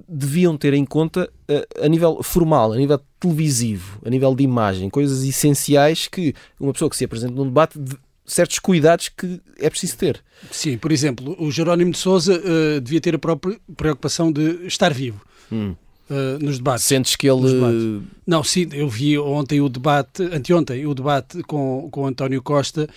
deviam 0.10 0.58
ter 0.58 0.74
em 0.74 0.84
conta 0.84 1.32
eh, 1.48 1.66
a 1.82 1.88
nível 1.88 2.22
formal, 2.22 2.74
a 2.74 2.76
nível 2.76 3.00
televisivo, 3.18 4.02
a 4.06 4.10
nível 4.10 4.36
de 4.36 4.44
imagem, 4.44 4.90
coisas 4.90 5.24
essenciais 5.24 6.08
que 6.10 6.34
uma 6.60 6.74
pessoa 6.74 6.90
que 6.90 6.98
se 6.98 7.06
apresenta 7.06 7.34
num 7.34 7.46
debate, 7.46 7.80
de- 7.80 7.96
certos 8.26 8.60
cuidados 8.60 9.10
que 9.10 9.40
é 9.60 9.70
preciso 9.70 9.98
ter. 9.98 10.24
Sim, 10.52 10.78
por 10.78 10.92
exemplo, 10.92 11.36
o 11.40 11.52
Jerónimo 11.52 11.92
de 11.92 11.98
Souza 11.98 12.42
eh, 12.44 12.80
devia 12.80 13.00
ter 13.00 13.16
a 13.16 13.20
própria 13.20 13.58
preocupação 13.76 14.32
de 14.32 14.66
estar 14.66 14.94
vivo 14.94 15.22
Hum. 15.52 15.76
eh, 16.10 16.38
nos 16.42 16.58
debates. 16.58 16.86
Sentes 16.86 17.16
que 17.16 17.28
Nos 17.28 17.52
ele. 17.52 18.02
Não, 18.26 18.44
sim, 18.44 18.68
eu 18.74 18.90
vi 18.90 19.18
ontem 19.18 19.62
o 19.62 19.70
debate, 19.70 20.24
anteontem, 20.24 20.86
o 20.86 20.94
debate 20.94 21.44
com, 21.44 21.88
com 21.92 22.08
António 22.08 22.42
Costa 22.42 22.90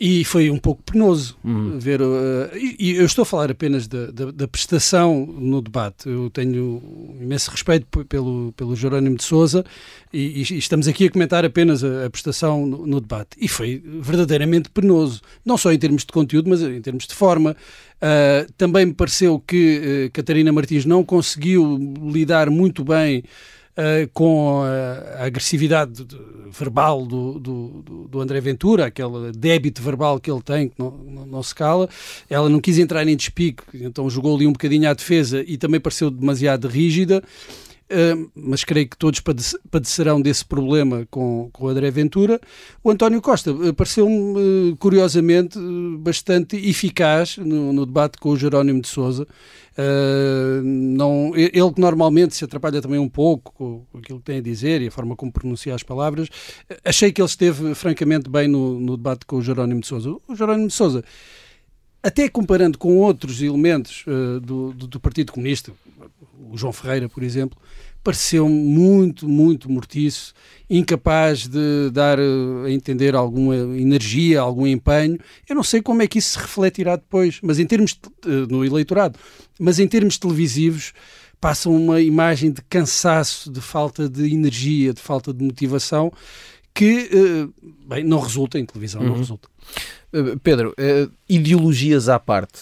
e 0.00 0.24
foi 0.24 0.50
um 0.50 0.58
pouco 0.58 0.82
penoso 0.82 1.36
Hum. 1.44 1.78
ver. 1.78 2.00
uh, 2.02 2.50
e, 2.56 2.76
e 2.78 2.90
eu 2.96 3.04
estou 3.04 3.22
a 3.22 3.26
falar 3.26 3.50
apenas 3.50 3.86
da, 3.86 4.06
da, 4.10 4.30
da 4.32 4.48
prestação 4.48 5.24
no 5.26 5.62
debate. 5.62 6.08
Eu 6.08 6.28
tenho 6.30 6.82
imenso 7.20 7.50
respeito 7.50 7.86
pelo, 8.06 8.52
pelo 8.56 8.74
Jerónimo 8.74 9.16
de 9.16 9.22
Souza 9.22 9.64
e, 10.12 10.40
e 10.40 10.58
estamos 10.58 10.88
aqui 10.88 11.06
a 11.06 11.10
comentar 11.10 11.44
apenas 11.44 11.84
a, 11.84 12.06
a 12.06 12.10
prestação 12.10 12.66
no, 12.66 12.84
no 12.86 13.00
debate. 13.00 13.36
E 13.38 13.46
foi 13.46 13.80
verdadeiramente 14.00 14.70
penoso, 14.70 15.20
não 15.44 15.56
só 15.56 15.72
em 15.72 15.78
termos 15.78 16.04
de 16.04 16.12
conteúdo, 16.12 16.50
mas 16.50 16.62
em 16.62 16.80
termos 16.80 17.06
de 17.06 17.14
forma. 17.14 17.56
Uh, 18.02 18.52
também 18.58 18.86
me 18.86 18.94
pareceu 18.94 19.38
que 19.38 20.08
uh, 20.08 20.10
Catarina 20.12 20.50
Martins 20.52 20.84
não 20.84 21.04
conseguiu 21.04 21.78
lidar 22.12 22.50
muito 22.50 22.82
bem 22.82 23.22
uh, 23.76 24.08
com 24.12 24.62
a, 24.62 25.24
agressividade 25.24 25.92
de- 25.92 26.04
de- 26.04 26.18
verbal 26.50 27.06
do, 27.06 27.38
do, 27.38 27.82
do- 28.08 28.20
André 28.20 28.40
Ventura, 28.40 28.86
aquele 28.86 29.32
débito 29.32 29.80
verbal 29.82 30.20
que 30.20 30.30
ele 30.30 30.42
tem, 30.42 30.68
que 30.68 30.74
não, 30.78 30.90
não, 30.90 31.26
não 31.26 31.42
se 31.42 31.54
cala. 31.54 31.88
Ela 32.28 32.48
não 32.48 32.60
quis 32.60 32.78
entrar 32.78 33.06
em 33.08 33.16
despique, 33.16 33.62
então 33.74 34.08
jogou 34.10 34.36
ali 34.36 34.46
um 34.46 34.52
bocadinho 34.52 34.88
à 34.88 34.92
defesa 34.92 35.42
e 35.46 35.56
também 35.56 35.80
pareceu 35.80 36.10
demasiado 36.10 36.68
rígida. 36.68 37.22
Uh, 37.90 38.30
mas 38.34 38.64
creio 38.64 38.88
que 38.88 38.96
todos 38.96 39.20
padece- 39.20 39.58
padecerão 39.70 40.18
desse 40.18 40.42
problema 40.44 41.06
com, 41.10 41.50
com 41.52 41.66
o 41.66 41.68
André 41.68 41.90
Ventura. 41.90 42.40
O 42.82 42.90
António 42.90 43.20
Costa 43.20 43.52
uh, 43.52 43.74
pareceu-me, 43.74 44.74
curiosamente, 44.78 45.58
bastante 45.98 46.56
eficaz 46.56 47.36
no, 47.36 47.70
no 47.70 47.84
debate 47.84 48.16
com 48.18 48.30
o 48.30 48.36
Jerónimo 48.36 48.80
de 48.80 48.88
Souza. 48.88 49.26
Uh, 49.72 50.62
não, 50.62 51.32
ele 51.34 51.72
que 51.72 51.80
normalmente 51.80 52.34
se 52.34 52.44
atrapalha 52.44 52.82
também 52.82 52.98
um 52.98 53.08
pouco 53.08 53.52
com, 53.54 53.98
aquilo 53.98 54.18
que 54.18 54.24
tem 54.24 54.38
a 54.38 54.42
dizer 54.42 54.82
e 54.82 54.88
a 54.88 54.90
forma 54.90 55.16
como 55.16 55.32
pronuncia 55.32 55.74
as 55.74 55.82
palavras, 55.82 56.28
achei 56.84 57.10
que 57.10 57.22
ele 57.22 57.28
esteve 57.28 57.74
francamente 57.74 58.28
bem 58.28 58.48
no, 58.48 58.78
no 58.78 58.96
debate 58.96 59.24
com 59.24 59.36
o 59.36 59.42
Jerónimo 59.42 59.80
de 59.80 59.86
Souza. 59.86 60.14
O 60.28 60.34
Jerónimo 60.34 60.68
de 60.68 60.74
Souza, 60.74 61.02
até 62.02 62.28
comparando 62.28 62.76
com 62.76 62.98
outros 62.98 63.40
elementos 63.40 64.04
uh, 64.06 64.40
do, 64.40 64.72
do, 64.74 64.86
do 64.86 65.00
Partido 65.00 65.32
Comunista, 65.32 65.72
o 66.50 66.56
João 66.56 66.72
Ferreira, 66.72 67.08
por 67.08 67.22
exemplo, 67.22 67.58
pareceu-me 68.02 68.54
muito, 68.54 69.28
muito 69.28 69.70
mortiço, 69.70 70.34
incapaz 70.68 71.46
de 71.46 71.90
dar 71.92 72.18
uh, 72.18 72.64
a 72.66 72.70
entender 72.70 73.14
alguma 73.14 73.54
energia, 73.56 74.40
algum 74.40 74.66
empenho. 74.66 75.18
Eu 75.48 75.54
não 75.54 75.62
sei 75.62 75.80
como 75.82 76.02
é 76.02 76.06
que 76.06 76.18
isso 76.18 76.30
se 76.32 76.38
refletirá 76.38 76.96
depois, 76.96 77.38
mas 77.42 77.58
em 77.58 77.66
termos 77.66 77.92
de- 77.92 78.28
uh, 78.30 78.46
no 78.48 78.64
eleitorado, 78.64 79.18
mas 79.58 79.78
em 79.78 79.86
termos 79.86 80.18
televisivos 80.18 80.92
passa 81.40 81.68
uma 81.68 82.00
imagem 82.00 82.50
de 82.52 82.62
cansaço, 82.62 83.50
de 83.50 83.60
falta 83.60 84.08
de 84.08 84.32
energia, 84.32 84.92
de 84.94 85.00
falta 85.00 85.32
de 85.32 85.44
motivação 85.44 86.12
que 86.74 87.08
uh, 87.12 87.52
bem, 87.86 88.02
não 88.04 88.18
resulta 88.20 88.58
em 88.58 88.64
televisão, 88.64 89.02
não 89.02 89.12
Uhum. 89.12 89.18
resulta. 89.18 89.48
Uh, 90.12 90.38
Pedro, 90.40 90.74
ideologias 91.28 92.08
à 92.08 92.18
parte, 92.18 92.60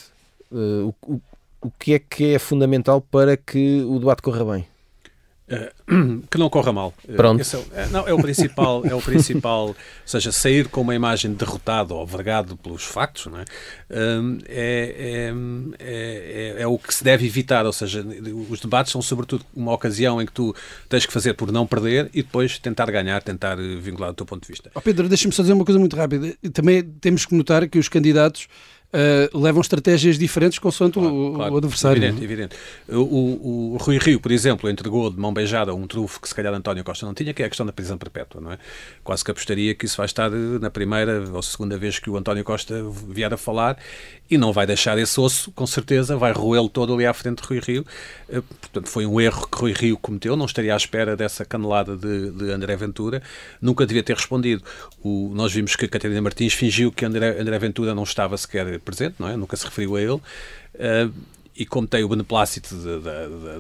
o, 0.51 0.93
o- 1.07 1.21
o 1.63 1.71
que 1.79 1.93
é 1.93 1.99
que 1.99 2.25
é 2.35 2.39
fundamental 2.39 3.01
para 3.03 3.37
que 3.37 3.83
o 3.83 3.99
debate 3.99 4.23
corra 4.23 4.45
bem? 4.45 4.67
que 6.31 6.39
não 6.39 6.49
corra 6.49 6.73
mal. 6.73 6.95
Eh, 7.09 7.15
Pronto. 7.15 7.41
esse 7.41 7.57
é, 7.57 7.59
o- 7.59 7.67
é, 7.75 7.87
não, 7.89 8.07
é 8.07 8.13
o 8.15 8.19
principal, 8.21 8.83
é 8.87 8.95
o 8.95 9.01
principal, 9.03 9.69
ou 9.69 9.77
seja, 10.07 10.31
sair 10.33 10.69
com 10.69 10.81
uma 10.83 10.95
imagem 10.95 11.33
derrotado 11.33 11.95
ou 11.95 12.07
vergado 12.07 12.57
pelos 12.57 12.85
factos, 12.85 13.27
não 13.27 13.39
é? 13.41 13.45
Hum, 13.91 14.39
é, 14.49 15.33
é, 15.79 16.57
é, 16.59 16.63
é- 16.63 16.67
o 16.67 16.79
que 16.79 16.95
se 16.95 17.03
deve 17.03 17.27
evitar, 17.27 17.67
ou 17.67 17.73
seja, 17.73 18.05
os 18.49 18.61
debates 18.61 18.93
são 18.93 19.03
sobretudo 19.03 19.45
uma 19.55 19.73
ocasião 19.73 20.21
em 20.23 20.27
que 20.27 20.33
tu 20.33 20.55
tens 20.89 21.05
que 21.07 21.13
fazer 21.13 21.35
por 21.35 21.51
não 21.51 21.67
perder 21.67 22.09
e 22.15 22.23
depois 22.23 22.59
tentar 22.59 22.91
ganhar, 22.91 23.23
tentar 23.23 23.59
eh, 23.59 23.77
vincular 23.77 24.11
o 24.11 24.15
teu 24.15 24.25
ponto 24.27 24.43
de 24.43 24.49
vista. 24.49 24.71
Ó 24.75 24.81
Pedro, 24.81 25.09
deixa-me 25.09 25.33
só 25.35 25.43
dizer 25.43 25.53
uma 25.55 25.65
coisa 25.65 25.79
muito 25.79 25.97
rápida. 25.97 26.35
Também 26.53 26.83
temos 26.83 27.27
que 27.27 27.35
notar 27.35 27.69
que 27.69 27.79
os 27.79 27.89
candidatos 27.89 28.47
ah, 28.93 29.31
levam 29.39 29.61
estratégias 29.61 30.19
diferentes 30.19 30.59
consoante 30.59 30.99
o- 30.99 31.03
o, 31.03 31.35
Claro, 31.35 31.55
o 31.55 31.57
adversário. 31.59 32.03
Evidente, 32.03 32.21
é? 32.21 32.25
evidente. 32.25 32.57
O, 32.89 33.75
o- 33.75 33.77
Rui 33.81 33.99
Rio, 33.99 34.21
por 34.21 34.33
exemplo, 34.33 34.69
entregou 34.69 35.11
de 35.11 35.19
mão 35.19 35.33
beijada 35.33 35.75
um 35.75 35.87
trufo 35.87 36.21
que 36.21 36.29
se 36.29 36.35
calhar 36.35 36.53
António 36.53 36.83
Costa 36.85 37.07
não 37.07 37.15
tinha, 37.15 37.33
que 37.33 37.43
é 37.43 37.47
a 37.47 37.49
questão 37.49 37.65
da 37.67 37.73
prisão 37.73 37.97
perpétua, 37.97 38.41
não 38.41 38.53
é? 38.53 38.59
Quase 39.05 39.25
que 39.25 39.31
apostaria 39.31 39.75
que 39.75 39.87
isso 39.87 39.97
vai 39.97 40.07
estar 40.07 40.31
eh, 40.33 40.59
na 40.61 40.71
primeira 40.71 41.25
ou 41.33 41.43
segunda 41.43 41.77
vez 41.79 41.99
que 41.99 42.11
o 42.11 42.17
António 42.17 42.43
Costa 42.45 42.85
vier 43.09 43.33
a 43.33 43.37
falar 43.37 43.79
e 44.31 44.39
não 44.39 44.53
vai 44.53 44.67
deixar 44.67 44.97
esse 44.99 45.19
osso, 45.21 45.51
com 45.53 45.67
certeza, 45.67 46.17
vai 46.17 46.33
roê-lo 46.33 46.69
todo 46.69 46.95
ali 46.95 47.05
à 47.07 47.13
frente 47.13 47.43
de 47.43 47.49
Rui 47.49 47.61
Rio. 47.61 47.87
Eh, 48.29 48.41
Portanto, 48.61 48.89
foi 48.89 49.05
um 49.07 49.21
erro 49.21 49.49
que 49.49 49.59
Rui 49.59 49.73
Rio 49.73 49.97
cometeu, 49.99 50.37
não 50.37 50.47
estaria 50.47 50.73
à 50.73 50.77
espera 50.77 51.17
dessa 51.17 51.45
canelada 51.45 51.97
de, 51.97 52.31
de 52.31 52.51
André 52.53 52.77
Ventura, 52.77 53.21
nunca 53.61 53.85
devia 53.87 54.03
ter 54.03 54.15
respondido. 54.17 54.63
O- 55.03 55.33
nós 55.35 55.53
vimos 55.53 55.75
que 55.75 55.85
a 55.85 55.89
Catarina 55.89 56.21
Martins 56.23 56.53
fingiu 56.53 56.93
que 56.93 57.05
André, 57.05 57.41
André 57.41 57.59
Ventura 57.59 57.95
não 57.95 58.05
estava 58.05 58.37
sequer 58.37 58.80
presente, 58.81 59.17
não 59.19 59.29
é? 59.29 59.37
Nunca 59.37 59.57
se 59.57 59.65
referiu 59.65 59.97
a 59.97 60.01
ele. 60.01 60.21
Eh, 60.75 61.09
e 61.57 61.67
como 61.67 61.87
tem 61.87 62.03
o 62.03 62.09
beneplácito 62.09 62.75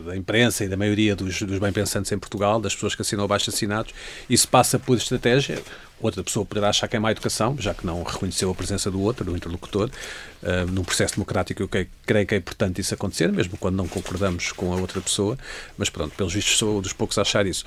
da 0.06 0.16
imprensa 0.16 0.64
e 0.64 0.68
da 0.68 0.76
maioria 0.76 1.14
dos, 1.14 1.42
dos 1.42 1.58
bem-pensantes 1.58 2.10
em 2.10 2.18
Portugal, 2.18 2.58
das 2.58 2.74
pessoas 2.74 2.94
que 2.94 3.02
assinam 3.02 3.24
abaixo 3.24 3.50
assinados, 3.50 3.92
isso 4.28 4.48
passa 4.48 4.78
por 4.78 4.96
estratégia. 4.96 5.62
Outra 6.00 6.24
pessoa 6.24 6.46
poderá 6.46 6.70
achar 6.70 6.88
que 6.88 6.96
é 6.96 6.98
má 6.98 7.10
educação, 7.10 7.56
já 7.58 7.74
que 7.74 7.84
não 7.86 8.02
reconheceu 8.02 8.50
a 8.50 8.54
presença 8.54 8.90
do 8.90 9.00
outro, 9.00 9.24
do 9.24 9.36
interlocutor. 9.36 9.90
Uh, 10.42 10.70
num 10.72 10.82
processo 10.82 11.14
democrático, 11.14 11.62
eu 11.62 11.68
creio 11.68 12.26
que 12.26 12.34
é 12.34 12.38
importante 12.38 12.80
isso 12.80 12.94
acontecer, 12.94 13.30
mesmo 13.30 13.58
quando 13.58 13.76
não 13.76 13.86
concordamos 13.86 14.52
com 14.52 14.72
a 14.72 14.76
outra 14.76 15.00
pessoa. 15.00 15.38
Mas 15.76 15.90
pronto, 15.90 16.14
pelos 16.16 16.32
vistos, 16.32 16.56
sou 16.56 16.80
dos 16.80 16.92
poucos 16.94 17.18
a 17.18 17.22
achar 17.22 17.46
isso. 17.46 17.64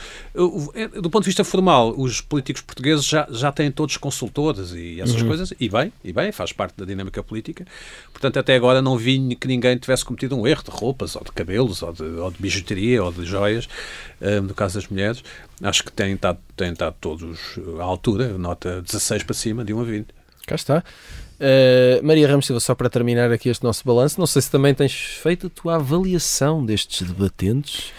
É- 0.74 0.88
Do 0.88 1.10
ponto 1.10 1.24
de 1.24 1.30
vista 1.30 1.44
formal, 1.44 1.94
os 1.96 2.22
políticos 2.22 2.62
portugueses 2.62 3.06
já, 3.06 3.28
já 3.30 3.52
têm 3.52 3.72
todos 3.72 3.98
consultores 3.98 4.72
e 4.72 5.00
essas 5.00 5.22
coisas, 5.22 5.54
e 5.60 5.70
bem, 5.70 5.94
e 6.04 6.12
bem, 6.12 6.32
faz 6.32 6.52
parte 6.52 6.76
da 6.78 6.86
dinâmica 6.86 7.22
política. 7.22 7.66
Portanto, 8.12 8.40
até 8.40 8.56
agora 8.56 8.82
não 8.82 8.98
vi 8.98 9.36
que 9.36 9.48
ninguém 9.48 9.78
tivesse 9.78 10.04
cometido 10.04 10.36
um 10.36 10.48
erro 10.48 10.64
de 10.64 10.72
roupas, 10.72 11.16
ou 11.16 11.24
de 11.24 11.32
cabelos, 11.32 11.84
ou 11.84 11.94
de, 11.94 12.04
ou 12.04 12.32
de 12.32 12.38
bijuteria, 12.40 13.04
ou 13.04 13.12
de 13.12 13.24
joias, 13.26 13.66
uh, 14.20 14.42
no 14.42 14.54
caso 14.56 14.76
das 14.80 14.88
mulheres. 14.88 15.24
Acho 15.62 15.84
que 15.84 15.92
têm 15.92 16.16
estado, 16.16 16.40
têm 16.56 16.72
estado 16.72 16.96
todos 17.00 17.58
uh, 17.58 17.82
à 17.82 17.84
altura, 17.84 18.38
nota 18.38 18.82
16 18.82 19.24
para 19.24 19.34
cima, 19.34 19.64
de 19.64 19.74
1 19.74 19.80
a 19.80 19.84
20. 19.84 20.08
Cá 20.46 20.56
está. 20.56 20.84
Uh, 21.40 22.06
Maria 22.06 22.28
Ramos 22.28 22.46
Silva, 22.46 22.60
só 22.60 22.76
para 22.76 22.90
terminar 22.90 23.32
aqui 23.32 23.50
este 23.50 23.64
nosso 23.64 23.84
balanço, 23.86 24.20
não 24.20 24.28
sei 24.28 24.42
se 24.42 24.52
também 24.52 24.74
tens 24.74 24.94
feito 24.94 25.48
a 25.48 25.50
tua 25.50 25.76
avaliação 25.76 26.66
destes 26.66 27.08
debatentes. 27.08 27.92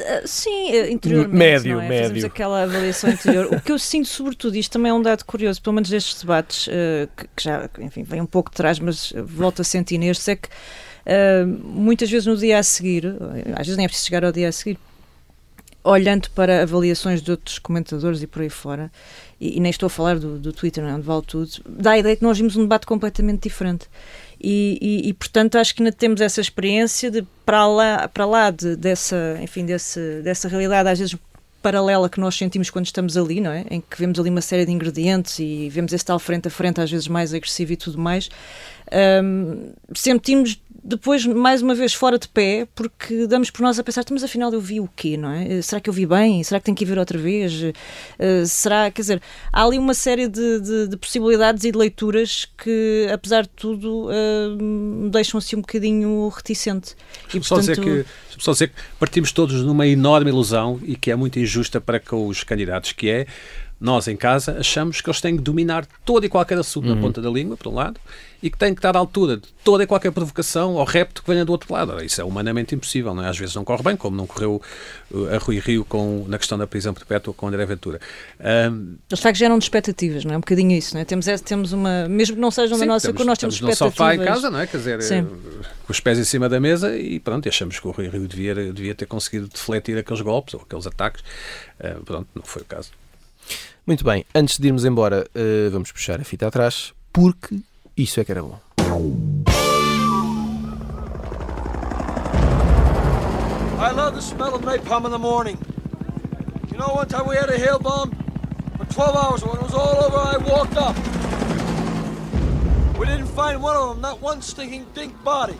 Ah, 0.00 0.22
Sim, 0.24 0.72
eh, 0.72 0.90
interiormente. 0.90 1.36
Médio, 1.36 1.76
não 1.76 1.82
é? 1.82 1.88
médio. 1.88 2.08
Fazemos 2.08 2.24
aquela 2.24 2.62
avaliação 2.62 3.10
interior. 3.10 3.54
o 3.54 3.60
que 3.60 3.70
eu 3.70 3.78
sinto, 3.78 4.08
sobretudo, 4.08 4.56
isto 4.56 4.72
também 4.72 4.90
é 4.90 4.94
um 4.94 5.02
dado 5.02 5.24
curioso, 5.24 5.60
pelo 5.60 5.74
menos 5.74 5.90
destes 5.90 6.20
debates, 6.20 6.66
eh, 6.70 7.08
que, 7.16 7.24
que 7.36 7.42
já, 7.42 7.68
enfim, 7.78 8.02
vem 8.02 8.20
um 8.20 8.26
pouco 8.26 8.50
de 8.50 8.56
trás, 8.56 8.78
mas 8.78 9.12
eh, 9.14 9.22
volto 9.22 9.60
a 9.60 9.64
sentir 9.64 9.98
nestes, 9.98 10.26
é 10.28 10.36
que 10.36 10.48
eh, 11.04 11.44
muitas 11.44 12.10
vezes 12.10 12.26
no 12.26 12.36
dia 12.36 12.58
a 12.58 12.62
seguir, 12.62 13.04
eh, 13.06 13.52
às 13.52 13.66
vezes 13.66 13.76
nem 13.76 13.84
é 13.84 13.88
preciso 13.88 14.06
chegar 14.06 14.24
ao 14.24 14.32
dia 14.32 14.48
a 14.48 14.52
seguir, 14.52 14.78
olhando 15.84 16.30
para 16.30 16.62
avaliações 16.62 17.20
de 17.20 17.30
outros 17.30 17.58
comentadores 17.58 18.22
e 18.22 18.26
por 18.26 18.42
aí 18.42 18.50
fora, 18.50 18.90
e, 19.40 19.56
e 19.56 19.60
nem 19.60 19.70
estou 19.70 19.86
a 19.86 19.90
falar 19.90 20.18
do, 20.18 20.38
do 20.38 20.52
Twitter, 20.52 20.84
não, 20.84 20.96
onde 20.96 21.06
vale 21.06 21.22
tudo, 21.26 21.50
dá 21.66 21.92
a 21.92 21.98
ideia 21.98 22.16
que 22.16 22.22
nós 22.22 22.38
vimos 22.38 22.56
um 22.56 22.62
debate 22.62 22.86
completamente 22.86 23.42
diferente. 23.42 23.86
E, 24.40 24.78
e, 24.80 25.08
e, 25.08 25.12
portanto 25.12 25.56
acho 25.56 25.74
que 25.74 25.82
ainda 25.82 25.92
temos 25.92 26.20
essa 26.20 26.40
experiência 26.40 27.10
de 27.10 27.22
para 27.46 27.66
lá, 27.66 28.08
para 28.08 28.26
lá 28.26 28.50
de, 28.50 28.74
dessa, 28.74 29.38
enfim, 29.40 29.64
desse, 29.64 30.20
dessa 30.22 30.48
realidade 30.48 30.88
às 30.88 30.98
vezes 30.98 31.16
paralela 31.62 32.10
que 32.10 32.18
nós 32.18 32.34
sentimos 32.34 32.68
quando 32.68 32.86
estamos 32.86 33.16
ali, 33.16 33.40
não 33.40 33.52
é? 33.52 33.64
Em 33.70 33.80
que 33.80 33.96
vemos 33.96 34.18
ali 34.18 34.28
uma 34.28 34.40
série 34.40 34.66
de 34.66 34.72
ingredientes 34.72 35.38
e 35.38 35.68
vemos 35.70 35.92
esse 35.92 36.04
tal 36.04 36.18
frente 36.18 36.48
a 36.48 36.50
frente, 36.50 36.80
às 36.80 36.90
vezes 36.90 37.06
mais 37.06 37.32
agressivo 37.32 37.72
e 37.72 37.76
tudo 37.76 37.98
mais. 37.98 38.28
Um, 39.22 39.72
sentimos 39.94 40.60
depois, 40.84 41.24
mais 41.24 41.62
uma 41.62 41.76
vez, 41.76 41.94
fora 41.94 42.18
de 42.18 42.26
pé, 42.26 42.66
porque 42.74 43.26
damos 43.28 43.50
por 43.50 43.62
nós 43.62 43.78
a 43.78 43.84
pensar, 43.84 44.04
mas 44.10 44.24
afinal 44.24 44.52
eu 44.52 44.60
vi 44.60 44.80
o 44.80 44.88
quê, 44.96 45.16
não 45.16 45.30
é? 45.30 45.62
Será 45.62 45.80
que 45.80 45.88
eu 45.88 45.94
vi 45.94 46.04
bem? 46.04 46.42
Será 46.42 46.58
que 46.58 46.66
tenho 46.66 46.76
que 46.76 46.82
ir 46.82 46.86
ver 46.88 46.98
outra 46.98 47.16
vez? 47.16 47.52
Uh, 47.62 47.72
será, 48.46 48.90
quer 48.90 49.02
dizer, 49.02 49.22
há 49.52 49.64
ali 49.64 49.78
uma 49.78 49.94
série 49.94 50.26
de, 50.26 50.60
de, 50.60 50.88
de, 50.88 50.96
possibilidades 50.96 51.62
e 51.62 51.70
de 51.70 51.78
leituras 51.78 52.48
que, 52.58 53.06
apesar 53.12 53.42
de 53.42 53.50
tudo, 53.50 54.08
uh, 54.08 54.60
me 54.60 55.08
deixam 55.10 55.38
assim 55.38 55.54
um 55.54 55.60
bocadinho 55.60 56.28
reticente. 56.28 56.96
E, 57.28 57.38
portanto... 57.38 57.44
só, 57.46 57.58
dizer 57.60 57.80
que, 57.80 58.04
só 58.38 58.52
dizer 58.52 58.68
que 58.68 58.74
partimos 58.98 59.30
todos 59.30 59.62
numa 59.62 59.86
enorme 59.86 60.30
ilusão 60.30 60.80
e 60.82 60.96
que 60.96 61.12
é 61.12 61.16
muito 61.16 61.38
injusta 61.38 61.80
para 61.80 62.00
com 62.00 62.26
os 62.26 62.42
candidatos, 62.42 62.90
que 62.90 63.08
é 63.08 63.26
nós, 63.82 64.06
em 64.06 64.16
casa, 64.16 64.58
achamos 64.60 65.00
que 65.00 65.10
eles 65.10 65.20
têm 65.20 65.36
que 65.36 65.42
dominar 65.42 65.84
todo 66.04 66.24
e 66.24 66.28
qualquer 66.28 66.56
assunto 66.56 66.88
uhum. 66.88 66.94
na 66.94 67.00
ponta 67.00 67.20
da 67.20 67.28
língua, 67.28 67.56
por 67.56 67.68
um 67.68 67.74
lado, 67.74 67.98
e 68.40 68.48
que 68.48 68.56
têm 68.56 68.72
que 68.72 68.78
estar 68.78 68.96
à 68.96 68.98
altura 68.98 69.36
de 69.38 69.48
toda 69.64 69.82
e 69.82 69.86
qualquer 69.88 70.12
provocação 70.12 70.74
ou 70.74 70.84
repto 70.84 71.20
que 71.20 71.28
venha 71.28 71.44
do 71.44 71.50
outro 71.50 71.72
lado. 71.72 72.00
Isso 72.02 72.20
é 72.20 72.24
humanamente 72.24 72.76
impossível, 72.76 73.12
não 73.12 73.24
é? 73.24 73.28
Às 73.28 73.36
vezes 73.36 73.56
não 73.56 73.64
corre 73.64 73.82
bem, 73.82 73.96
como 73.96 74.16
não 74.16 74.24
correu 74.24 74.62
uh, 75.10 75.34
a 75.34 75.38
Rui 75.38 75.58
Rio 75.58 75.84
com, 75.84 76.24
na 76.28 76.38
questão 76.38 76.56
da 76.56 76.64
prisão 76.64 76.94
perpétua 76.94 77.34
com 77.34 77.48
André 77.48 77.66
Ventura. 77.66 78.00
Um, 78.38 78.96
Eles 79.10 79.18
de 79.18 79.20
facto 79.20 79.36
geram 79.36 79.58
de 79.58 79.64
expectativas, 79.64 80.24
não 80.24 80.34
é? 80.34 80.36
Um 80.36 80.40
bocadinho 80.40 80.70
isso, 80.70 80.94
não 80.94 81.00
é? 81.00 81.04
Temos, 81.04 81.26
temos 81.44 81.72
uma, 81.72 82.08
mesmo 82.08 82.36
que 82.36 82.40
não 82.40 82.52
sejam 82.52 82.78
da 82.78 82.86
nossa 82.86 83.12
cor, 83.12 83.26
nós 83.26 83.38
temos 83.38 83.56
expectativas. 83.56 83.80
Não 83.80 83.90
sofá 83.90 84.14
em 84.14 84.24
casa, 84.24 84.48
não 84.48 84.60
é? 84.60 84.66
Quer 84.68 84.76
dizer, 84.76 85.02
Sim. 85.02 85.24
com 85.24 85.92
os 85.92 85.98
pés 85.98 86.20
em 86.20 86.24
cima 86.24 86.48
da 86.48 86.60
mesa 86.60 86.96
e 86.96 87.18
pronto, 87.18 87.48
achamos 87.48 87.80
que 87.80 87.88
o 87.88 87.90
Rui 87.90 88.08
Rio 88.08 88.28
devia, 88.28 88.54
devia 88.54 88.94
ter 88.94 89.06
conseguido 89.06 89.48
defletir 89.48 89.98
aqueles 89.98 90.20
golpes 90.20 90.54
ou 90.54 90.60
aqueles 90.60 90.86
ataques. 90.86 91.22
Uh, 91.80 92.04
pronto, 92.04 92.28
não 92.32 92.44
foi 92.44 92.62
o 92.62 92.64
caso. 92.64 92.90
Muito 93.86 94.04
bem, 94.04 94.24
antes 94.34 94.58
de 94.58 94.68
irmos 94.68 94.84
embora, 94.84 95.26
uh, 95.34 95.70
vamos 95.70 95.90
puxar 95.90 96.20
a 96.20 96.24
fita 96.24 96.46
atrás, 96.46 96.92
porque 97.12 97.60
isso 97.96 98.20
é 98.20 98.24
que 98.24 98.32
era 98.32 98.42
bom. 98.42 98.58
I 103.78 103.90
love 103.90 104.14
the 104.14 104.22
smell 104.22 104.54
of 104.54 104.64
napalm 104.64 105.06
in 105.06 105.10
the 105.10 105.18
morning. 105.18 105.58
You 106.70 106.78
know, 106.78 106.94
one 106.94 107.08
time 107.08 107.26
we 107.26 107.36
had 107.36 107.50
a 107.50 107.58
hail 107.58 107.78
bomb 107.78 108.12
for 108.76 108.86
12 108.86 109.16
hours. 109.16 109.42
When 109.42 109.56
it 109.56 109.62
was 109.62 109.74
all 109.74 110.04
over, 110.04 110.16
I 110.16 110.36
walked 110.38 110.76
up. 110.76 110.96
We 112.98 113.06
didn't 113.06 113.26
find 113.34 113.60
one 113.60 113.76
of 113.76 113.88
them, 113.88 114.00
not 114.00 114.20
one 114.22 114.40
stinking 114.40 114.86
dink 114.94 115.12
body. 115.24 115.56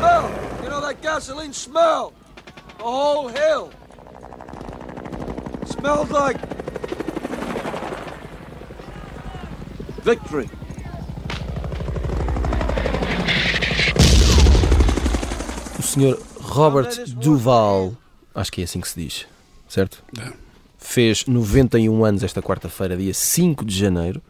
smell, 0.00 0.30
you 0.62 0.70
know 0.70 0.80
that 0.80 1.02
gasoline 1.02 1.52
smell, 1.52 2.12
the 2.78 2.84
whole 2.84 3.28
hill. 3.28 3.70
Smells 5.70 6.10
like 6.10 6.40
victory. 10.02 10.48
O 15.78 15.82
senhor 15.82 16.20
Robert 16.40 16.90
Duval, 17.08 17.96
acho 18.34 18.52
que 18.52 18.60
é 18.60 18.64
assim 18.64 18.80
que 18.80 18.88
se 18.88 19.00
diz, 19.00 19.26
certo? 19.68 20.02
É. 20.18 20.32
Fez 20.78 21.26
91 21.26 22.04
anos 22.04 22.22
esta 22.22 22.42
quarta-feira, 22.42 22.96
dia 22.96 23.14
5 23.14 23.64
de 23.64 23.76
janeiro. 23.76 24.20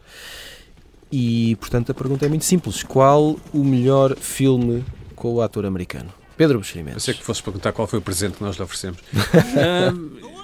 E, 1.11 1.55
portanto, 1.57 1.91
a 1.91 1.93
pergunta 1.93 2.25
é 2.25 2.29
muito 2.29 2.45
simples. 2.45 2.83
Qual 2.83 3.37
o 3.53 3.63
melhor 3.63 4.15
filme 4.15 4.85
com 5.15 5.33
o 5.33 5.41
ator 5.41 5.65
americano? 5.65 6.13
Pedro 6.37 6.59
Buxeri 6.59 6.83
Mendes. 6.83 7.03
Pensei 7.03 7.13
que 7.13 7.23
fosse 7.23 7.43
perguntar 7.43 7.71
qual 7.73 7.87
foi 7.87 7.99
o 7.99 8.01
presente 8.01 8.37
que 8.37 8.43
nós 8.43 8.55
lhe 8.55 8.63
oferecemos. 8.63 8.99
um, 9.93 10.40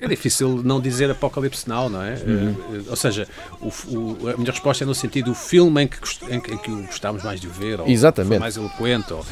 É 0.00 0.08
difícil 0.08 0.62
não 0.64 0.80
dizer 0.80 1.10
Apocalipse 1.10 1.68
Now, 1.68 1.88
não 1.88 2.02
é? 2.02 2.14
Uhum. 2.14 2.50
Uh, 2.50 2.84
ou 2.90 2.96
seja, 2.96 3.26
o, 3.60 3.68
o, 3.68 4.30
a 4.30 4.36
minha 4.36 4.50
resposta 4.50 4.84
é 4.84 4.86
no 4.86 4.94
sentido 4.94 5.30
o 5.30 5.34
filme 5.34 5.82
em 5.84 5.88
que, 5.88 5.98
em, 6.28 6.36
em 6.36 6.58
que 6.58 6.70
gostávamos 6.86 7.24
mais 7.24 7.40
de 7.40 7.46
o 7.46 7.50
ver, 7.50 7.80
ou 7.80 7.88
Exatamente. 7.88 8.40
mais 8.40 8.56
eloquente, 8.56 9.12
ou, 9.12 9.24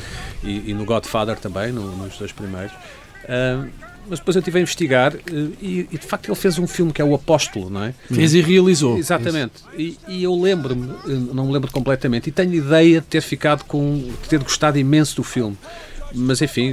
e, 0.43 0.71
e, 0.71 0.75
no 0.75 0.85
Godfather 0.85 1.39
também, 1.39 1.73
no, 1.73 1.97
nos 1.97 2.17
dois 2.19 2.33
primeiros. 2.33 2.73
Uh, 3.25 3.69
mas 4.09 4.19
depois 4.19 4.37
eu 4.37 4.41
estive 4.41 4.59
a 4.59 4.63
investigar 4.63 5.15
e, 5.63 5.89
e, 5.91 5.99
de 5.99 6.07
facto 6.07 6.29
ele 6.29 6.35
fez 6.35 6.59
um 6.59 6.67
filme 6.67 6.93
que 6.93 7.01
é 7.01 7.05
O 7.05 7.15
Apóstolo, 7.15 7.71
não 7.71 7.85
é? 7.85 7.95
Fez 8.13 8.35
e 8.35 8.41
realizou. 8.43 8.99
Exatamente. 8.99 9.63
E, 9.79 9.97
e, 10.07 10.23
eu 10.23 10.39
lembro-me, 10.39 10.89
não 11.33 11.47
me 11.47 11.53
lembro 11.53 11.71
completamente, 11.71 12.29
e 12.29 12.33
tenho 12.33 12.53
ideia 12.53 13.01
de 13.01 13.07
ter 13.07 13.23
ficado 13.23 13.65
com, 13.65 13.97
de 14.23 14.29
ter 14.29 14.43
gostado 14.43 14.79
imenso 14.79 15.17
do 15.17 15.25
filme. 15.25 15.57
Mas 16.15 16.41
enfim, 16.41 16.73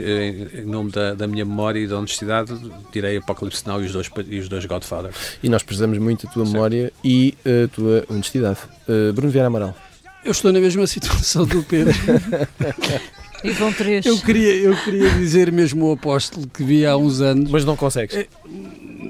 em 0.53 0.65
nome 0.65 0.91
da, 0.91 1.13
da, 1.13 1.27
minha 1.27 1.43
memória 1.43 1.79
e 1.79 1.87
da 1.87 1.97
honestidade, 1.97 2.53
direi 2.91 3.17
Apocalipse 3.17 3.67
Now 3.67 3.81
e 3.81 3.85
os 3.85 3.91
dois, 3.91 4.09
e 4.27 4.39
os 4.39 4.47
dois 4.47 4.65
Godfather. 4.65 5.11
E 5.41 5.49
nós 5.49 5.63
precisamos 5.63 5.97
muito 5.97 6.27
da 6.27 6.33
tua 6.33 6.45
memória 6.45 6.93
e 7.03 7.35
a 7.45 7.67
tua 7.67 8.05
honestidade. 8.09 8.59
Uh, 8.87 9.11
Bruno 9.13 9.31
Vieira 9.31 9.47
Amaral. 9.47 9.75
Eu 10.23 10.31
estou 10.31 10.53
na 10.53 10.59
mesma 10.59 10.85
situação 10.85 11.45
do 11.45 11.63
Pedro. 11.63 11.93
E 13.43 13.49
vão 13.51 13.73
três. 13.73 14.05
Eu 14.05 14.19
queria, 14.19 14.53
eu 14.53 14.75
queria 14.83 15.09
dizer 15.15 15.51
mesmo 15.51 15.87
o 15.87 15.93
apóstolo 15.93 16.47
que 16.47 16.63
vi 16.63 16.85
há 16.85 16.95
uns 16.95 17.21
anos. 17.21 17.49
Mas 17.49 17.65
não 17.65 17.75
consegues. 17.75 18.15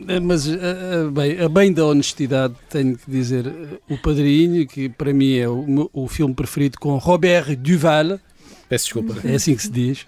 É 0.08 0.20
mas 0.20 0.48
a, 0.48 0.52
a, 0.54 1.12
bem, 1.12 1.40
a 1.40 1.50
bem 1.50 1.74
da 1.74 1.86
honestidade 1.86 2.54
tenho 2.70 2.98
que 2.98 3.10
dizer 3.10 3.46
o 3.90 3.98
Padrinho, 3.98 4.66
que 4.68 4.90
para 4.90 5.14
mim 5.14 5.36
é 5.36 5.48
o, 5.48 5.90
o 5.94 6.08
filme 6.08 6.34
preferido 6.34 6.80
com 6.80 6.98
Robert 6.98 7.56
Duval. 7.58 8.20
Peço 8.72 8.86
desculpa. 8.86 9.28
É 9.28 9.36
assim 9.36 9.53
que 9.53 9.63
se 9.63 9.69
diz. 9.69 10.07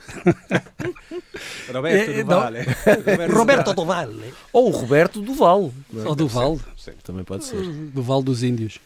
Roberto 1.69 2.11
é, 2.11 2.23
Duval. 2.23 2.51
Roberto 3.35 3.73
Duval. 3.73 4.09
Ou 4.53 4.69
Roberto 4.69 5.21
Duval. 5.21 5.73
É? 5.93 6.07
Ou 6.07 6.15
Duval. 6.15 6.57
Sim, 6.77 6.93
também 7.03 7.25
pode 7.25 7.43
ser. 7.43 7.61
Duval 7.61 8.23
dos 8.23 8.41
Índios. 8.41 8.79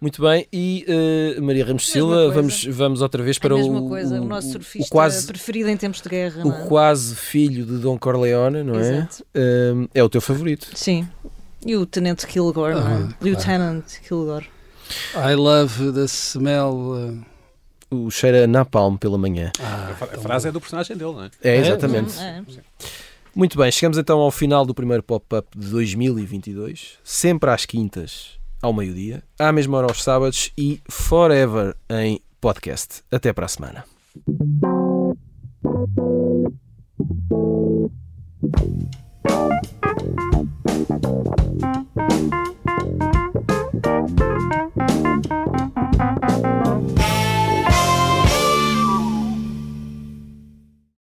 Muito 0.00 0.22
bem, 0.22 0.46
e 0.50 0.86
uh, 0.88 1.42
Maria 1.42 1.64
Ramos 1.66 1.90
Silva, 1.90 2.30
vamos, 2.30 2.64
vamos 2.64 3.02
outra 3.02 3.22
vez 3.22 3.38
para 3.38 3.54
o, 3.54 3.88
coisa, 3.88 4.18
o, 4.18 4.24
o, 4.24 4.28
nosso 4.28 4.50
surfista 4.52 4.88
o 4.88 4.90
quase, 4.90 5.26
preferido 5.26 5.68
em 5.68 5.76
tempos 5.76 6.00
de 6.00 6.08
guerra. 6.08 6.46
O 6.46 6.50
é? 6.50 6.66
quase 6.66 7.14
filho 7.14 7.66
de 7.66 7.78
Dom 7.78 7.98
Corleone, 7.98 8.62
não 8.62 8.80
é? 8.80 9.06
Uh, 9.36 9.88
é 9.94 10.02
o 10.02 10.08
teu 10.08 10.22
favorito. 10.22 10.68
Sim. 10.74 11.06
E 11.66 11.76
o 11.76 11.84
Tenente 11.84 12.26
Kilgore, 12.26 12.74
não 12.74 12.88
é? 12.88 13.08
Lieutenant 13.20 13.84
Kilgore. 14.08 14.46
I 15.14 15.34
love 15.34 15.92
the 15.92 16.06
smell. 16.06 16.72
Uh 16.94 17.31
o 17.94 18.10
cheiro 18.10 18.44
a 18.44 18.46
napalm 18.46 18.96
pela 18.96 19.18
manhã. 19.18 19.52
Ah, 19.60 19.88
a 20.00 20.04
então 20.04 20.22
frase 20.22 20.48
é 20.48 20.52
do 20.52 20.60
personagem 20.60 20.96
dele, 20.96 21.12
não 21.12 21.24
é? 21.24 21.30
É, 21.42 21.56
exatamente. 21.56 22.18
É. 22.18 22.38
é. 22.38 22.42
Muito 23.34 23.56
bem, 23.56 23.70
chegamos 23.72 23.96
então 23.96 24.18
ao 24.18 24.30
final 24.30 24.66
do 24.66 24.74
primeiro 24.74 25.02
pop-up 25.02 25.48
de 25.56 25.68
2022, 25.68 26.98
sempre 27.02 27.50
às 27.50 27.64
quintas, 27.64 28.38
ao 28.60 28.72
meio-dia, 28.72 29.22
à 29.38 29.50
mesma 29.52 29.78
hora 29.78 29.86
aos 29.86 30.02
sábados 30.02 30.52
e 30.56 30.80
forever 30.88 31.74
em 31.88 32.20
podcast. 32.40 33.02
Até 33.10 33.32
para 33.32 33.46
a 33.46 33.48
semana. 33.48 33.84